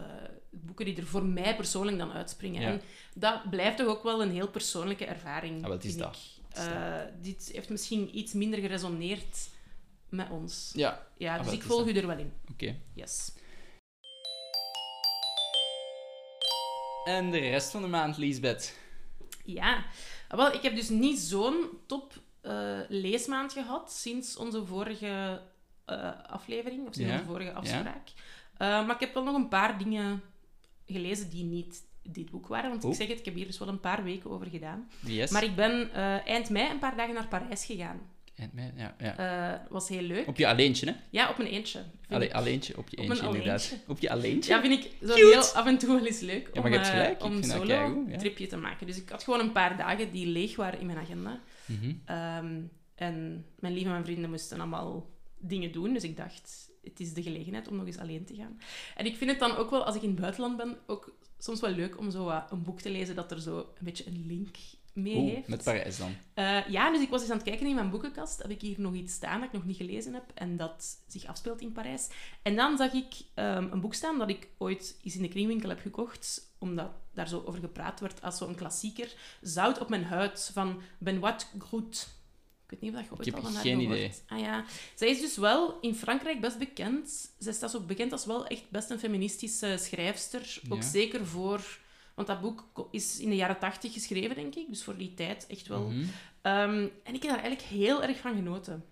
boeken 0.51 0.85
die 0.85 0.95
er 0.97 1.05
voor 1.07 1.25
mij 1.25 1.55
persoonlijk 1.55 1.97
dan 1.97 2.11
uitspringen. 2.11 2.61
Ja. 2.61 2.67
En 2.67 2.81
dat 3.13 3.49
blijft 3.49 3.77
toch 3.77 3.87
ook 3.87 4.03
wel 4.03 4.21
een 4.21 4.31
heel 4.31 4.47
persoonlijke 4.49 5.05
ervaring, 5.05 5.65
Ah, 5.65 5.71
het 5.71 5.85
is 5.85 5.97
dat. 5.97 6.15
is 6.15 6.35
Eh, 6.65 6.99
dit 7.21 7.49
heeft 7.53 7.69
misschien 7.69 8.17
iets 8.17 8.33
minder 8.33 8.59
geresoneerd 8.59 9.47
met 10.09 10.29
ons. 10.29 10.71
Ja, 10.75 11.05
Ja, 11.17 11.37
Ah, 11.37 11.43
dus 11.43 11.53
ik 11.53 11.59
is 11.59 11.65
volg 11.65 11.85
dat. 11.85 11.95
u 11.95 11.97
er 11.99 12.07
wel 12.07 12.17
in. 12.17 12.31
oké. 12.51 12.75
Yes. 12.93 13.31
En 17.07 17.31
de 17.31 17.37
rest 17.37 17.71
van 17.71 17.81
de 17.81 17.87
maand, 17.87 18.17
Liesbeth. 18.17 18.77
Ja, 19.43 19.85
wel, 20.29 20.53
ik 20.53 20.61
heb 20.61 20.75
dus 20.75 20.89
niet 20.89 21.19
zo'n 21.19 21.69
top 21.85 22.13
eh, 22.41 22.79
leesmaand 22.87 23.53
gehad 23.53 23.91
sinds 23.91 24.37
onze 24.37 24.65
vorige 24.65 25.41
eh, 25.85 26.11
aflevering, 26.27 26.87
of 26.87 26.93
sinds 26.93 27.11
Ja, 27.11 27.17
onze 27.17 27.31
vorige 27.31 27.53
afspraak. 27.53 28.09
Eh, 28.57 28.67
maar 28.67 28.95
ik 28.95 28.99
heb 28.99 29.13
wel 29.13 29.23
nog 29.23 29.35
een 29.35 29.47
paar 29.47 29.77
dingen 29.77 30.21
gelezen 30.85 31.29
die 31.29 31.43
niet 31.43 31.83
dit 32.03 32.31
boek 32.31 32.47
waren. 32.47 32.69
Want 32.69 32.83
ik 32.83 32.93
zeg 32.93 33.07
het, 33.07 33.19
ik 33.19 33.25
heb 33.25 33.35
hier 33.35 33.45
dus 33.45 33.59
wel 33.59 33.67
een 33.67 33.79
paar 33.79 34.03
weken 34.03 34.29
over 34.29 34.47
gedaan. 34.47 34.89
Yes. 34.99 35.31
Maar 35.31 35.43
ik 35.43 35.55
ben 35.55 35.93
eind 36.23 36.49
mei 36.49 36.69
een 36.69 36.79
paar 36.79 36.95
dagen 36.95 37.13
naar 37.13 37.27
Parijs 37.27 37.65
gegaan. 37.65 38.01
Mei, 38.53 38.71
Ja, 38.75 38.95
ja. 38.99 39.17
Eh 39.17 39.59
was 39.69 39.89
heel 39.89 40.01
leuk. 40.01 40.27
Op 40.27 40.37
je 40.37 40.47
alleentje, 40.47 40.85
hè? 40.85 40.93
Ja, 41.09 41.29
op 41.29 41.37
mijn 41.37 41.49
eentje. 41.49 41.83
Allee, 42.09 42.35
alleentje, 42.35 42.77
op 42.77 42.89
je 42.89 42.97
eentje, 42.97 43.25
inderdaad. 43.25 43.45
alleentje. 43.45 43.77
Op 43.87 43.99
je 43.99 44.09
alleentje? 44.09 44.53
Ja, 44.53 44.61
vind 44.61 44.85
ik 44.85 44.91
zo 45.01 45.13
Cute. 45.13 45.27
heel 45.27 45.39
af 45.41 45.65
en 45.65 45.77
toe 45.77 45.89
wel 45.95 46.05
eens 46.05 46.19
leuk 46.19 46.49
Ja, 46.53 46.61
om. 46.61 46.67
Ik 46.73 47.23
om 47.23 47.43
solo 47.43 48.05
ja. 48.07 48.17
tripje 48.17 48.47
te 48.47 48.57
maken. 48.57 48.87
Dus 48.87 48.97
ik 48.97 49.09
had 49.09 49.23
gewoon 49.23 49.39
een 49.39 49.51
paar 49.51 49.77
dagen 49.77 50.11
die 50.11 50.25
leeg 50.27 50.55
waren 50.55 50.79
in 50.79 50.85
mijn 50.85 50.97
agenda. 50.97 51.39
Mhm. 51.65 51.93
Ehm, 52.05 52.61
en 52.95 53.45
mijn 53.59 53.73
lieve 53.73 53.89
mijn 53.89 54.03
vrienden 54.05 54.29
moesten 54.29 54.59
allemaal 54.59 55.09
dingen 55.39 55.71
doen. 55.71 55.93
Dus 55.93 56.03
ik 56.03 56.17
dacht, 56.17 56.69
het 56.83 56.99
is 56.99 57.13
de 57.13 57.23
gelegenheid 57.23 57.67
om 57.67 57.75
nog 57.75 57.85
eens 57.85 57.97
alleen 57.97 58.25
te 58.25 58.35
gaan. 58.35 58.59
En 58.95 59.05
ik 59.05 59.15
vind 59.15 59.29
het 59.29 59.39
dan 59.39 59.55
ook 59.55 59.69
wel, 59.69 59.83
als 59.85 59.95
ik 59.95 60.01
in 60.01 60.09
het 60.09 60.19
buitenland 60.19 60.57
ben, 60.57 60.77
ook 60.85 61.15
soms 61.37 61.59
wel 61.59 61.69
leuk 61.71 61.97
om 61.97 62.11
zo 62.11 62.23
wat 62.23 62.51
een 62.51 62.63
boek 62.63 62.81
te 62.81 62.89
lezen 62.89 63.15
dat 63.15 63.31
er 63.31 63.41
zo 63.41 63.57
een 63.57 63.85
beetje 63.85 64.07
een 64.07 64.23
link 64.27 64.55
mee 64.97 65.15
Oeh, 65.15 65.33
heeft. 65.33 65.47
met 65.47 65.63
Parijs 65.63 65.97
dan. 65.97 66.15
Eh, 66.33 66.67
ja, 66.69 66.91
dus 66.91 67.01
ik 67.01 67.09
was 67.09 67.21
eens 67.21 67.29
aan 67.29 67.37
het 67.37 67.45
kijken 67.45 67.67
in 67.67 67.75
mijn 67.75 67.89
boekenkast. 67.89 68.41
Heb 68.41 68.51
ik 68.51 68.61
hier 68.61 68.79
nog 68.81 68.93
iets 68.93 69.13
staan 69.13 69.39
dat 69.39 69.47
ik 69.49 69.53
nog 69.55 69.65
niet 69.65 69.77
gelezen 69.77 70.13
heb 70.13 70.31
en 70.33 70.57
dat 70.57 70.97
zich 71.07 71.25
afspeelt 71.25 71.61
in 71.61 71.71
Parijs. 71.71 72.07
En 72.41 72.55
dan 72.55 72.77
zag 72.77 72.93
ik 72.93 73.13
ehm, 73.33 73.67
een 73.71 73.81
boek 73.81 73.93
staan 73.93 74.17
dat 74.17 74.29
ik 74.29 74.47
ooit 74.57 74.97
eens 75.03 75.15
in 75.15 75.21
de 75.21 75.27
kringwinkel 75.27 75.69
heb 75.69 75.79
gekocht, 75.79 76.51
omdat 76.59 76.91
daar 77.13 77.27
zo 77.27 77.43
over 77.45 77.59
gepraat 77.59 77.99
wordt 77.99 78.21
als 78.21 78.37
zo'n 78.37 78.55
klassieker. 78.55 79.13
Zout 79.41 79.79
op 79.79 79.89
mijn 79.89 80.03
huid 80.03 80.49
van 80.53 80.81
Benoit 80.97 81.47
Groet. 81.59 82.07
Ik 82.63 82.73
weet 82.79 82.81
niet 82.81 82.91
of 82.91 82.97
dat 82.97 83.05
je 83.09 83.15
ooit 83.15 83.25
heb 83.25 83.35
al 83.35 83.41
van 83.41 83.53
haar 83.53 83.61
geen 83.61 83.79
idee. 83.79 84.11
Ah 84.27 84.39
ja. 84.39 84.65
Zij 84.95 85.09
is 85.09 85.19
dus 85.21 85.37
wel 85.37 85.77
in 85.81 85.95
Frankrijk 85.95 86.41
best 86.41 86.57
bekend. 86.57 87.31
Zij 87.39 87.53
staat 87.53 87.75
ook 87.75 87.87
bekend 87.87 88.11
als 88.11 88.25
wel 88.25 88.47
echt 88.47 88.69
best 88.69 88.89
een 88.89 88.99
feministische 88.99 89.77
schrijfster. 89.79 90.61
Ook 90.69 90.81
Ja. 90.81 90.87
zeker 90.87 91.25
voor... 91.25 91.79
Want 92.17 92.29
dat 92.29 92.41
boek 92.41 92.87
is 92.91 93.19
in 93.19 93.29
de 93.29 93.35
jaren 93.35 93.59
tachtig 93.59 93.93
geschreven, 93.93 94.35
denk 94.35 94.55
ik. 94.55 94.67
Dus 94.69 94.83
voor 94.83 94.97
die 94.97 95.13
tijd 95.13 95.47
echt 95.47 95.67
wel 95.67 95.89
Mhm. 95.89 96.03
Ehm, 96.41 96.87
en 97.03 97.13
ik 97.13 97.23
heb 97.23 97.31
daar 97.31 97.43
eigenlijk 97.43 97.61
heel 97.61 98.03
erg 98.03 98.17
van 98.17 98.35
genoten. 98.35 98.85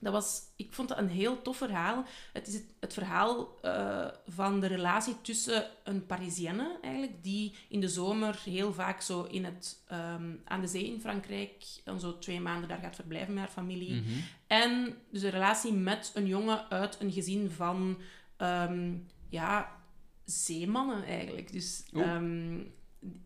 Dat 0.00 0.12
was, 0.12 0.40
ik 0.56 0.72
vond 0.72 0.88
dat 0.88 0.98
een 0.98 1.08
heel 1.08 1.42
tof 1.42 1.56
verhaal. 1.56 2.04
Het 2.32 2.46
is 2.46 2.54
het, 2.54 2.64
het 2.80 2.92
verhaal 2.92 3.58
eh, 3.60 4.06
van 4.26 4.60
de 4.60 4.66
relatie 4.66 5.20
tussen 5.20 5.66
een 5.84 6.06
Parisienne, 6.06 6.78
eigenlijk, 6.82 7.24
die 7.24 7.54
in 7.68 7.80
de 7.80 7.88
zomer 7.88 8.40
heel 8.44 8.72
vaak 8.72 9.00
zo 9.00 9.22
in 9.22 9.44
het, 9.44 9.82
ehm, 9.86 10.30
aan 10.44 10.60
de 10.60 10.66
zee 10.66 10.86
in 10.86 11.00
Frankrijk, 11.00 11.64
dan 11.84 12.00
zo 12.00 12.18
twee 12.18 12.40
maanden 12.40 12.68
daar 12.68 12.78
gaat 12.78 12.94
verblijven 12.94 13.34
met 13.34 13.42
haar 13.42 13.52
familie. 13.52 13.94
Mhm. 13.94 14.10
En 14.46 14.96
dus 15.10 15.20
de 15.20 15.28
relatie 15.28 15.72
met 15.72 16.10
een 16.14 16.26
jongen 16.26 16.70
uit 16.70 16.96
een 17.00 17.12
gezin 17.12 17.50
van, 17.50 17.98
ehm, 18.36 18.94
ja, 19.28 19.80
zeemannen 20.24 21.04
eigenlijk. 21.04 21.52
Dus 21.52 21.82
ehm, 21.92 22.58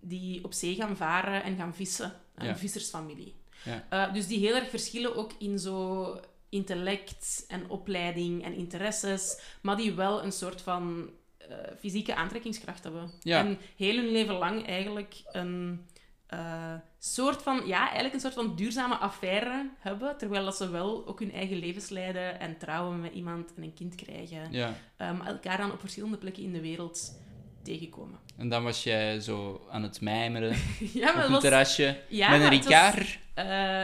die 0.00 0.44
op 0.44 0.52
zee 0.52 0.74
gaan 0.74 0.96
varen 0.96 1.42
en 1.42 1.56
gaan 1.56 1.74
vissen. 1.74 2.12
Een 2.34 2.46
Ja. 2.46 2.56
vissersfamilie. 2.56 3.34
Ja. 3.64 3.86
Eh, 3.90 4.12
dus 4.14 4.26
die 4.26 4.38
heel 4.38 4.54
erg 4.54 4.68
verschillen 4.70 5.16
ook 5.16 5.32
in 5.38 5.58
zo 5.58 6.20
intellect 6.48 7.44
en 7.48 7.70
opleiding 7.70 8.44
en 8.44 8.54
interesses, 8.54 9.40
maar 9.62 9.76
die 9.76 9.92
wel 9.94 10.22
een 10.24 10.32
soort 10.32 10.60
van 10.62 11.10
eh, 11.38 11.56
fysieke 11.78 12.14
aantrekkingskracht 12.14 12.84
hebben. 12.84 13.10
Ja. 13.22 13.38
En 13.38 13.58
heel 13.76 13.96
hun 13.96 14.10
leven 14.12 14.34
lang 14.34 14.66
eigenlijk 14.66 15.22
een 15.32 15.86
eh, 16.26 16.74
soort 16.98 17.42
van, 17.42 17.62
ja, 17.66 17.80
eigenlijk 17.84 18.14
een 18.14 18.20
soort 18.20 18.34
van 18.34 18.56
duurzame 18.56 18.94
affaire 18.94 19.70
hebben, 19.78 20.18
terwijl 20.18 20.44
dat 20.44 20.56
ze 20.56 20.70
wel 20.70 21.06
ook 21.06 21.18
hun 21.20 21.32
eigen 21.32 21.56
levens 21.58 21.88
leiden 21.88 22.40
en 22.40 22.58
trouwen 22.58 23.00
met 23.00 23.12
iemand 23.12 23.52
en 23.56 23.62
een 23.62 23.74
kind 23.74 23.94
krijgen. 23.94 24.48
Ja. 24.52 24.74
Eh, 24.96 25.18
maar 25.18 25.26
elkaar 25.26 25.56
dan 25.56 25.72
op 25.72 25.80
verschillende 25.80 26.16
plekken 26.16 26.42
in 26.42 26.52
de 26.52 26.60
wereld 26.60 27.12
tegenkomen. 27.62 28.18
En 28.36 28.48
dan 28.48 28.62
was 28.62 28.82
jij 28.82 29.20
zo 29.20 29.66
aan 29.70 29.82
het 29.82 30.00
mijmeren 30.00 30.56
ja, 30.92 31.14
op 31.16 31.22
een 31.24 31.30
was... 31.30 31.40
terrasje 31.40 32.00
Ja, 32.08 32.30
met 32.30 32.40
een 32.40 32.48
Ricard. 32.48 33.18
eh, 33.34 33.82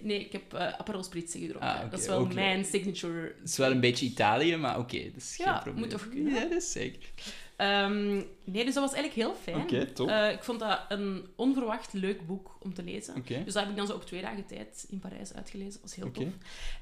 nee, 0.00 0.20
ik 0.20 0.32
heb 0.32 0.54
eh 0.54 0.72
Aperol 0.72 1.02
Spritz 1.02 1.32
gedronken. 1.32 1.68
Ah, 1.68 1.90
dat 1.90 2.00
is 2.00 2.06
wel 2.06 2.26
mijn 2.26 2.64
signature. 2.64 3.34
Het 3.40 3.48
is 3.48 3.56
wel 3.56 3.70
een 3.70 3.80
beetje 3.80 4.06
Italië, 4.06 4.56
maar 4.56 4.78
oké, 4.78 5.02
dat 5.04 5.16
is 5.22 5.36
Ja, 5.36 5.52
geen 5.52 5.62
probleem. 5.62 5.80
moet 5.82 5.90
toch 5.90 6.08
kunnen? 6.08 6.32
Ja, 6.34 6.40
dat 6.40 6.52
is 6.62 6.72
zeker. 6.72 7.10
Ehm, 7.60 8.14
nee, 8.44 8.64
dus 8.64 8.74
dat 8.74 8.82
was 8.82 8.92
eigenlijk 8.92 9.14
heel 9.14 9.34
fijn. 9.34 9.62
Oké, 9.62 9.86
top. 9.86 10.08
Eh, 10.08 10.30
ik 10.32 10.44
vond 10.44 10.60
dat 10.60 10.80
een 10.88 11.26
onverwacht 11.36 11.92
leuk 11.92 12.26
boek 12.26 12.56
om 12.60 12.74
te 12.74 12.82
lezen. 12.82 13.22
Dus 13.24 13.52
dat 13.52 13.62
heb 13.62 13.68
ik 13.68 13.76
dan 13.76 13.86
zo 13.86 13.94
op 13.94 14.04
twee 14.04 14.22
dagen 14.22 14.46
tijd 14.46 14.86
in 14.88 14.98
Parijs 14.98 15.34
uitgelezen. 15.34 15.72
Dat 15.72 15.80
was 15.82 15.94
heel 15.94 16.10
tof. 16.10 16.28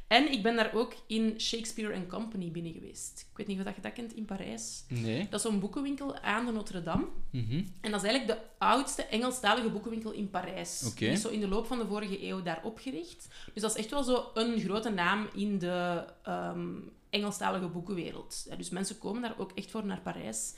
En 0.07 0.33
ik 0.33 0.43
ben 0.43 0.57
daar 0.57 0.75
ook 0.75 0.95
in 1.07 1.41
Shakespeare 1.41 1.95
and 1.95 2.07
Company 2.07 2.51
binnen 2.51 2.73
geweest. 2.73 3.27
Ik 3.31 3.37
weet 3.37 3.47
niet 3.47 3.59
of 3.59 3.65
dat 3.65 3.75
je 3.75 3.81
dat 3.81 3.93
kent 3.93 4.15
in 4.15 4.25
Parijs. 4.25 4.85
Nee. 4.89 5.27
Dat 5.31 5.45
is 5.45 5.47
zo'n 5.51 5.61
boekenwinkel 5.61 6.17
aan 6.17 6.47
de 6.47 6.53
Notre-Dame. 6.53 7.07
Mhm. 7.31 7.63
En 7.81 7.91
dat 7.91 8.03
is 8.03 8.09
eigenlijk 8.09 8.27
de 8.27 8.47
oudste 8.59 9.05
Engelstalige 9.05 9.71
boekenwinkel 9.71 10.13
in 10.13 10.31
Parijs. 10.31 10.95
Die 10.95 11.09
is 11.09 11.21
zo 11.21 11.29
in 11.29 11.41
de 11.41 11.49
loop 11.49 11.67
van 11.67 11.79
de 11.79 11.87
vorige 11.87 12.27
eeuw 12.27 12.43
daar 12.43 12.61
opgericht. 12.63 13.29
Dus 13.53 13.63
dat 13.63 13.71
is 13.71 13.77
echt 13.77 13.91
wel 13.91 14.03
zo 14.03 14.31
een 14.35 14.61
grote 14.61 14.91
naam 14.91 15.29
in 15.35 15.59
de 15.59 16.05
ehm, 16.23 16.71
Engelstalige 17.11 17.69
boekenwereld. 17.69 18.47
Dus 18.57 18.71
mensen 18.71 18.99
komen 18.99 19.23
daar 19.23 19.35
ook 19.39 19.53
echt 19.55 19.71
voor 19.71 19.87
naar 19.87 20.01
Parijs. 20.01 20.55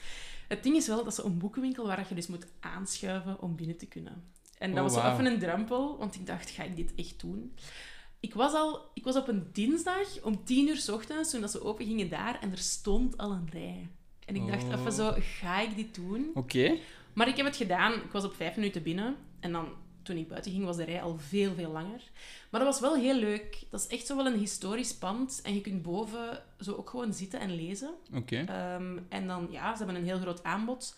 Het 0.49 0.63
ding 0.63 0.77
is 0.77 0.87
wel, 0.87 0.97
dat 0.97 1.07
is 1.07 1.15
zo'n 1.15 1.39
boekenwinkel 1.39 1.87
waar 1.87 2.07
je 2.09 2.15
dus 2.15 2.27
moet 2.27 2.47
aanschuiven 2.61 3.41
om 3.41 3.57
binnen 3.57 3.77
te 3.77 3.87
kunnen. 3.87 4.25
En 4.59 4.69
dat 4.71 4.79
Oh, 4.79 4.85
was 4.85 4.93
zo 4.95 5.01
wauw. 5.01 5.13
even 5.13 5.27
een 5.27 5.39
drempel, 5.39 5.99
want 5.99 6.15
ik 6.15 6.27
dacht, 6.27 6.51
ga 6.51 6.63
ik 6.63 6.77
dit 6.77 6.95
echt 6.95 7.21
doen? 7.21 7.55
Ik 8.21 8.35
was, 8.35 8.53
al, 8.53 8.91
ik 8.95 9.05
was 9.05 9.17
op 9.17 9.29
een 9.29 9.49
dinsdag 9.53 10.23
om 10.23 10.45
tien 10.45 10.69
uur 10.69 10.77
's 10.77 10.89
ochtends, 10.89 11.31
toen 11.31 11.41
dat 11.41 11.51
ze 11.51 11.63
open 11.65 11.87
gingen 11.87 12.09
daar, 12.09 12.41
en 12.41 12.51
er 12.51 12.59
stond 12.59 13.17
al 13.19 13.31
een 13.33 13.49
rij. 13.53 13.89
En 14.27 14.37
ik 14.37 14.47
dacht 14.47 14.63
Oh. 14.65 14.73
even 14.81 14.93
zo, 14.93 15.15
ga 15.19 15.61
ik 15.61 15.77
dit 15.77 15.95
doen? 15.95 16.31
Oké. 16.35 16.77
Maar 17.13 17.29
ik 17.29 17.37
heb 17.37 17.47
het 17.47 17.57
gedaan. 17.57 17.93
Ik 17.93 18.11
was 18.13 18.25
op 18.25 18.35
vijf 18.35 18.57
minuten 18.57 18.83
binnen. 18.83 19.17
En 19.41 19.53
dan, 19.53 19.69
toen 20.11 20.19
ik 20.19 20.29
buiten 20.29 20.53
ging, 20.53 20.65
was 20.65 20.77
de 20.77 20.85
rij 20.85 21.03
al 21.03 21.19
veel, 21.19 21.55
veel 21.55 21.71
langer. 21.71 22.01
Maar 22.51 22.61
dat 22.61 22.71
was 22.73 22.81
wel 22.81 22.95
heel 22.95 23.15
leuk. 23.15 23.63
Dat 23.71 23.81
is 23.81 23.87
echt 23.87 24.07
zo 24.07 24.17
wel 24.17 24.27
een 24.27 24.39
historisch 24.39 24.95
pand. 24.95 25.41
En 25.43 25.55
je 25.55 25.61
kunt 25.61 25.83
boven 25.83 26.43
zo 26.61 26.75
ook 26.75 26.91
gewoon 26.91 27.13
zitten 27.13 27.41
en 27.41 27.55
lezen. 27.55 27.91
Oké. 28.15 28.37
Ehm, 28.37 28.99
en 29.09 29.27
dan, 29.27 29.49
ja, 29.51 29.73
ze 29.73 29.85
hebben 29.85 29.97
een 29.97 30.09
heel 30.09 30.19
groot 30.19 30.43
aanbod. 30.43 30.97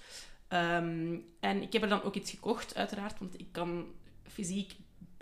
Ehm, 0.49 1.17
en 1.41 1.63
ik 1.63 1.73
heb 1.73 1.83
er 1.83 1.89
dan 1.89 2.03
ook 2.03 2.15
iets 2.15 2.31
gekocht, 2.31 2.75
uiteraard. 2.75 3.19
Want 3.19 3.41
ik 3.41 3.47
kan 3.51 3.87
fysiek... 4.23 4.73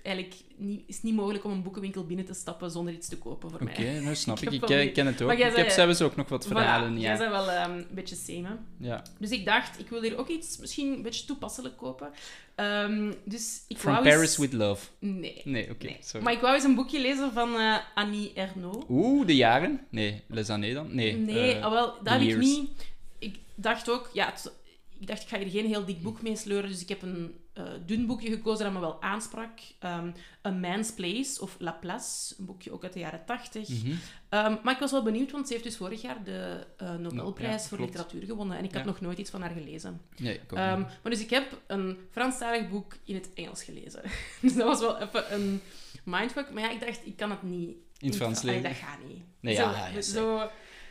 Eigenlijk 0.03 0.37
niet, 0.57 0.83
is 0.87 0.95
het 0.95 1.05
niet 1.05 1.15
mogelijk 1.15 1.45
om 1.45 1.51
een 1.51 1.63
boekenwinkel 1.63 2.05
binnen 2.07 2.25
te 2.27 2.35
stappen 2.35 2.71
zonder 2.71 2.95
iets 2.95 3.09
te 3.09 3.19
kopen 3.19 3.51
voor 3.51 3.61
Oké, 3.61 3.81
mij. 3.83 4.01
nou 4.01 4.15
snap 4.15 4.39
Ik 4.43 4.53
ik. 4.53 4.61
wel 4.61 4.91
ken, 4.93 5.07
het 5.07 5.23
ook. 5.23 5.29
Maar 5.29 5.39
Ik 5.39 5.57
heb 5.57 5.71
zelfs 5.71 6.03
ook 6.03 6.17
nog 6.17 6.29
wat 6.29 6.47
verhalen. 6.47 6.93
Voilà, 6.93 7.01
ja. 7.01 7.01
Jij 7.01 7.19
bent 7.19 7.31
wel 7.31 7.51
ehm, 7.51 7.71
een 7.71 7.87
beetje 7.91 8.17
same. 8.17 8.57
ja. 8.79 9.03
Dus 9.19 9.31
ik 9.31 9.45
dacht, 9.45 9.79
ik 9.81 9.89
wil 9.89 10.03
hier 10.03 10.19
ook 10.19 10.29
iets 10.29 10.59
misschien 10.59 10.93
een 10.93 11.03
beetje 11.03 11.25
toepasselijk 11.25 11.77
kopen. 11.77 12.11
Ehm, 12.55 13.13
dus 13.25 13.65
ik 13.69 13.79
From 13.79 13.93
wou 13.93 14.05
Paris 14.05 14.21
eens... 14.21 14.37
with 14.37 14.53
Love. 14.53 14.87
Nee. 14.99 15.41
Nee, 15.45 15.71
oké. 15.71 15.87
nee. 15.87 16.23
Maar 16.23 16.33
ik 16.33 16.41
wou 16.41 16.55
eens 16.55 16.65
een 16.65 16.75
boekje 16.75 17.01
lezen 17.01 17.33
van 17.33 17.55
eh, 17.55 17.77
Annie 17.95 18.33
Ernaux. 18.35 18.85
Oeh, 18.89 19.27
de 19.27 19.37
jaren? 19.37 19.81
Nee, 19.91 20.23
Les 20.29 20.49
Années 20.51 20.75
dan? 20.75 20.95
Nee. 20.95 21.17
Nee, 21.17 21.55
eh, 21.55 21.65
ah, 21.65 21.73
wel, 21.73 21.95
dat 22.03 22.13
heb 22.13 22.21
ik 22.23 22.37
niet. 22.39 22.71
Ik 23.19 23.35
dacht 23.55 23.91
ook, 23.91 24.11
ja, 24.13 24.27
het- 24.27 24.53
ik 25.01 25.07
dacht, 25.07 25.23
ik 25.23 25.29
ga 25.29 25.39
hier 25.39 25.51
geen 25.51 25.67
heel 25.67 25.85
dik 25.85 26.03
boek 26.03 26.23
mee 26.23 26.37
sleuren, 26.37 26.71
dus 26.71 26.83
ik 26.83 26.89
heb 26.89 27.03
een 27.03 27.35
eh, 27.53 27.65
dun 27.87 28.07
boekje 28.07 28.31
gekozen 28.31 28.65
dat 28.65 28.73
me 28.75 28.81
wel 28.81 29.03
aansprak. 29.03 29.59
Ehm 29.79 30.11
A 30.47 30.51
Man's 30.51 30.93
Place, 30.93 31.41
of 31.41 31.57
La 31.59 31.73
Place, 31.73 32.35
een 32.39 32.45
boekje 32.45 32.73
ook 32.73 32.83
uit 32.83 32.93
de 32.93 32.99
jaren 32.99 33.25
tachtig. 33.27 33.69
mhm. 33.69 33.95
Ehm, 34.29 34.57
maar 34.63 34.75
ik 34.75 34.81
was 34.81 34.91
wel 34.91 35.03
benieuwd, 35.03 35.31
want 35.31 35.47
ze 35.47 35.53
heeft 35.53 35.65
dus 35.65 35.77
vorig 35.77 36.03
jaar 36.03 36.25
de 36.25 36.67
eh, 36.77 36.95
Nobelprijs 36.95 37.63
ja, 37.63 37.69
voor 37.69 37.77
klopt. 37.79 37.93
literatuur 37.93 38.25
gewonnen. 38.25 38.57
En 38.59 38.65
ik 38.65 38.73
had 38.73 38.81
Ja. 38.81 38.87
nog 38.87 39.01
nooit 39.01 39.19
iets 39.19 39.31
van 39.31 39.41
haar 39.41 39.51
gelezen. 39.51 40.01
Nee, 40.17 40.35
ik 40.35 40.53
ook 40.53 40.59
Ehm, 40.59 40.79
niet. 40.79 40.87
maar 41.03 41.13
dus 41.13 41.21
ik 41.21 41.31
heb 41.31 41.61
een 41.67 41.99
Franstalig 42.11 42.69
boek 42.69 42.97
in 43.05 43.15
het 43.15 43.29
Engels 43.35 43.63
gelezen. 43.65 44.03
dus 44.43 44.55
dat 44.55 44.67
was 44.67 44.81
wel 44.81 44.99
even 44.99 45.35
een 45.35 45.61
mindfuck. 46.05 46.51
Maar 46.51 46.63
ja, 46.63 46.71
ik 46.71 46.81
dacht, 46.81 47.07
ik 47.07 47.17
kan 47.17 47.31
het 47.31 47.43
niet... 47.43 47.77
In 47.99 48.07
het 48.09 48.17
Frans 48.17 48.43
lezen. 48.43 48.63
dat 48.63 48.73
gaat 48.73 48.99
niet. 49.09 49.23
Nee, 49.41 49.55
zo, 49.55 49.63
ja, 49.63 49.87
ja, 49.89 50.01
zo, 50.01 50.51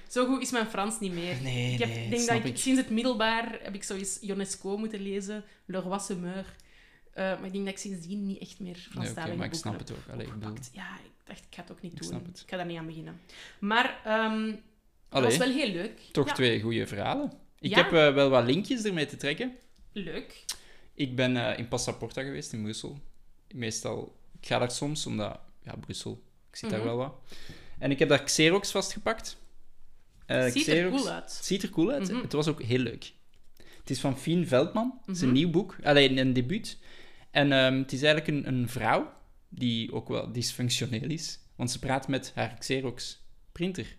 zo 0.09 0.25
goed 0.25 0.41
is 0.41 0.51
mijn 0.51 0.65
Frans 0.67 0.99
niet 0.99 1.13
meer. 1.13 1.41
Nee, 1.41 1.73
ik 1.73 1.79
heb, 1.79 1.87
nee, 1.89 2.09
denk 2.09 2.27
dat 2.27 2.35
ik, 2.37 2.43
ik. 2.45 2.57
sinds 2.57 2.79
het 2.81 2.89
middelbaar 2.89 3.59
heb 3.61 3.73
ik 3.75 3.83
zoiets 3.83 4.19
Ionesco 4.19 4.77
moeten 4.77 5.01
lezen, 5.01 5.43
Le 5.65 5.79
Roi 5.79 5.99
se 5.99 6.15
meurt. 6.15 6.47
Eh, 7.13 7.23
maar 7.25 7.45
ik 7.45 7.51
denk 7.51 7.65
dat 7.65 7.73
ik 7.73 7.79
sindsdien 7.79 8.25
niet 8.25 8.39
echt 8.41 8.59
meer 8.59 8.73
Nee, 8.73 8.81
Franstalige 8.89 9.29
oké, 9.29 9.37
maar 9.37 9.47
ik 9.47 9.53
snap 9.53 9.79
het 9.79 9.91
ook. 9.91 10.13
Allee, 10.13 10.25
ik 10.27 10.33
bedoel... 10.33 10.53
Ja, 10.73 10.95
ik 11.03 11.11
dacht, 11.23 11.39
ik 11.39 11.55
ga 11.55 11.61
het 11.61 11.71
ook 11.71 11.81
niet 11.81 12.09
doen. 12.09 12.15
Ik 12.15 12.49
ga 12.49 12.57
daar 12.57 12.65
niet 12.65 12.77
aan 12.77 12.85
beginnen. 12.85 13.19
Maar 13.59 13.99
dat 14.03 14.59
Allee, 15.09 15.29
was 15.29 15.37
wel 15.37 15.49
heel 15.51 15.69
leuk. 15.71 15.99
toch 16.11 16.27
Ja, 16.27 16.33
twee 16.33 16.61
goede 16.61 16.87
verhalen. 16.87 17.31
Ik 17.59 17.69
Ja. 17.69 17.77
heb 17.77 17.93
eh, 17.93 18.13
wel 18.13 18.29
wat 18.29 18.45
linkjes 18.45 18.83
ermee 18.83 19.05
te 19.05 19.15
trekken. 19.17 19.55
Leuk. 19.91 20.45
Ik 20.93 21.15
ben 21.15 21.37
eh, 21.37 21.57
in 21.59 21.67
Passaporta 21.67 22.21
geweest, 22.21 22.53
in 22.53 22.61
Brussel. 22.63 22.99
Meestal, 23.53 24.15
ik 24.41 24.47
ga 24.47 24.59
daar 24.59 24.71
soms, 24.71 25.05
omdat, 25.05 25.39
ja, 25.63 25.75
Brussel, 25.75 26.23
ik 26.49 26.55
zit 26.55 26.69
daar 26.69 26.79
Mhm. 26.79 26.87
wel 26.87 26.97
wat. 26.97 27.13
En 27.79 27.91
ik 27.91 27.99
heb 27.99 28.09
daar 28.09 28.23
Xerox 28.23 28.71
vastgepakt. 28.71 29.37
Eh, 30.29 30.43
Ziet 30.43 30.67
er 30.67 30.73
Xerox- 30.73 31.01
cool 31.01 31.09
uit. 31.13 31.35
Het 31.35 31.45
ziet 31.45 31.63
er 31.63 31.69
cool 31.69 31.91
uit. 31.91 32.07
Het 32.11 32.31
was 32.33 32.47
ook 32.47 32.61
heel 32.61 32.79
leuk. 32.79 33.11
Het 33.79 33.89
is 33.89 33.99
van 33.99 34.17
Fien 34.17 34.47
Veldman. 34.47 34.99
Het 35.05 35.15
is 35.15 35.21
een 35.21 35.27
Mhm. 35.27 35.37
nieuw 35.37 35.49
boek. 35.49 35.75
Alleen 35.83 36.17
een 36.17 36.33
debuut. 36.33 36.77
En 37.31 37.51
ehm, 37.51 37.77
het 37.77 37.91
is 37.91 38.01
eigenlijk 38.01 38.45
een, 38.47 38.53
een 38.53 38.69
vrouw 38.69 39.13
die 39.49 39.93
ook 39.93 40.07
wel 40.07 40.31
dysfunctioneel 40.31 41.09
is. 41.09 41.39
Want 41.55 41.71
ze 41.71 41.79
praat 41.79 42.07
met 42.07 42.31
haar 42.35 42.55
Xerox 42.59 43.25
printer. 43.51 43.95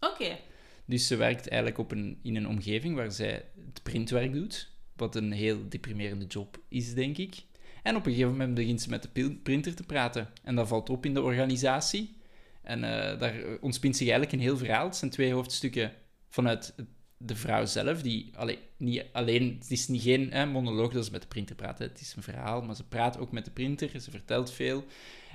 Oké. 0.00 0.38
Dus 0.86 1.06
ze 1.06 1.16
werkt 1.16 1.48
eigenlijk 1.48 1.78
op 1.80 1.90
een, 1.92 2.18
in 2.22 2.36
een 2.36 2.48
omgeving 2.48 2.94
waar 2.96 3.12
zij 3.12 3.44
het 3.66 3.82
printwerk 3.82 4.32
doet. 4.32 4.70
Wat 4.96 5.16
een 5.16 5.32
heel 5.32 5.68
deprimerende 5.68 6.26
job 6.26 6.58
is, 6.68 6.94
denk 6.94 7.18
ik. 7.18 7.34
En 7.82 7.96
op 7.96 8.06
een 8.06 8.12
gegeven 8.12 8.32
moment 8.32 8.54
begint 8.54 8.82
ze 8.82 8.88
met 8.88 9.02
de 9.12 9.30
printer 9.42 9.74
te 9.74 9.82
praten. 9.82 10.28
En 10.42 10.54
dat 10.54 10.68
valt 10.68 10.90
op 10.90 11.06
in 11.06 11.14
de 11.14 11.22
organisatie. 11.22 12.16
En 12.64 12.84
eh, 12.84 13.18
daar 13.18 13.34
ontspint 13.60 13.96
zich 13.96 14.08
eigenlijk 14.08 14.32
een 14.32 14.48
heel 14.48 14.56
verhaal. 14.56 14.84
Het 14.86 14.96
zijn 14.96 15.10
twee 15.10 15.32
hoofdstukken 15.32 15.92
vanuit 16.28 16.74
de 17.16 17.36
vrouw 17.36 17.64
zelf. 17.66 18.02
Die 18.02 18.32
allee, 18.36 18.58
niet 18.76 19.04
alleen, 19.12 19.56
het 19.60 19.70
is 19.70 19.88
niet 19.88 20.02
geen 20.02 20.32
hè, 20.32 20.46
monoloog 20.46 20.92
dat 20.92 21.04
ze 21.04 21.10
met 21.10 21.22
de 21.22 21.28
printer 21.28 21.56
praat. 21.56 21.78
hè. 21.78 21.84
Het 21.84 22.00
is 22.00 22.14
een 22.16 22.22
verhaal, 22.22 22.62
maar 22.62 22.76
ze 22.76 22.84
praat 22.88 23.18
ook 23.18 23.32
met 23.32 23.44
de 23.44 23.50
printer. 23.50 24.00
Ze 24.00 24.10
vertelt 24.10 24.52
veel. 24.52 24.84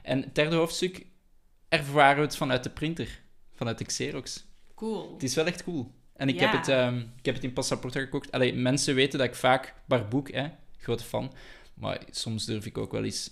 En 0.03 0.21
het 0.21 0.35
derde 0.35 0.55
hoofdstuk 0.55 1.05
ervaren 1.69 2.15
we 2.15 2.21
het 2.21 2.35
vanuit 2.37 2.63
de 2.63 2.69
printer. 2.69 3.21
Vanuit 3.53 3.77
de 3.77 3.85
Xerox. 3.85 4.45
Cool. 4.75 5.13
Het 5.13 5.23
is 5.23 5.35
wel 5.35 5.45
echt 5.45 5.63
cool. 5.63 5.91
En 6.15 6.29
ik, 6.29 6.39
Ja. 6.39 6.49
heb, 6.49 6.59
het, 6.59 6.67
ehm, 6.67 6.97
ik 6.97 7.25
heb 7.25 7.35
het 7.35 7.43
in 7.43 7.53
Passaporta 7.53 7.99
gekocht. 7.99 8.31
Allee, 8.31 8.53
mensen 8.53 8.95
weten 8.95 9.19
dat 9.19 9.27
ik 9.27 9.35
vaak 9.35 9.73
Barboek, 9.87 10.31
hè, 10.31 10.47
grote 10.77 11.03
fan. 11.03 11.33
Maar 11.73 12.01
soms 12.09 12.45
durf 12.45 12.65
ik 12.65 12.77
ook 12.77 12.91
wel 12.91 13.03
eens 13.03 13.31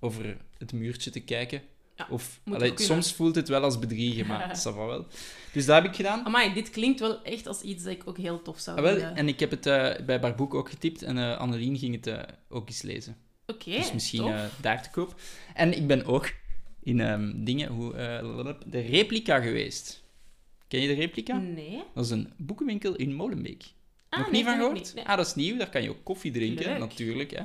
over 0.00 0.36
het 0.58 0.72
muurtje 0.72 1.10
te 1.10 1.20
kijken. 1.20 1.62
Ja, 1.98 2.06
of, 2.10 2.40
allee, 2.50 2.72
soms 2.74 3.12
voelt 3.12 3.34
het 3.34 3.48
wel 3.48 3.62
als 3.62 3.78
bedriegen, 3.78 4.26
maar 4.26 4.48
dat 4.62 4.74
wel. 4.74 5.06
Dus 5.52 5.66
dat 5.66 5.82
heb 5.82 5.90
ik 5.90 5.96
gedaan. 5.96 6.24
Amai, 6.24 6.52
dit 6.52 6.70
klinkt 6.70 7.00
wel 7.00 7.22
echt 7.22 7.46
als 7.46 7.60
iets 7.60 7.84
dat 7.84 7.92
ik 7.92 8.02
ook 8.04 8.16
heel 8.18 8.42
tof 8.42 8.58
zou 8.60 8.76
Ah, 8.76 8.82
wel, 8.82 8.92
vinden. 8.94 9.16
en 9.16 9.28
ik 9.28 9.40
heb 9.40 9.50
het 9.50 9.66
eh, 9.66 9.94
bij 10.06 10.20
Barboek 10.20 10.54
ook 10.54 10.68
getypt 10.70 11.02
en 11.02 11.18
eh 11.18 11.38
Annelien 11.38 11.78
ging 11.78 11.94
het 11.94 12.06
eh, 12.06 12.18
ook 12.48 12.68
eens 12.68 12.82
lezen. 12.82 13.16
Oké, 13.46 13.70
dus 13.70 13.92
misschien 13.92 14.34
daar 14.60 14.82
te 14.82 14.90
koop. 14.90 15.14
En 15.54 15.76
ik 15.76 15.86
ben 15.86 16.04
ook 16.06 16.32
in 16.82 17.00
ehm, 17.00 17.32
dingen, 17.44 17.68
hoe, 17.68 17.92
de 18.66 18.80
replica 18.80 19.40
geweest. 19.40 20.02
Ken 20.68 20.80
je 20.80 20.88
de 20.88 20.94
replica? 20.94 21.36
Nee. 21.38 21.82
Dat 21.94 22.04
is 22.04 22.10
een 22.10 22.32
boekenwinkel 22.36 22.96
in 22.96 23.14
Molenbeek. 23.14 23.64
Ah, 24.08 24.18
Nog 24.18 24.30
nee, 24.30 24.40
niet 24.42 24.50
van 24.50 24.58
gehoord? 24.60 24.94
Nee. 24.94 25.04
Ah, 25.04 25.16
dat 25.16 25.26
is 25.26 25.34
nieuw. 25.34 25.56
Daar 25.56 25.68
kan 25.70 25.82
je 25.82 25.90
ook 25.90 26.04
koffie 26.04 26.32
drinken, 26.32 26.66
Leuk. 26.66 26.78
natuurlijk. 26.78 27.30
Hè. 27.30 27.42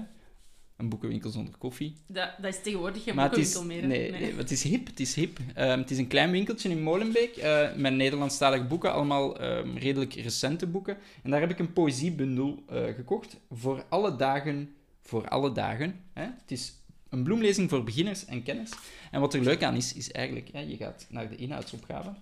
Een 0.84 0.90
boekenwinkel 0.90 1.30
zonder 1.30 1.58
koffie. 1.58 1.94
Dat, 2.08 2.30
dat 2.42 2.54
is 2.54 2.62
tegenwoordig 2.62 3.04
geen 3.04 3.16
maar 3.16 3.30
het 3.30 3.38
is, 3.38 3.54
boekenwinkel 3.54 3.88
meer. 3.90 4.02
hè? 4.04 4.10
nee, 4.12 4.22
nee, 4.22 4.36
het 4.38 4.52
is 4.52 4.64
hip. 4.64 4.88
Het 4.88 5.00
is 5.00 5.16
hip. 5.16 5.40
Ehm, 5.56 5.80
het 5.80 5.92
is 5.92 5.98
een 5.98 6.08
klein 6.08 6.32
winkeltje 6.32 6.70
in 6.70 6.82
Molenbeek 6.82 7.36
eh, 7.36 7.74
met 7.76 7.94
Nederlandstalige 7.94 8.64
boeken. 8.64 8.94
Allemaal 8.94 9.40
ehm, 9.40 9.78
redelijk 9.78 10.14
recente 10.14 10.68
boeken. 10.68 10.98
En 11.24 11.32
daar 11.32 11.40
heb 11.40 11.50
ik 11.50 11.60
een 11.60 11.74
poëziebundel 11.74 12.64
eh, 12.70 12.84
gekocht. 12.84 13.38
Voor 13.52 13.86
alle 13.90 14.16
dagen. 14.16 14.74
Voor 15.02 15.28
alle 15.28 15.52
dagen. 15.52 16.00
Hè. 16.14 16.24
Het 16.24 16.52
is 16.52 16.74
een 17.10 17.24
bloemlezing 17.24 17.70
voor 17.70 17.84
beginners 17.84 18.26
en 18.26 18.44
kenners. 18.44 18.72
En 19.12 19.20
wat 19.20 19.34
er 19.34 19.42
leuk 19.42 19.64
aan 19.64 19.76
is, 19.76 19.94
is 19.94 20.12
eigenlijk... 20.12 20.50
Hè, 20.52 20.60
je 20.60 20.78
gaat 20.78 21.06
naar 21.10 21.30
de 21.30 21.36
inhoudsopgave. 21.36 22.14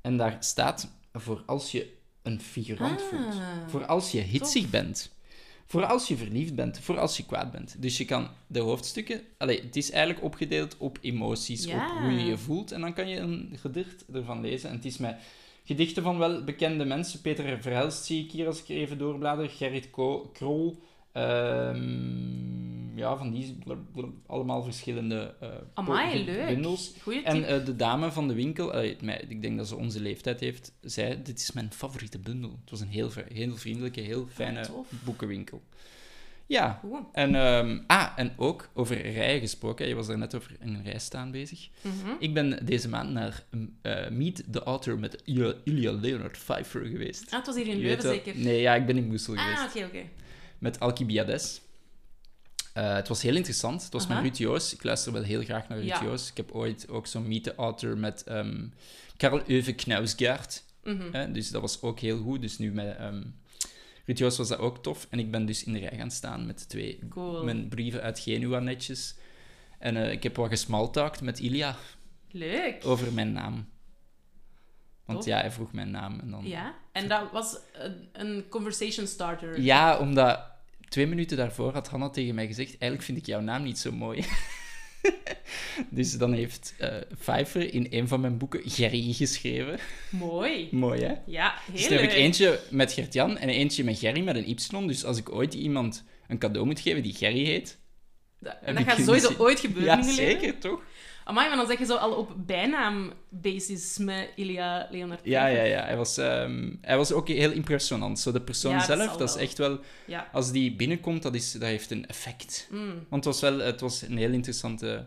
En 0.00 0.16
daar 0.16 0.36
staat... 0.40 0.88
Voor 1.12 1.42
als 1.46 1.72
je 1.72 1.96
een 2.22 2.40
figurant 2.40 3.02
voelt. 3.02 3.34
Ah, 3.34 3.42
Voor 3.66 3.86
als 3.86 4.12
je 4.12 4.20
hitsig 4.20 4.70
bent. 4.70 5.16
Voor 5.70 5.84
als 5.86 6.08
je 6.08 6.16
verliefd 6.16 6.54
bent, 6.54 6.80
voor 6.80 6.98
als 6.98 7.16
je 7.16 7.24
kwaad 7.26 7.50
bent. 7.50 7.82
Dus 7.82 7.96
je 7.98 8.04
kan 8.04 8.28
de 8.46 8.58
hoofdstukken... 8.60 9.20
Allee, 9.38 9.60
het 9.60 9.76
is 9.76 9.90
eigenlijk 9.90 10.24
opgedeeld 10.24 10.76
op 10.78 10.98
emoties, 11.00 11.64
Ja. 11.64 11.84
op 11.92 11.98
hoe 12.02 12.10
je 12.12 12.24
je 12.24 12.38
voelt. 12.38 12.72
En 12.72 12.80
dan 12.80 12.92
kan 12.94 13.08
je 13.08 13.16
een 13.16 13.52
gedicht 13.60 14.04
ervan 14.12 14.40
lezen. 14.40 14.68
En 14.70 14.76
het 14.76 14.84
is 14.84 14.98
met 14.98 15.16
gedichten 15.64 16.02
van 16.02 16.18
wel 16.18 16.44
bekende 16.44 16.84
mensen. 16.84 17.20
Peter 17.20 17.62
Verhelst 17.62 18.04
zie 18.04 18.24
ik 18.24 18.30
hier 18.30 18.46
als 18.46 18.60
ik 18.62 18.68
even 18.68 18.98
doorblader. 18.98 19.48
Gerrit 19.50 19.90
Ko- 19.90 20.30
Krol. 20.32 20.78
Ehm, 21.18 22.98
ja, 22.98 23.16
van 23.16 23.30
die 23.30 23.56
allemaal 24.26 24.62
verschillende 24.62 25.34
eh 25.40 25.48
Amai, 25.74 26.24
po- 26.24 26.30
leuk. 26.32 26.46
bundels. 26.46 26.92
Goeie 27.02 27.22
En 27.22 27.44
eh, 27.44 27.64
de 27.64 27.76
dame 27.76 28.12
van 28.12 28.28
de 28.28 28.34
winkel, 28.34 28.72
mij- 29.00 29.24
ik 29.28 29.42
denk 29.42 29.56
dat 29.56 29.68
ze 29.68 29.76
onze 29.76 30.00
leeftijd 30.00 30.40
heeft, 30.40 30.72
zei: 30.80 31.22
Dit 31.22 31.38
is 31.38 31.52
mijn 31.52 31.72
favoriete 31.72 32.18
bundel. 32.18 32.58
Het 32.60 32.70
was 32.70 32.80
een 32.80 32.88
heel, 32.88 33.10
vri- 33.10 33.32
heel 33.34 33.56
vriendelijke, 33.56 34.00
heel 34.00 34.26
fijne 34.32 34.60
tof. 34.66 34.86
boekenwinkel. 35.04 35.62
Ja, 36.46 36.78
Goed. 36.82 37.00
en, 37.12 37.34
ehm, 37.34 37.78
ah, 37.86 38.12
en 38.16 38.32
ook 38.36 38.68
over 38.74 39.10
rijen 39.10 39.40
gesproken. 39.40 39.88
Je 39.88 39.94
was 39.94 40.08
er 40.08 40.18
net 40.18 40.34
over 40.34 40.56
in 40.60 40.74
een 40.74 40.82
rij 40.84 40.98
staan 40.98 41.30
bezig. 41.30 41.68
Mhm. 41.80 42.10
Ik 42.18 42.34
ben 42.34 42.66
deze 42.66 42.88
maand 42.88 43.10
naar 43.10 43.44
eh, 43.82 44.08
Meet 44.10 44.44
the 44.50 44.62
Author 44.62 44.98
met 44.98 45.22
Ilya, 45.24 45.92
Leonard 45.92 46.32
Pfeiffer 46.32 46.84
geweest. 46.84 47.24
Ah, 47.30 47.36
het 47.36 47.46
was 47.46 47.56
hier 47.56 47.66
in 47.66 47.78
Leuven 47.78 48.02
zeker? 48.10 48.36
Nee, 48.36 48.60
ja, 48.60 48.74
ik 48.74 48.86
ben 48.86 48.96
in 48.96 49.06
Moesel 49.06 49.34
geweest. 49.34 49.58
Ah, 49.60 49.64
oké, 49.76 49.84
oké. 49.84 50.02
Met 50.58 50.80
Alcibiades. 50.80 51.60
Eh, 52.72 52.94
het 52.94 53.08
was 53.08 53.22
heel 53.22 53.36
interessant. 53.36 53.82
Het 53.82 53.92
was 53.92 54.04
Aha. 54.04 54.14
met 54.14 54.22
Ruud 54.22 54.36
Joos. 54.36 54.74
Ik 54.74 54.82
luister 54.82 55.12
wel 55.12 55.22
heel 55.22 55.42
graag 55.42 55.68
naar 55.68 55.78
Ruud 55.78 55.88
Ja. 55.88 56.02
Joos. 56.04 56.30
Ik 56.30 56.36
heb 56.36 56.52
ooit 56.52 56.88
ook 56.88 57.06
zo'n 57.06 57.28
Meet 57.28 57.54
Author 57.54 57.98
met 57.98 58.24
ehm 58.24 58.66
Karl 59.16 59.42
Euve 59.46 59.72
Knausgaard. 59.72 60.64
Mhm. 60.84 61.32
Dus 61.32 61.50
dat 61.50 61.60
was 61.60 61.82
ook 61.82 62.00
heel 62.00 62.18
goed. 62.18 62.40
Dus 62.40 62.58
nu 62.58 62.72
met 62.72 62.96
ehm 62.96 63.22
Ruud 64.04 64.18
Joos 64.18 64.36
was 64.38 64.48
dat 64.48 64.58
ook 64.58 64.82
tof. 64.82 65.06
En 65.10 65.18
ik 65.18 65.30
ben 65.30 65.46
dus 65.46 65.64
in 65.64 65.72
de 65.72 65.78
rij 65.78 65.98
gaan 65.98 66.10
staan 66.10 66.46
met 66.46 66.68
twee 66.68 66.98
Cool. 67.08 67.44
mijn 67.44 67.68
brieven 67.68 68.02
uit 68.02 68.18
Genua 68.18 68.58
netjes. 68.58 69.14
En 69.78 69.96
eh, 69.96 70.12
ik 70.12 70.22
heb 70.22 70.36
wat 70.36 70.48
gesmaltalkt 70.48 71.20
met 71.20 71.38
Ilya 71.40 71.76
Leuk. 72.30 72.86
over 72.86 73.12
mijn 73.12 73.32
naam. 73.32 73.68
Want 75.04 75.24
ja, 75.24 75.40
hij 75.40 75.50
vroeg 75.50 75.72
mijn 75.72 75.90
naam. 75.90 76.20
En 76.20 76.30
dan... 76.30 76.46
Ja, 76.46 76.74
en 76.98 77.08
dat 77.08 77.30
was 77.32 77.56
een, 77.72 78.08
een 78.12 78.44
conversation 78.48 79.06
starter. 79.06 79.60
Ja, 79.60 79.98
omdat 79.98 80.40
twee 80.88 81.06
minuten 81.06 81.36
daarvoor 81.36 81.72
had 81.72 81.88
Hanna 81.88 82.10
tegen 82.10 82.34
mij 82.34 82.46
gezegd: 82.46 82.68
Eigenlijk 82.68 83.02
vind 83.02 83.18
ik 83.18 83.26
jouw 83.26 83.40
naam 83.40 83.62
niet 83.62 83.78
zo 83.78 83.92
mooi. 83.92 84.24
dus 85.90 86.18
dan 86.18 86.32
heeft 86.32 86.74
eh 86.78 86.96
Pfeiffer 87.18 87.74
in 87.74 87.86
een 87.90 88.08
van 88.08 88.20
mijn 88.20 88.38
boeken 88.38 88.60
Gerry 88.64 89.12
geschreven. 89.12 89.78
Mooi. 90.10 90.68
Mooi, 90.70 91.02
hè? 91.02 91.14
Ja, 91.26 91.54
heel 91.64 91.74
Dus 91.74 91.88
dan 91.88 91.98
heb 91.98 92.10
ik 92.10 92.16
eentje 92.16 92.60
met 92.70 92.92
Gert-Jan 92.92 93.38
en 93.38 93.48
eentje 93.48 93.84
met 93.84 93.98
Gerry 93.98 94.22
met 94.22 94.36
een 94.36 94.48
Y. 94.48 94.86
Dus 94.86 95.04
als 95.04 95.18
ik 95.18 95.32
ooit 95.32 95.54
iemand 95.54 96.04
een 96.28 96.38
cadeau 96.38 96.66
moet 96.66 96.80
geven 96.80 97.02
die 97.02 97.14
Gerry 97.14 97.44
heet. 97.44 97.78
Dat, 98.40 98.56
en 98.62 98.74
dat 98.74 98.84
gaat 98.84 99.04
sowieso 99.04 99.34
ooit 99.38 99.60
gebeuren 99.60 99.96
Ja, 99.96 100.02
zeker, 100.02 100.58
toch? 100.58 100.82
Amai, 101.28 101.48
maar 101.48 101.56
dan 101.56 101.66
zeg 101.66 101.78
je 101.78 101.84
zo 101.84 101.96
al 101.96 102.12
op 102.12 102.32
bijnaambasis 102.46 103.98
met 103.98 104.30
Ilya 104.36 104.88
Leonard 104.90 105.20
Ja, 105.24 105.46
ja, 105.46 105.62
ja. 105.62 105.84
Hij 105.84 105.96
was, 105.96 106.16
ehm, 106.18 106.74
hij 106.80 106.96
was 106.96 107.12
ook 107.12 107.28
heel 107.28 107.50
impressionant. 107.50 108.18
Zo 108.20 108.32
de 108.32 108.40
persoon 108.40 108.72
Ja, 108.72 108.84
zelf, 108.84 109.16
dat 109.16 109.28
is 109.28 109.36
echt 109.36 109.58
wel... 109.58 109.78
Ja. 110.06 110.28
Als 110.32 110.52
die 110.52 110.72
binnenkomt, 110.76 111.22
dat, 111.22 111.34
is, 111.34 111.52
dat 111.52 111.62
heeft 111.62 111.90
een 111.90 112.06
effect. 112.06 112.68
Mm. 112.70 112.86
Want 113.08 113.24
het 113.24 113.34
was 113.34 113.40
wel 113.40 113.58
het 113.58 113.80
was 113.80 114.02
een 114.02 114.16
heel 114.16 114.32
interessante 114.32 115.06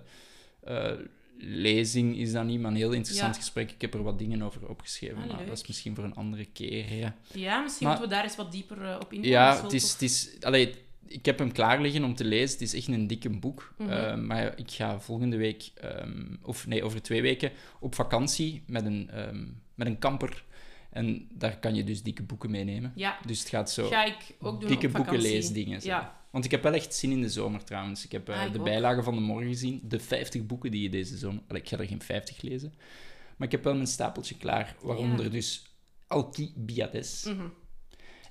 eh, 0.63 0.91
lezing, 1.37 2.17
is 2.17 2.31
dat 2.31 2.43
niet, 2.43 2.59
maar 2.61 2.71
een 2.71 2.77
heel 2.77 2.91
interessant 2.91 3.35
Ja. 3.35 3.41
gesprek. 3.41 3.71
Ik 3.71 3.81
heb 3.81 3.93
er 3.93 4.03
wat 4.03 4.19
dingen 4.19 4.41
over 4.41 4.69
opgeschreven, 4.69 5.17
Ah, 5.17 5.27
maar 5.27 5.45
dat 5.45 5.57
is 5.57 5.67
misschien 5.67 5.95
voor 5.95 6.03
een 6.03 6.15
andere 6.15 6.45
keer. 6.45 6.93
Ja, 6.93 7.15
Ja, 7.33 7.59
misschien 7.61 7.87
Maar- 7.87 7.97
moeten 7.97 8.09
we 8.09 8.15
daar 8.15 8.23
eens 8.23 8.35
wat 8.35 8.51
dieper 8.51 8.81
eh, 8.85 8.95
op 9.01 9.13
ingaan. 9.13 9.29
Ja 9.29 9.61
het 9.63 9.73
is... 9.73 9.91
Het 9.91 10.01
is 10.01 10.29
allee, 10.41 10.75
ik 11.13 11.25
heb 11.25 11.39
hem 11.39 11.51
klaar 11.51 11.81
liggen 11.81 12.03
om 12.03 12.15
te 12.15 12.23
lezen. 12.25 12.51
Het 12.59 12.61
is 12.61 12.73
echt 12.73 12.87
een 12.87 13.07
dikke 13.07 13.29
boek. 13.29 13.73
Mhm. 13.77 13.89
Eh, 13.89 14.15
maar 14.15 14.57
ik 14.59 14.71
ga 14.71 14.99
volgende 14.99 15.37
week, 15.37 15.71
ehm, 15.75 16.25
of 16.41 16.67
nee, 16.67 16.83
over 16.83 17.01
twee 17.01 17.21
weken, 17.21 17.51
op 17.79 17.95
vakantie 17.95 18.63
met 18.67 18.85
een, 18.85 19.09
ehm, 19.09 19.45
met 19.75 19.87
een 19.87 19.99
kamper. 19.99 20.43
En 20.89 21.27
daar 21.33 21.59
kan 21.59 21.75
je 21.75 21.83
dus 21.83 22.03
dikke 22.03 22.23
boeken 22.23 22.51
meenemen. 22.51 22.91
Ja, 22.95 23.17
Dus 23.25 23.39
het 23.39 23.49
gaat 23.49 23.71
zo 23.71 23.87
ga 23.87 24.03
ik 24.05 24.17
ook 24.39 24.59
doen 24.59 24.69
dikke 24.69 24.89
boekenleesdingen. 24.89 25.81
zijn. 25.81 25.93
Ja, 26.01 26.19
Want 26.31 26.45
ik 26.45 26.51
heb 26.51 26.63
wel 26.63 26.73
echt 26.73 26.93
zin 26.95 27.11
in 27.11 27.21
de 27.21 27.29
zomer 27.29 27.63
trouwens. 27.63 28.05
Ik 28.05 28.11
heb 28.11 28.29
eh, 28.29 28.41
Ah, 28.41 28.51
de 28.51 28.59
ook. 28.59 28.65
bijlage 28.65 29.03
van 29.03 29.15
de 29.15 29.21
morgen 29.21 29.47
gezien. 29.47 29.81
De 29.83 29.99
50 29.99 30.45
boeken 30.45 30.71
die 30.71 30.81
je 30.81 30.89
deze 30.89 31.17
zomer... 31.17 31.41
Ik 31.49 31.67
ga 31.69 31.77
er 31.77 31.87
geen 31.87 32.01
50 32.01 32.41
lezen. 32.41 32.73
Maar 33.37 33.47
ik 33.47 33.51
heb 33.53 33.63
wel 33.63 33.73
mijn 33.75 33.87
stapeltje 33.87 34.37
klaar. 34.37 34.75
Waaronder 34.81 35.25
Ja. 35.25 35.31
dus 35.31 35.65
Alcibiades. 36.07 37.23
mhm. 37.25 37.45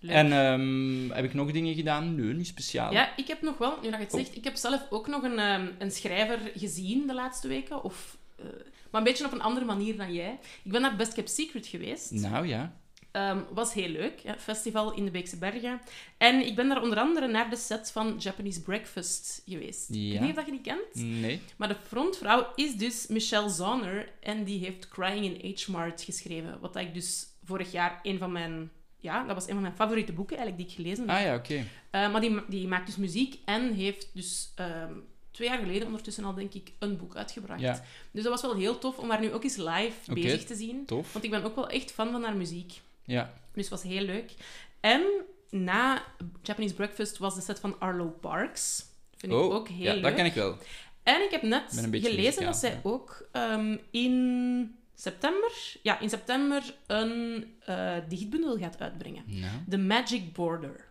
Leuk. 0.01 0.14
En 0.14 0.32
ehm, 0.32 1.11
heb 1.16 1.24
ik 1.24 1.34
nog 1.34 1.51
dingen 1.53 1.74
gedaan? 1.74 2.14
Nee, 2.14 2.34
niet 2.34 2.46
speciaal. 2.46 2.92
Ja, 2.92 3.16
ik 3.16 3.26
heb 3.26 3.42
nog 3.42 3.59
wel, 3.59 3.76
nu 3.82 3.90
dat 3.90 3.98
je 3.98 4.05
het 4.05 4.14
Oh. 4.14 4.20
zegt, 4.20 4.36
ik 4.36 4.44
heb 4.44 4.55
zelf 4.57 4.86
ook 4.90 5.07
nog 5.07 5.22
een, 5.22 5.38
ehm, 5.38 5.66
een 5.78 5.90
schrijver 5.90 6.38
gezien 6.55 7.07
de 7.07 7.14
laatste 7.14 7.48
weken. 7.48 7.84
Of, 7.84 8.16
eh, 8.36 8.44
maar 8.90 9.01
een 9.01 9.07
beetje 9.07 9.24
op 9.24 9.32
een 9.32 9.40
andere 9.42 9.66
manier 9.66 9.96
dan 9.96 10.12
jij. 10.12 10.38
Ik 10.62 10.72
ben 10.72 10.80
naar 10.80 10.96
Best 10.96 11.14
Kept 11.14 11.30
Secret 11.30 11.66
geweest. 11.66 12.11
Nou 12.11 12.46
ja. 12.46 12.78
Ehm, 13.11 13.38
was 13.53 13.72
heel 13.74 13.88
leuk. 13.88 14.18
Ja, 14.18 14.38
festival 14.38 14.94
in 14.94 15.05
de 15.05 15.11
Beekse 15.11 15.36
Bergen. 15.38 15.80
En 16.18 16.46
ik 16.46 16.55
ben 16.55 16.68
daar 16.68 16.82
onder 16.82 16.98
andere 16.98 17.28
naar 17.28 17.51
de 17.51 17.57
set 17.57 17.90
van 17.92 18.16
Japanese 18.18 18.62
Breakfast 18.62 19.42
geweest. 19.46 19.90
Ik 19.90 20.11
weet 20.11 20.20
niet 20.20 20.30
of 20.30 20.36
dat 20.36 20.44
je 20.46 20.51
die 20.53 20.61
kent. 20.61 20.94
Nee. 21.20 21.40
Maar 21.57 21.68
de 21.68 21.76
frontvrouw 21.86 22.46
is 22.55 22.76
dus 22.76 23.07
Michelle 23.07 23.48
Zauner. 23.48 24.09
En 24.20 24.44
die 24.44 24.59
heeft 24.64 24.88
Crying 24.88 25.42
in 25.42 25.55
H-Mart 25.59 26.03
geschreven. 26.03 26.59
Wat 26.61 26.76
ik 26.76 26.94
dus 26.94 27.26
vorig 27.44 27.72
jaar 27.72 28.01
een 28.03 28.18
van 28.18 28.32
mijn... 28.32 28.70
Ja, 29.01 29.24
dat 29.24 29.34
was 29.34 29.46
een 29.46 29.53
van 29.53 29.62
mijn 29.62 29.74
favoriete 29.74 30.12
boeken 30.12 30.36
eigenlijk 30.36 30.68
die 30.68 30.76
ik 30.76 30.82
gelezen 30.82 31.09
heb. 31.09 31.16
Ah 31.16 31.24
ja, 31.24 31.34
oké. 31.34 31.64
Eh, 31.90 32.12
maar 32.12 32.20
die, 32.20 32.40
die 32.48 32.68
maakt 32.68 32.86
dus 32.86 32.96
muziek 32.96 33.38
en 33.44 33.72
heeft 33.72 34.11
dus 34.12 34.53
ehm, 34.55 34.92
twee 35.30 35.48
jaar 35.48 35.59
geleden 35.59 35.86
ondertussen 35.86 36.24
al, 36.24 36.34
denk 36.34 36.55
ik, 36.55 36.72
een 36.78 36.96
boek 36.96 37.16
uitgebracht. 37.16 37.61
Ja. 37.61 37.84
Dus 38.11 38.22
dat 38.22 38.32
was 38.32 38.42
wel 38.42 38.57
heel 38.57 38.78
tof 38.78 38.98
om 38.98 39.11
haar 39.11 39.20
nu 39.20 39.32
ook 39.32 39.42
eens 39.42 39.57
live 39.57 40.14
bezig 40.14 40.44
te 40.44 40.55
zien. 40.55 40.84
Tof. 40.86 41.12
Want 41.12 41.24
ik 41.24 41.30
ben 41.30 41.44
ook 41.44 41.55
wel 41.55 41.68
echt 41.68 41.92
fan 41.92 42.11
van 42.11 42.22
haar 42.22 42.36
muziek. 42.36 42.80
Ja. 43.05 43.32
Dus 43.53 43.68
het 43.68 43.80
was 43.80 43.92
heel 43.92 44.05
leuk. 44.05 44.34
En 44.80 45.03
na 45.51 46.03
Japanese 46.42 46.74
Breakfast 46.74 47.18
was 47.18 47.34
de 47.34 47.40
set 47.40 47.61
van 47.61 47.78
Arlo 47.78 48.09
Parks. 48.20 48.84
Vind 49.16 49.32
ik 49.32 49.38
oh, 49.38 49.55
ook 49.55 49.68
heel 49.68 49.84
ja, 49.84 49.92
leuk. 49.92 50.03
dat 50.03 50.14
ken 50.14 50.24
ik 50.24 50.34
wel. 50.34 50.57
En 51.03 51.22
ik 51.22 51.30
heb 51.30 51.42
net 51.42 51.88
gelezen 51.90 52.44
dat 52.44 52.57
zij 52.57 52.70
ja. 52.70 52.80
ook 52.82 53.28
ehm, 53.32 53.76
in 53.90 54.78
september, 55.01 55.53
ja, 55.82 56.01
in 56.01 56.09
september 56.09 56.62
een 56.86 57.44
dichtbundel 58.09 58.59
gaat 58.59 58.80
uitbrengen. 58.80 59.24
The 59.68 59.78
Magic 59.78 60.32
Border. 60.32 60.88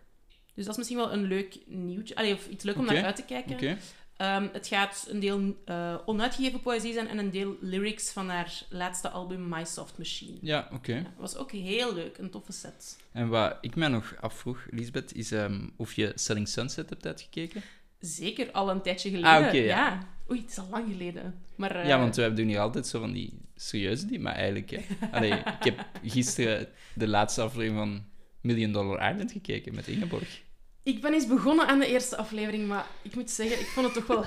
Dus 0.54 0.64
dat 0.64 0.68
is 0.68 0.76
misschien 0.76 0.96
wel 0.96 1.12
een 1.12 1.24
leuk 1.24 1.58
nieuwtje. 1.66 2.16
Allee, 2.16 2.34
of 2.34 2.48
iets 2.48 2.64
leuk 2.64 2.76
om 2.76 2.84
naar 2.84 3.04
uit 3.04 3.16
te 3.16 3.24
kijken. 3.24 3.78
Ehm, 4.20 4.48
het 4.52 4.66
gaat 4.66 5.06
een 5.08 5.20
deel 5.20 5.56
eh, 5.64 5.96
onuitgegeven 6.06 6.60
poëzie 6.60 6.92
zijn 6.92 7.08
en 7.08 7.18
een 7.18 7.30
deel 7.30 7.56
lyrics 7.60 8.12
van 8.12 8.28
haar 8.28 8.62
laatste 8.68 9.08
album 9.08 9.48
My 9.48 9.64
Soft 9.64 9.98
Machine. 9.98 10.38
Ja, 10.40 10.68
oké. 10.72 10.94
Ja, 10.94 11.12
was 11.16 11.36
ook 11.36 11.52
heel 11.52 11.94
leuk, 11.94 12.18
een 12.18 12.30
toffe 12.30 12.52
set. 12.52 12.98
En 13.12 13.28
wat 13.28 13.58
ik 13.60 13.76
mij 13.76 13.88
nog 13.88 14.14
afvroeg, 14.20 14.66
Lisbeth, 14.70 15.14
is 15.14 15.32
ehm, 15.32 15.68
of 15.76 15.92
je 15.92 16.12
Selling 16.14 16.48
Sunset 16.48 16.90
hebt 16.90 17.06
uitgekeken. 17.06 17.62
Zeker 18.00 18.50
al 18.50 18.70
een 18.70 18.82
tijdje 18.82 19.08
geleden. 19.10 19.30
Ah, 19.30 19.46
oké, 19.46 19.56
ja. 19.56 20.08
Oei, 20.30 20.40
het 20.40 20.50
is 20.50 20.58
al 20.58 20.68
lang 20.70 20.84
geleden. 20.90 21.34
Maar, 21.56 21.76
eh, 21.76 21.86
Ja, 21.88 21.98
want 21.98 22.16
we 22.16 22.32
doen 22.32 22.46
hier 22.48 22.60
altijd 22.60 22.86
zo 22.86 23.00
van 23.00 23.12
die 23.12 23.38
serieuze 23.56 24.06
die, 24.06 24.20
maar 24.20 24.34
eigenlijk... 24.34 24.70
Hè. 24.70 24.80
Allee, 25.10 25.32
ik 25.32 25.64
heb 25.64 25.86
gisteren 26.04 26.68
de 26.94 27.08
laatste 27.08 27.42
aflevering 27.42 27.78
van 27.78 28.04
Million 28.40 28.72
Dollar 28.72 29.10
Island 29.10 29.32
gekeken 29.32 29.74
met 29.74 29.88
Ingeborg. 29.88 30.40
Ik 30.82 31.00
ben 31.00 31.12
eens 31.12 31.26
begonnen 31.26 31.66
aan 31.66 31.78
de 31.78 31.86
eerste 31.86 32.16
aflevering, 32.16 32.68
maar 32.68 32.86
ik 33.02 33.14
moet 33.14 33.30
zeggen, 33.30 33.60
ik 33.60 33.66
vond 33.66 33.86
het 33.86 33.94
toch 33.94 34.06
wel 34.06 34.24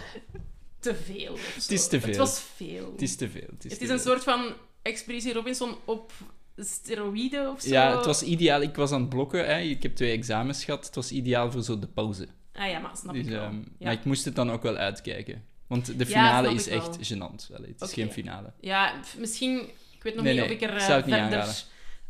te 0.79 0.95
veel. 0.95 1.37
Het 1.53 1.71
is 1.71 1.87
te 1.87 1.99
veel. 1.99 2.09
Het 2.09 2.17
was 2.17 2.39
veel. 2.55 2.91
Het 2.91 3.01
is 3.01 3.15
te 3.15 3.29
veel. 3.29 3.47
Het 3.49 3.65
is, 3.65 3.71
Het 3.71 3.79
te 3.79 3.85
is 3.85 3.91
een 3.91 3.99
veel. 3.99 4.11
soort 4.11 4.23
van 4.23 4.53
Expeditie 4.81 5.33
Robinson 5.33 5.75
op 5.85 6.11
steroïden 6.57 7.51
of 7.51 7.61
zo. 7.61 7.69
Ja, 7.69 7.95
het 7.95 8.05
was 8.05 8.23
ideaal. 8.23 8.61
Ik 8.61 8.75
was 8.75 8.91
aan 8.91 8.99
het 9.01 9.09
blokken. 9.09 9.45
Hè. 9.45 9.59
Ik 9.59 9.83
heb 9.83 9.95
twee 9.95 10.11
examens 10.11 10.63
gehad. 10.65 10.85
Het 10.85 10.95
was 10.95 11.11
ideaal 11.11 11.51
voor 11.51 11.63
zo 11.63 11.79
de 11.79 11.87
pauze. 11.87 12.27
Ah 12.53 12.69
ja, 12.69 12.79
maar 12.79 12.97
snap 12.97 13.13
Dus, 13.13 13.25
ik 13.25 13.29
wel. 13.31 13.43
ehm, 13.43 13.55
ja. 13.57 13.63
Maar 13.79 13.93
ik 13.93 14.05
moest 14.05 14.25
het 14.25 14.35
dan 14.35 14.51
ook 14.51 14.61
wel 14.63 14.75
uitkijken. 14.75 15.43
Want 15.67 15.97
de 15.99 16.05
finale 16.05 16.53
is 16.53 16.67
echt 16.67 17.13
gênant. 17.13 17.55
Allee, 17.55 17.69
het 17.77 17.81
is 17.81 17.93
geen 17.93 18.11
finale. 18.11 18.53
Ja, 18.59 18.93
misschien... 19.17 19.59
Ik 19.95 20.03
weet 20.03 20.15
nog 20.15 20.23
Nee, 20.23 20.33
niet 20.33 20.41
nee, 20.47 20.55
of 20.57 20.61
ik 20.61 20.69
er 20.69 20.75
eh, 20.77 20.85
verder 20.85 21.19
aanraden. 21.19 21.53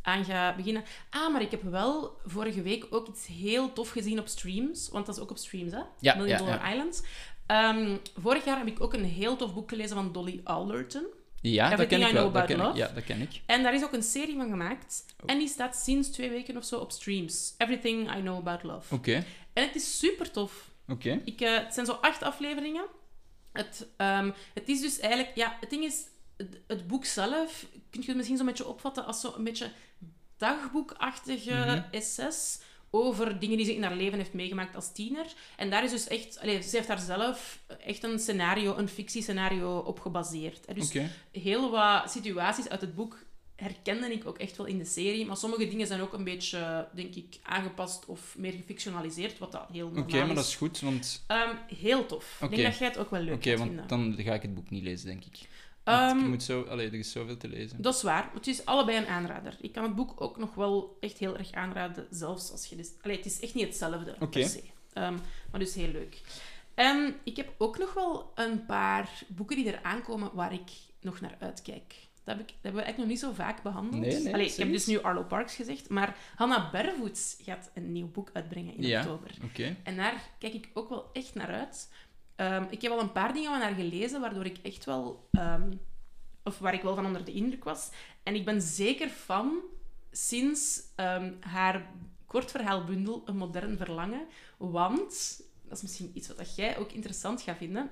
aan 0.02 0.26
ga 0.26 0.56
beginnen. 0.56 0.84
Ah, 1.10 1.32
maar 1.32 1.42
ik 1.42 1.52
heb 1.52 1.62
wel 1.64 2.18
vorige 2.26 2.62
week 2.62 2.86
ook 2.90 3.08
iets 3.08 3.28
heel 3.28 3.74
tof 3.74 3.90
gezien 3.90 4.20
op 4.20 4.28
streams. 4.28 4.90
Want 4.92 5.06
dat 5.06 5.16
is 5.16 5.22
ook 5.22 5.30
op 5.32 5.38
streams, 5.38 5.72
hè? 5.72 5.82
Ja, 6.00 6.16
Million 6.16 6.38
Dollar. 6.38 6.72
Islands. 6.72 7.02
Ehm, 7.46 7.96
vorig 8.22 8.46
jaar 8.46 8.58
heb 8.58 8.68
ik 8.68 8.82
ook 8.82 8.94
een 8.94 9.06
heel 9.06 9.36
tof 9.36 9.54
boek 9.54 9.70
gelezen 9.70 9.96
van 9.96 10.12
Dolly 10.12 10.42
Alderton. 10.44 11.06
Ja, 11.42 11.70
dat 11.70 11.88
ken 11.88 12.02
Everything 12.02 12.04
ik 12.04 12.10
I 12.10 12.14
wel. 12.14 12.32
Dat 12.32 12.46
ken 12.46 12.60
ik. 12.70 12.76
Ja, 12.76 12.88
dat 12.94 13.04
ken 13.04 13.22
ik. 13.22 13.42
En 13.46 13.64
daar 13.64 13.74
is 13.74 13.84
ook 13.84 13.94
een 13.94 14.04
serie 14.04 14.36
van 14.36 14.50
gemaakt. 14.50 15.06
Oh. 15.24 15.32
En 15.32 15.38
die 15.40 15.48
staat 15.48 15.76
sinds 15.76 16.10
twee 16.10 16.30
weken 16.30 16.58
of 16.58 16.64
zo 16.66 16.78
op 16.80 16.92
streams. 16.92 17.54
Everything 17.58 18.16
I 18.18 18.20
Know 18.20 18.38
About 18.38 18.64
Love. 18.64 18.96
Oké, 18.96 19.24
En 19.54 19.64
het 19.66 19.76
is 19.76 20.00
super 20.00 20.32
tof. 20.32 20.72
oké. 20.88 21.22
Ik, 21.26 21.42
eh, 21.42 21.58
het 21.58 21.74
zijn 21.74 21.86
zo 21.86 21.92
acht 21.92 22.24
afleveringen. 22.24 22.86
Het, 23.52 23.88
ehm, 23.98 24.32
het 24.54 24.70
is 24.70 24.82
dus 24.82 25.00
eigenlijk... 25.00 25.36
Ja, 25.36 25.58
het 25.60 25.70
ding 25.70 25.84
is... 25.84 26.02
Het, 26.38 26.62
het 26.68 26.88
boek 26.88 27.06
zelf 27.06 27.66
kun 27.90 28.02
je 28.02 28.08
het 28.08 28.16
misschien 28.16 28.38
zo'n 28.38 28.46
beetje 28.46 28.68
opvatten 28.68 29.06
als 29.06 29.22
zo'n 29.22 29.44
beetje 29.44 29.72
dagboekachtige 30.38 31.52
Mhm. 31.54 31.82
essays 31.92 32.60
over 32.96 33.40
dingen 33.40 33.58
die 33.58 33.66
ze 33.66 33.76
in 33.76 33.84
haar 33.84 33.96
leven 33.96 34.18
heeft 34.18 34.34
meegemaakt 34.34 34.76
als 34.76 34.92
tiener. 34.92 35.26
En 35.58 35.70
daar 35.70 35.84
is 35.84 35.92
dus 35.92 36.08
echt... 36.08 36.40
Allee, 36.40 36.62
ze 36.62 36.76
heeft 36.76 36.88
daar 36.88 37.00
zelf 37.00 37.60
echt 37.80 38.04
een 38.04 38.20
scenario, 38.20 38.78
een 38.78 38.88
fictiescenario 38.90 39.78
op 39.78 40.00
gebaseerd. 40.00 40.76
Dus 40.76 40.92
heel 41.32 41.72
wat 41.72 42.12
situaties 42.12 42.70
uit 42.70 42.82
het 42.82 42.96
boek 42.96 43.18
herkende 43.56 44.12
ik 44.14 44.28
ook 44.28 44.38
echt 44.38 44.58
wel 44.58 44.66
in 44.66 44.78
de 44.78 44.86
serie. 44.86 45.26
Maar 45.26 45.38
sommige 45.38 45.68
dingen 45.68 45.88
zijn 45.88 46.02
ook 46.02 46.14
een 46.14 46.24
beetje, 46.24 46.88
denk 46.94 47.16
ik, 47.16 47.40
aangepast 47.44 48.06
of 48.06 48.36
meer 48.38 48.52
gefictionaliseerd, 48.52 49.38
wat 49.38 49.52
dat 49.52 49.66
heel 49.72 49.88
Oké, 49.88 50.00
normaal 50.00 50.26
maar 50.26 50.36
dat 50.36 50.46
is. 50.46 50.56
goed, 50.56 50.80
want... 50.80 51.24
Ehm, 51.28 51.56
heel 51.68 52.06
tof. 52.06 52.36
Ik 52.40 52.46
Oké. 52.46 52.56
denk 52.56 52.68
dat 52.68 52.78
jij 52.78 52.88
het 52.88 52.98
ook 52.98 53.10
wel 53.10 53.22
leuk 53.22 53.36
Oké, 53.36 53.50
gaat 53.50 53.58
want 53.60 53.70
vinden. 53.70 53.88
dan 53.88 54.16
ga 54.26 54.34
ik 54.34 54.42
het 54.42 54.54
boek 54.56 54.70
niet 54.70 54.84
lezen, 54.84 55.08
denk 55.08 55.24
ik. 55.26 55.36
Je 55.86 56.26
moet 56.28 56.44
zo... 56.44 56.62
Allee, 56.62 56.88
er 56.88 56.94
is 56.94 57.12
zoveel 57.12 57.38
te 57.38 57.48
lezen. 57.48 57.82
Dat 57.82 57.96
is 57.96 58.02
waar. 58.02 58.32
Het 58.34 58.48
is 58.48 58.66
allebei 58.66 58.98
een 58.98 59.08
aanrader. 59.08 59.58
Ik 59.62 59.72
kan 59.72 59.84
het 59.84 59.96
boek 59.96 60.22
ook 60.22 60.38
nog 60.38 60.56
wel 60.56 60.98
echt 61.00 61.18
heel 61.18 61.38
erg 61.38 61.52
aanraden, 61.52 62.08
zelfs 62.10 62.52
als 62.52 62.66
je... 62.66 62.76
Dus... 62.76 62.92
Allee, 63.02 63.18
het 63.18 63.26
is 63.26 63.40
echt 63.40 63.54
niet 63.54 63.66
hetzelfde, 63.66 64.16
Oké. 64.20 64.26
per 64.40 64.48
se. 64.48 64.64
Ehm, 64.94 65.18
maar 65.52 65.60
dus 65.60 65.74
heel 65.76 65.92
leuk. 65.92 66.22
En 66.74 67.16
ik 67.24 67.38
heb 67.38 67.54
ook 67.58 67.78
nog 67.78 67.94
wel 67.94 68.32
een 68.36 68.66
paar 68.66 69.24
boeken 69.28 69.56
die 69.56 69.72
er 69.72 69.84
aankomen 69.84 70.30
waar 70.34 70.54
ik 70.54 70.70
nog 71.02 71.22
naar 71.22 71.36
uitkijk. 71.40 71.96
Dat, 72.24 72.38
heb 72.38 72.48
ik, 72.48 72.54
dat 72.54 72.58
hebben 72.62 72.82
we 72.82 72.86
eigenlijk 72.86 72.98
nog 72.98 73.08
niet 73.08 73.20
zo 73.20 73.44
vaak 73.44 73.62
behandeld. 73.64 74.02
Nee, 74.02 74.20
nee, 74.24 74.34
Allee, 74.34 74.46
ik 74.46 74.56
heb 74.56 74.72
dus 74.72 74.86
nu 74.86 75.02
Arlo 75.02 75.24
Parks 75.24 75.56
gezegd, 75.56 75.90
maar 75.90 76.18
Hannah 76.36 76.72
Barvoets 76.72 77.38
gaat 77.42 77.72
een 77.74 77.92
nieuw 77.92 78.12
boek 78.12 78.30
uitbrengen 78.34 78.76
in 78.78 78.84
Ja. 78.88 79.00
oktober. 79.00 79.32
Oké. 79.44 79.76
En 79.84 79.96
daar 79.96 80.30
kijk 80.40 80.54
ik 80.54 80.70
ook 80.74 80.90
wel 80.90 81.10
echt 81.14 81.34
naar 81.36 81.48
uit. 81.54 81.92
Ehm, 82.36 82.64
ik 82.70 82.82
heb 82.82 82.92
al 82.92 83.00
een 83.02 83.12
paar 83.12 83.34
dingen 83.34 83.50
van 83.52 83.62
haar 83.62 83.74
gelezen, 83.74 84.22
waardoor 84.22 84.46
ik 84.46 84.58
echt 84.64 84.86
wel... 84.86 85.28
ehm, 85.32 85.72
of 86.44 86.60
waar 86.60 86.74
ik 86.74 86.82
wel 86.82 86.96
van 86.96 87.06
onder 87.06 87.26
de 87.26 87.32
indruk 87.34 87.64
was. 87.64 87.90
En 88.24 88.36
ik 88.36 88.46
ben 88.46 88.62
zeker 88.62 89.10
van, 89.10 89.60
sinds 90.12 90.82
ehm, 90.96 91.32
haar 91.40 91.86
kortverhaalbundel 92.26 93.22
Een 93.26 93.38
Modern 93.38 93.78
Verlangen. 93.78 94.26
Want, 94.58 95.42
dat 95.68 95.78
is 95.78 95.82
misschien 95.82 96.12
iets 96.14 96.28
wat 96.36 96.56
jij 96.56 96.78
ook 96.78 96.92
interessant 96.92 97.42
gaat 97.42 97.58
vinden. 97.58 97.90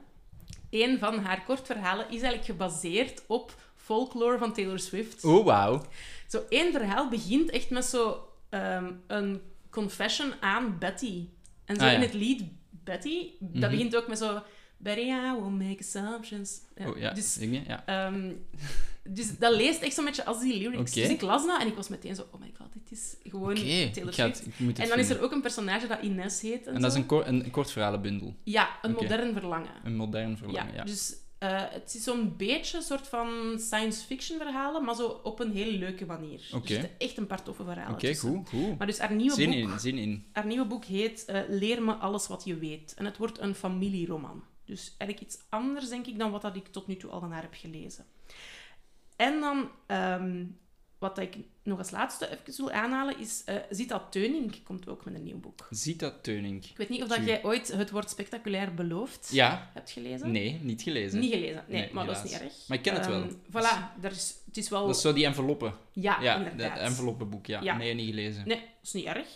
Een 0.69 0.99
van 0.99 1.19
haar 1.19 1.43
kortverhalen 1.43 2.05
is 2.05 2.11
eigenlijk 2.21 2.45
gebaseerd 2.45 3.23
op 3.27 3.55
folklore 3.95 4.37
van 4.37 4.53
Taylor 4.53 4.79
Swift. 4.79 5.23
Oh, 5.23 5.45
wauw. 5.45 5.81
Zo 6.27 6.41
één 6.49 6.71
verhaal 6.71 7.09
begint 7.09 7.49
echt 7.49 7.69
met 7.69 7.85
zo 7.85 8.27
ehm, 8.49 8.91
een 9.07 9.41
confession 9.69 10.33
aan 10.39 10.77
Betty. 10.79 11.27
En 11.65 11.75
zo 11.75 11.81
Ah, 11.83 11.89
ja. 11.89 11.95
in 11.95 12.01
het 12.01 12.13
lied 12.13 12.43
Betty, 12.69 13.29
dat 13.39 13.61
Mhm. 13.61 13.69
begint 13.71 13.95
ook 13.95 14.07
met 14.07 14.17
zo... 14.17 14.41
Betty, 14.77 15.01
I 15.01 15.31
will 15.39 15.67
make 15.67 15.77
assumptions. 15.79 16.61
Ja, 16.75 16.89
Oh, 16.89 16.97
ja. 16.97 17.11
Dus, 17.13 17.37
ja. 17.67 17.85
ehm, 17.85 18.31
dus 19.03 19.37
dat 19.37 19.55
leest 19.55 19.81
echt 19.81 19.93
zo'n 19.93 20.05
beetje 20.05 20.25
als 20.25 20.39
die 20.41 20.57
lyrics. 20.57 20.91
Oké. 20.91 21.01
Dus 21.01 21.09
ik 21.09 21.21
las 21.21 21.45
dat 21.45 21.61
en 21.61 21.67
ik 21.67 21.75
was 21.75 21.87
meteen 21.87 22.15
zo... 22.15 22.25
Oh 22.31 22.39
my 22.39 22.51
god, 22.57 22.67
dit 22.73 22.91
is 22.99 23.15
gewoon 23.31 23.55
Taylor 23.55 24.13
Swift. 24.13 24.45
het 24.57 24.79
En 24.79 24.87
dan 24.89 24.99
is 24.99 25.09
er 25.09 25.21
ook 25.21 25.31
een 25.31 25.41
personage 25.41 25.87
dat 25.87 26.01
Ines 26.01 26.41
heet. 26.41 26.67
En, 26.67 26.73
En 26.75 26.81
dat 26.81 26.91
is 26.95 27.03
een, 27.09 27.27
een, 27.27 27.51
kort 27.51 27.71
verhalenbundel. 27.71 28.35
Ja, 28.43 28.69
een 28.81 28.91
modern 28.91 29.33
verlangen. 29.33 29.71
Een 29.83 29.95
modern 29.95 30.37
verlangen, 30.37 30.73
ja. 30.73 30.83
Dus 30.83 31.15
eh, 31.41 31.61
het 31.69 31.93
is 31.95 32.03
zo'n 32.03 32.33
beetje 32.37 32.77
een 32.77 32.83
soort 32.83 33.07
van 33.07 33.55
science 33.59 34.05
fiction 34.05 34.37
verhalen, 34.37 34.83
maar 34.83 34.95
zo 34.95 35.07
op 35.07 35.39
een 35.39 35.51
hele 35.51 35.77
leuke 35.77 36.05
manier. 36.05 36.49
Er 36.53 36.61
zitten 36.63 36.89
echt 36.97 37.17
een 37.17 37.27
paar 37.27 37.43
toffe 37.43 37.63
verhalen 37.63 37.93
Oké, 37.93 38.15
goed, 38.15 38.49
goed. 38.49 38.77
Maar 38.77 38.87
dus 38.87 38.99
haar 38.99 39.13
nieuwe, 39.13 39.33
Zin 39.35 39.49
boek, 39.49 39.71
in, 39.71 39.79
zin 39.79 39.97
in. 39.97 40.25
haar 40.31 40.45
nieuwe 40.45 40.65
boek 40.65 40.85
heet 40.85 41.25
eh, 41.25 41.41
Leer 41.47 41.83
me 41.83 41.93
alles 41.93 42.27
wat 42.27 42.43
je 42.45 42.57
weet. 42.57 42.93
En 42.97 43.05
het 43.05 43.17
wordt 43.17 43.39
een 43.39 43.55
familieroman. 43.55 44.43
Dus 44.65 44.95
eigenlijk 44.97 45.31
iets 45.31 45.41
anders, 45.49 45.89
denk 45.89 46.05
ik, 46.07 46.19
dan 46.19 46.31
wat 46.31 46.41
dat 46.41 46.55
ik 46.55 46.67
tot 46.67 46.87
nu 46.87 46.97
toe 46.97 47.09
al 47.11 47.19
van 47.19 47.31
haar 47.31 47.41
heb 47.41 47.53
gelezen. 47.53 48.05
En 49.15 49.39
dan, 49.39 49.69
ehm, 49.87 50.45
wat 51.01 51.17
ik 51.19 51.35
nog 51.63 51.77
als 51.77 51.91
laatste 51.91 52.29
even 52.31 52.53
wil 52.57 52.71
aanhalen, 52.71 53.19
is 53.19 53.41
eh 53.45 53.55
Zita 53.69 54.07
Teuning 54.09 54.63
komt 54.63 54.87
ook 54.87 55.05
met 55.05 55.13
een 55.13 55.23
nieuw 55.23 55.39
boek. 55.39 55.67
Zita 55.69 56.13
Teuning. 56.21 56.65
Ik 56.65 56.77
weet 56.77 56.89
niet 56.89 57.01
of 57.01 57.07
dat 57.07 57.25
jij 57.25 57.43
ooit 57.43 57.67
het 57.67 57.89
woord 57.91 58.09
spectaculair 58.09 58.73
beloofd 58.73 59.29
Ja, 59.31 59.69
hebt 59.73 59.91
gelezen. 59.91 60.31
nee, 60.31 60.59
niet 60.61 60.81
gelezen. 60.81 61.19
Niet 61.19 61.33
gelezen, 61.33 61.63
nee, 61.67 61.81
Nee, 61.81 61.93
maar 61.93 62.05
dat 62.05 62.15
is 62.15 62.23
niet 62.23 62.41
erg. 62.41 62.53
Maar 62.67 62.77
ik 62.77 62.83
ken 62.83 62.93
het 62.93 63.05
wel. 63.07 63.21
Ehm, 63.21 63.33
voilà, 63.49 64.11
is, 64.11 64.35
het 64.45 64.57
is 64.57 64.69
wel... 64.69 64.85
Dat 64.85 64.95
is 64.95 65.01
zo 65.01 65.13
die 65.13 65.25
enveloppen. 65.25 65.73
Ja, 65.91 66.21
ja, 66.21 66.35
inderdaad. 66.35 66.75
dat 66.75 66.85
enveloppenboek, 66.87 67.45
ja. 67.45 67.61
Ja. 67.61 67.77
Nee, 67.77 67.93
niet 67.93 68.09
gelezen. 68.09 68.47
Nee, 68.47 68.57
dat 68.59 68.67
is 68.83 68.93
niet 68.93 69.05
erg. 69.05 69.27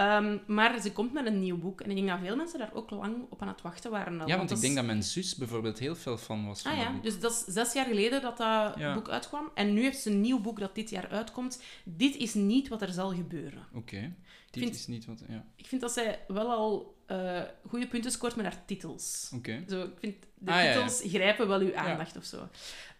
Ehm, 0.00 0.38
maar 0.46 0.80
ze 0.80 0.92
komt 0.92 1.12
met 1.12 1.26
een 1.26 1.40
nieuw 1.40 1.58
boek. 1.58 1.80
En 1.80 1.90
ik 1.90 1.96
denk 1.96 2.08
dat 2.08 2.18
veel 2.22 2.36
mensen 2.36 2.58
daar 2.58 2.74
ook 2.74 2.90
lang 2.90 3.26
op 3.30 3.42
aan 3.42 3.48
het 3.48 3.62
wachten 3.62 3.90
waren. 3.90 4.26
Ja, 4.26 4.36
want 4.36 4.50
ik 4.50 4.60
denk 4.60 4.74
dat 4.76 4.84
mijn 4.84 5.02
zus 5.02 5.34
bijvoorbeeld 5.36 5.78
heel 5.78 5.96
veel 5.96 6.16
fan 6.18 6.46
was 6.46 6.62
van 6.62 6.72
Ah 6.72 6.78
ja, 6.78 6.92
boek. 6.92 7.02
dus 7.02 7.20
dat 7.20 7.32
is 7.32 7.54
zes 7.54 7.72
jaar 7.72 7.86
geleden 7.86 8.20
dat 8.22 8.36
dat 8.36 8.74
Ja. 8.78 8.94
boek 8.94 9.08
uitkwam. 9.08 9.50
En 9.54 9.72
nu 9.74 9.82
heeft 9.82 9.98
ze 10.00 10.10
een 10.10 10.20
nieuw 10.20 10.40
boek 10.40 10.58
dat 10.60 10.74
dit 10.74 10.90
jaar 10.90 11.08
uitkomt. 11.08 11.62
Dit 11.84 12.16
is 12.16 12.34
niet 12.34 12.68
wat 12.68 12.82
er 12.82 12.92
zal 12.92 13.14
gebeuren. 13.14 13.66
Oké. 13.74 14.12
Dit 14.50 14.62
vind- 14.62 14.74
is 14.74 14.86
niet 14.86 15.04
wat... 15.06 15.22
Ja, 15.28 15.44
Ik 15.56 15.66
vind 15.66 15.80
dat 15.80 15.92
zij 15.92 16.18
wel 16.28 16.50
al 16.50 16.98
eh 17.06 17.40
goede 17.68 17.86
punten 17.88 18.10
scoort 18.10 18.36
met 18.36 18.44
haar 18.44 18.64
titels. 18.66 19.30
oké. 19.34 19.64
Zo, 19.68 19.82
ik 19.82 19.98
vind 20.00 20.14
de 20.34 20.50
Ah, 20.52 20.64
ja. 20.64 20.72
titels 20.72 21.02
grijpen 21.04 21.48
wel 21.48 21.60
uw 21.60 21.76
aandacht 21.76 22.16
of 22.16 22.24
zo. 22.24 22.48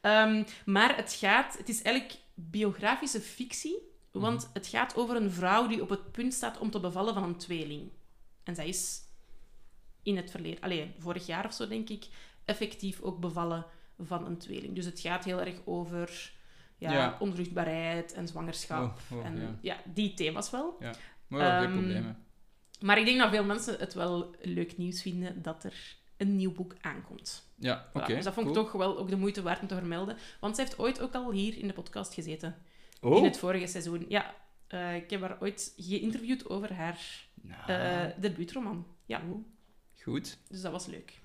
Ehm, 0.01 0.45
maar 0.65 0.97
het 0.97 1.13
gaat, 1.13 1.59
het 1.59 1.69
is 1.69 1.83
eigenlijk 1.83 2.17
biografische 2.35 3.21
fictie, 3.21 3.77
want 4.11 4.43
Mhm. 4.43 4.51
het 4.53 4.67
gaat 4.67 4.97
over 4.97 5.17
een 5.17 5.31
vrouw 5.31 5.67
die 5.67 5.83
op 5.83 5.89
het 5.89 6.13
punt 6.13 6.35
staat 6.35 6.59
om 6.59 6.71
te 6.71 6.81
bevallen 6.81 7.15
van 7.15 7.23
een 7.23 7.37
tweeling. 7.37 7.91
En 8.45 8.55
zij 8.55 8.69
is 8.69 9.01
in 10.03 10.17
het 10.17 10.31
verleden, 10.31 10.61
alleen 10.61 10.95
vorig 10.99 11.27
jaar 11.27 11.45
of 11.45 11.53
zo 11.53 11.69
denk 11.69 11.89
ik, 11.89 12.07
effectief 12.45 13.01
ook 13.01 13.21
bevallen 13.21 13.67
van 13.99 14.27
een 14.27 14.39
tweeling. 14.39 14.75
Dus 14.75 14.85
het 14.85 15.01
gaat 15.01 15.25
heel 15.25 15.41
erg 15.41 15.57
over 15.65 16.33
ja, 16.79 16.93
Ja. 16.93 17.17
onvruchtbaarheid 17.21 18.13
en 18.13 18.29
zwangerschap. 18.29 19.01
Oh, 19.11 19.19
oh, 19.19 19.25
en 19.25 19.41
ja. 19.41 19.59
ja, 19.61 19.77
die 19.95 20.15
thema's 20.15 20.51
wel. 20.51 20.77
Maar 21.27 21.41
ja, 21.41 21.59
geen 21.61 21.69
Ehm, 21.69 21.79
problemen. 21.79 22.25
Maar 22.81 22.99
ik 22.99 23.05
denk 23.05 23.19
dat 23.19 23.31
veel 23.31 23.45
mensen 23.45 23.79
het 23.79 23.95
wel 23.95 24.35
leuk 24.43 24.77
nieuws 24.77 25.03
vinden 25.03 25.43
dat 25.43 25.65
er 25.65 25.97
een 26.17 26.37
nieuw 26.37 26.53
boek 26.53 26.75
aankomt. 26.81 27.49
Ja, 27.57 27.89
Voilà, 27.89 27.93
oké. 27.93 28.15
dus 28.15 28.25
dat 28.25 28.35
vond 28.35 28.49
ik 28.49 28.55
toch 28.55 28.73
wel 28.73 28.99
ook 28.99 29.09
de 29.09 29.17
moeite 29.17 29.43
waard 29.43 29.61
om 29.61 29.67
te 29.67 29.75
vermelden. 29.75 30.17
Want 30.41 30.57
ze 30.57 30.63
heeft 30.63 30.79
ooit 30.79 31.01
ook 31.01 31.15
al 31.15 31.31
hier 31.33 31.59
in 31.59 31.67
de 31.67 31.73
podcast 31.73 32.15
gezeten. 32.15 32.57
Oh, 33.01 33.17
In 33.17 33.25
het 33.25 33.39
vorige 33.39 33.67
seizoen. 33.67 34.05
Ja, 34.09 34.35
eh, 34.67 34.97
ik 34.97 35.11
heb 35.11 35.21
haar 35.21 35.37
ooit 35.41 35.73
geïnterviewd 35.77 36.49
over 36.49 36.73
haar 36.73 36.99
nou, 37.43 37.71
eh 37.71 38.07
debuutroman. 38.21 38.87
Ja, 39.07 39.23
goed. 40.03 40.39
dus 40.49 40.61
dat 40.61 40.73
was 40.73 40.87
leuk. 40.87 41.19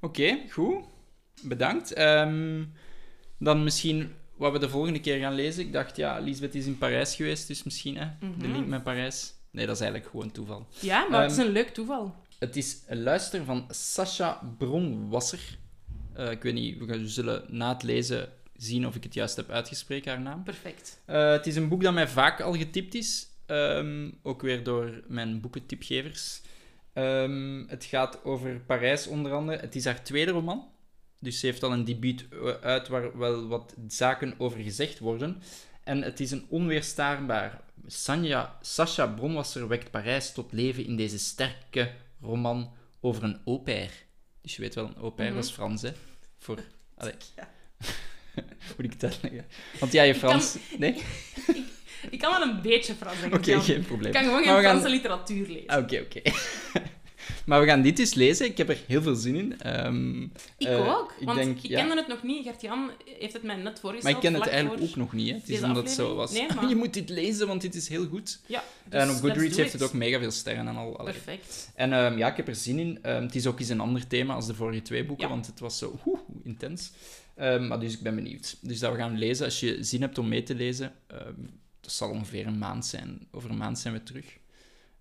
Oké, 0.00 0.38
goed. 0.50 0.84
Bedankt. 1.42 1.92
Ehm, 1.92 2.64
dan 3.38 3.64
misschien 3.64 4.12
wat 4.36 4.52
we 4.52 4.58
de 4.58 4.68
volgende 4.68 5.00
keer 5.00 5.18
gaan 5.18 5.34
lezen. 5.34 5.64
Ik 5.64 5.72
dacht, 5.72 5.96
ja, 5.96 6.18
Lisbeth 6.18 6.54
is 6.54 6.66
in 6.66 6.78
Parijs 6.78 7.14
geweest, 7.16 7.46
dus 7.48 7.62
misschien 7.62 7.96
hè, 7.96 8.06
de 8.20 8.26
Mhm. 8.26 8.52
link 8.52 8.66
met 8.66 8.82
Parijs. 8.82 9.34
Nee, 9.50 9.66
dat 9.66 9.74
is 9.74 9.80
eigenlijk 9.82 10.10
gewoon 10.10 10.30
toeval. 10.30 10.66
Ja, 10.80 11.08
maar 11.08 11.22
het 11.22 11.30
is 11.30 11.36
Ehm, 11.38 11.46
een 11.46 11.52
leuk 11.52 11.68
toeval. 11.68 12.14
Het 12.38 12.56
is 12.56 12.82
een 12.86 13.02
luister 13.02 13.44
van 13.44 13.64
Sascha 13.68 14.54
Bronwasser. 14.58 15.58
Eh, 16.12 16.30
ik 16.30 16.42
weet 16.42 16.54
niet, 16.54 16.78
we 16.84 17.08
zullen 17.08 17.44
na 17.48 17.72
het 17.72 17.82
lezen 17.82 18.28
zien 18.62 18.86
of 18.86 18.94
ik 18.94 19.02
het 19.02 19.14
juist 19.14 19.36
heb 19.36 19.50
uitgesproken, 19.50 20.10
haar 20.12 20.20
naam. 20.20 20.42
Perfect. 20.42 21.00
Eh, 21.04 21.30
het 21.30 21.46
is 21.46 21.56
een 21.56 21.68
boek 21.68 21.82
dat 21.82 21.92
mij 21.94 22.08
vaak 22.08 22.40
al 22.40 22.54
getipt 22.56 22.94
is. 22.94 23.26
Ehm, 23.46 24.10
ook 24.22 24.42
weer 24.42 24.62
door 24.64 25.02
mijn 25.06 25.40
boekentipgevers. 25.40 26.40
Ehm, 26.92 27.64
het 27.66 27.84
gaat 27.84 28.24
over 28.24 28.60
Parijs 28.60 29.06
onder 29.06 29.32
andere. 29.32 29.58
Het 29.60 29.74
is 29.76 29.84
haar 29.84 30.02
tweede 30.04 30.30
roman. 30.30 30.68
Dus 31.18 31.40
ze 31.40 31.46
heeft 31.46 31.62
al 31.62 31.72
een 31.72 31.84
debuut 31.84 32.26
eh, 32.30 32.48
uit 32.62 32.88
waar 32.88 33.18
wel 33.18 33.46
wat 33.48 33.74
zaken 33.88 34.34
over 34.38 34.60
gezegd 34.60 34.98
worden. 34.98 35.42
En 35.84 36.02
het 36.02 36.20
is 36.20 36.30
een 36.30 36.46
onweerstaanbaar. 36.48 37.60
Sanja, 37.86 38.58
Sacha 38.60 39.06
Bronwasser 39.06 39.68
wekt 39.68 39.90
Parijs 39.90 40.32
tot 40.32 40.52
leven 40.52 40.84
in 40.84 40.96
deze 40.96 41.18
sterke 41.18 41.90
roman 42.20 42.72
over 43.00 43.22
een 43.22 43.40
au 43.46 43.58
pair. 43.58 43.90
Dus 44.42 44.54
je 44.56 44.60
weet 44.62 44.74
wel, 44.74 44.84
een 44.86 44.96
au 44.96 45.10
pair, 45.10 45.30
Mhm. 45.30 45.38
is 45.38 45.50
Frans, 45.50 45.82
hè? 45.82 45.90
Voor... 46.38 46.58
Allee. 46.96 47.14
Ja. 47.36 47.48
Moet 48.76 48.86
ik 48.86 48.92
het 48.92 49.04
uitleggen? 49.04 49.44
Want 49.80 49.92
ja, 49.92 50.02
je 50.02 50.12
kan- 50.12 50.20
Frans... 50.20 50.56
Nee? 50.78 50.94
Ik 52.10 52.18
kan 52.18 52.30
wel 52.38 52.42
een 52.48 52.62
beetje 52.62 52.94
Frans. 52.94 53.16
Oké, 53.26 53.36
ik 53.36 53.42
kan, 53.42 53.62
geen 53.62 53.82
probleem. 53.84 54.06
ik 54.06 54.12
kan 54.12 54.22
gewoon 54.24 54.42
geen 54.42 54.52
gaan- 54.52 54.62
Franse 54.62 54.88
literatuur 54.88 55.46
lezen. 55.48 55.66
Ah, 55.66 55.82
Oké, 55.82 56.00
oké. 56.00 56.20
maar 57.46 57.60
we 57.60 57.66
gaan 57.66 57.82
dit 57.82 57.98
eens 57.98 58.14
lezen. 58.14 58.46
Ik 58.46 58.58
heb 58.58 58.68
er 58.68 58.78
heel 58.86 59.02
veel 59.02 59.14
zin 59.14 59.34
in. 59.36 59.60
Ehm, 59.60 60.22
ik 60.22 60.30
eh, 60.58 60.96
ook, 60.98 61.14
ik 61.18 61.26
want 61.26 61.38
denk, 61.38 61.56
ik 61.58 61.70
ja. 61.70 61.78
kende 61.80 61.96
het 61.96 62.06
nog 62.08 62.22
niet. 62.22 62.44
Gert-Jan 62.46 62.90
heeft 63.18 63.32
het 63.32 63.42
mij 63.42 63.56
net 63.56 63.80
voorgesteld. 63.80 64.02
Maar 64.14 64.24
ik 64.24 64.30
ken 64.30 64.40
het 64.40 64.50
eigenlijk 64.50 64.82
ook 64.82 64.96
nog 64.96 65.12
niet. 65.12 65.28
Hè. 65.28 65.34
Het 65.34 65.48
is 65.48 65.62
omdat 65.62 65.82
het 65.82 65.92
zo 65.92 66.14
was. 66.14 66.24
aflevering. 66.30 66.48
Nee, 66.54 66.60
maar- 66.60 66.68
Je 66.70 66.76
moet 66.76 66.94
dit 66.94 67.08
lezen, 67.08 67.46
want 67.46 67.60
dit 67.60 67.74
is 67.74 67.88
heel 67.88 68.06
goed. 68.06 68.40
Ja, 68.46 68.64
dus 68.84 68.92
en 69.00 69.00
op 69.02 69.08
let's 69.08 69.20
Goodreads 69.20 69.56
heeft 69.56 69.72
het 69.72 69.82
ook 69.82 69.92
mega 69.92 70.18
veel 70.18 70.30
sterren 70.30 70.68
en 70.68 70.76
al. 70.76 70.98
allee. 70.98 71.12
Perfect. 71.12 71.70
En 71.74 71.92
ehm, 71.92 72.18
ja, 72.18 72.30
ik 72.30 72.36
heb 72.36 72.48
er 72.48 72.54
zin 72.54 72.78
in. 72.78 72.98
Ehm, 73.02 73.22
het 73.22 73.34
is 73.34 73.46
ook 73.46 73.60
eens 73.60 73.68
een 73.68 73.80
ander 73.80 74.06
thema 74.06 74.34
als 74.34 74.46
de 74.46 74.54
vorige 74.54 74.82
twee 74.82 75.04
boeken, 75.04 75.26
Ja. 75.26 75.32
want 75.32 75.46
het 75.46 75.60
was 75.60 75.78
zo 75.78 76.00
oeh, 76.06 76.18
intens. 76.44 76.92
Ehm, 77.42 77.66
maar 77.66 77.80
dus 77.80 77.92
ik 77.92 78.02
ben 78.02 78.14
benieuwd. 78.14 78.56
Dus 78.60 78.78
dat 78.78 78.92
we 78.92 78.98
gaan 78.98 79.18
lezen. 79.18 79.44
Als 79.44 79.60
je 79.60 79.84
zin 79.84 80.00
hebt 80.00 80.18
om 80.18 80.28
mee 80.28 80.42
te 80.42 80.54
lezen, 80.54 80.92
ehm, 81.06 81.40
dat 81.80 81.92
zal 81.92 82.10
ongeveer 82.10 82.46
een 82.46 82.58
maand 82.58 82.86
zijn. 82.86 83.28
Over 83.30 83.50
een 83.50 83.56
maand 83.56 83.78
zijn 83.78 83.94
we 83.94 84.02
terug. 84.02 84.38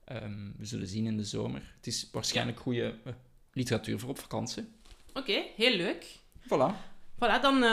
Ehm, 0.05 0.51
we 0.57 0.65
zullen 0.65 0.87
zien 0.87 1.05
in 1.05 1.17
de 1.17 1.23
zomer. 1.23 1.73
Het 1.75 1.87
is 1.87 2.09
waarschijnlijk 2.11 2.59
goede 2.59 2.95
eh, 3.03 3.13
literatuur 3.53 3.99
voor 3.99 4.09
op 4.09 4.19
vakantie. 4.19 4.63
Oké, 5.13 5.43
heel 5.55 5.75
leuk. 5.75 6.05
Voilà. 6.39 6.75
Voilà, 7.15 7.41
dan 7.41 7.63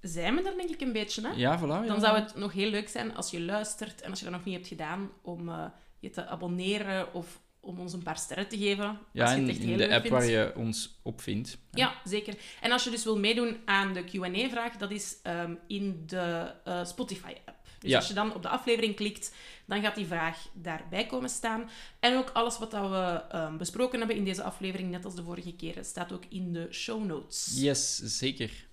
zijn 0.00 0.34
we 0.34 0.42
er 0.42 0.56
denk 0.56 0.70
ik 0.70 0.80
een 0.80 0.92
beetje. 0.92 1.22
Hè? 1.22 1.32
Ja, 1.34 1.58
voilà. 1.58 1.62
ja. 1.62 1.86
Dan 1.86 2.00
zou 2.00 2.18
het 2.18 2.36
nog 2.36 2.52
heel 2.52 2.70
leuk 2.70 2.88
zijn 2.88 3.16
als 3.16 3.30
je 3.30 3.40
luistert 3.40 4.00
en 4.00 4.10
als 4.10 4.18
je 4.18 4.24
dat 4.24 4.34
nog 4.34 4.44
niet 4.44 4.54
hebt 4.54 4.68
gedaan, 4.68 5.10
om 5.22 5.48
eh, 5.48 5.64
je 5.98 6.10
te 6.10 6.26
abonneren 6.26 7.14
of 7.14 7.40
om 7.68 7.78
ons 7.78 7.92
een 7.92 8.02
paar 8.02 8.18
sterren 8.18 8.48
te 8.48 8.58
geven. 8.58 8.98
Ja, 9.12 9.32
in, 9.32 9.46
de 9.76 9.82
app 9.82 9.90
vindt. 9.90 10.08
waar 10.08 10.24
je 10.24 10.52
ons 10.56 10.98
op 11.02 11.20
vindt. 11.20 11.58
Ja, 11.70 11.94
zeker. 12.04 12.34
En 12.60 12.72
als 12.72 12.84
je 12.84 12.90
dus 12.90 13.04
wil 13.04 13.18
meedoen 13.18 13.56
aan 13.64 13.92
de 13.92 14.04
Q&A-vraag, 14.04 14.76
dat 14.76 14.90
is 14.90 15.16
ehm, 15.22 15.54
in 15.66 16.02
de 16.06 16.52
eh, 16.64 16.84
Spotify-app. 16.84 17.56
Dus 17.78 17.90
Ja. 17.90 17.96
als 17.96 18.08
je 18.08 18.14
dan 18.14 18.34
op 18.34 18.42
de 18.42 18.48
aflevering 18.48 18.94
klikt, 18.94 19.34
dan 19.66 19.82
gaat 19.82 19.94
die 19.94 20.06
vraag 20.06 20.48
daarbij 20.54 21.06
komen 21.06 21.30
staan. 21.30 21.70
En 22.00 22.16
ook 22.16 22.30
alles 22.30 22.58
wat 22.58 22.70
dat 22.70 22.90
we 22.90 23.22
ehm, 23.30 23.56
besproken 23.56 23.98
hebben 23.98 24.16
in 24.16 24.24
deze 24.24 24.42
aflevering, 24.42 24.90
net 24.90 25.04
als 25.04 25.14
de 25.14 25.22
vorige 25.22 25.56
keren, 25.56 25.84
staat 25.84 26.12
ook 26.12 26.24
in 26.28 26.52
de 26.52 26.68
show 26.70 27.04
notes. 27.04 27.52
Yes, 27.56 27.96
zeker. 27.96 28.66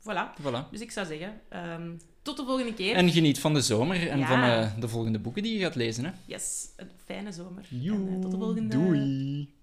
Voilà. 0.00 0.40
Voilà. 0.42 0.70
Dus 0.70 0.80
ik 0.80 0.90
zou 0.90 1.06
zeggen, 1.06 1.40
ehm, 1.48 1.92
tot 2.22 2.36
de 2.36 2.44
volgende 2.44 2.74
keer. 2.74 2.94
En 2.94 3.10
geniet 3.10 3.38
van 3.38 3.54
de 3.54 3.60
zomer 3.60 4.08
en 4.08 4.18
Ja. 4.18 4.26
van 4.26 4.42
eh, 4.42 4.80
de 4.80 4.88
volgende 4.88 5.18
boeken 5.18 5.42
die 5.42 5.52
je 5.54 5.60
gaat 5.64 5.74
lezen. 5.74 6.04
Hè. 6.04 6.10
Yes, 6.26 6.68
een 6.76 6.88
fijne 7.04 7.32
zomer. 7.32 7.64
En 7.70 8.08
eh, 8.14 8.20
tot 8.20 8.30
de 8.30 8.36
volgende. 8.38 8.76
Doei. 8.76 9.58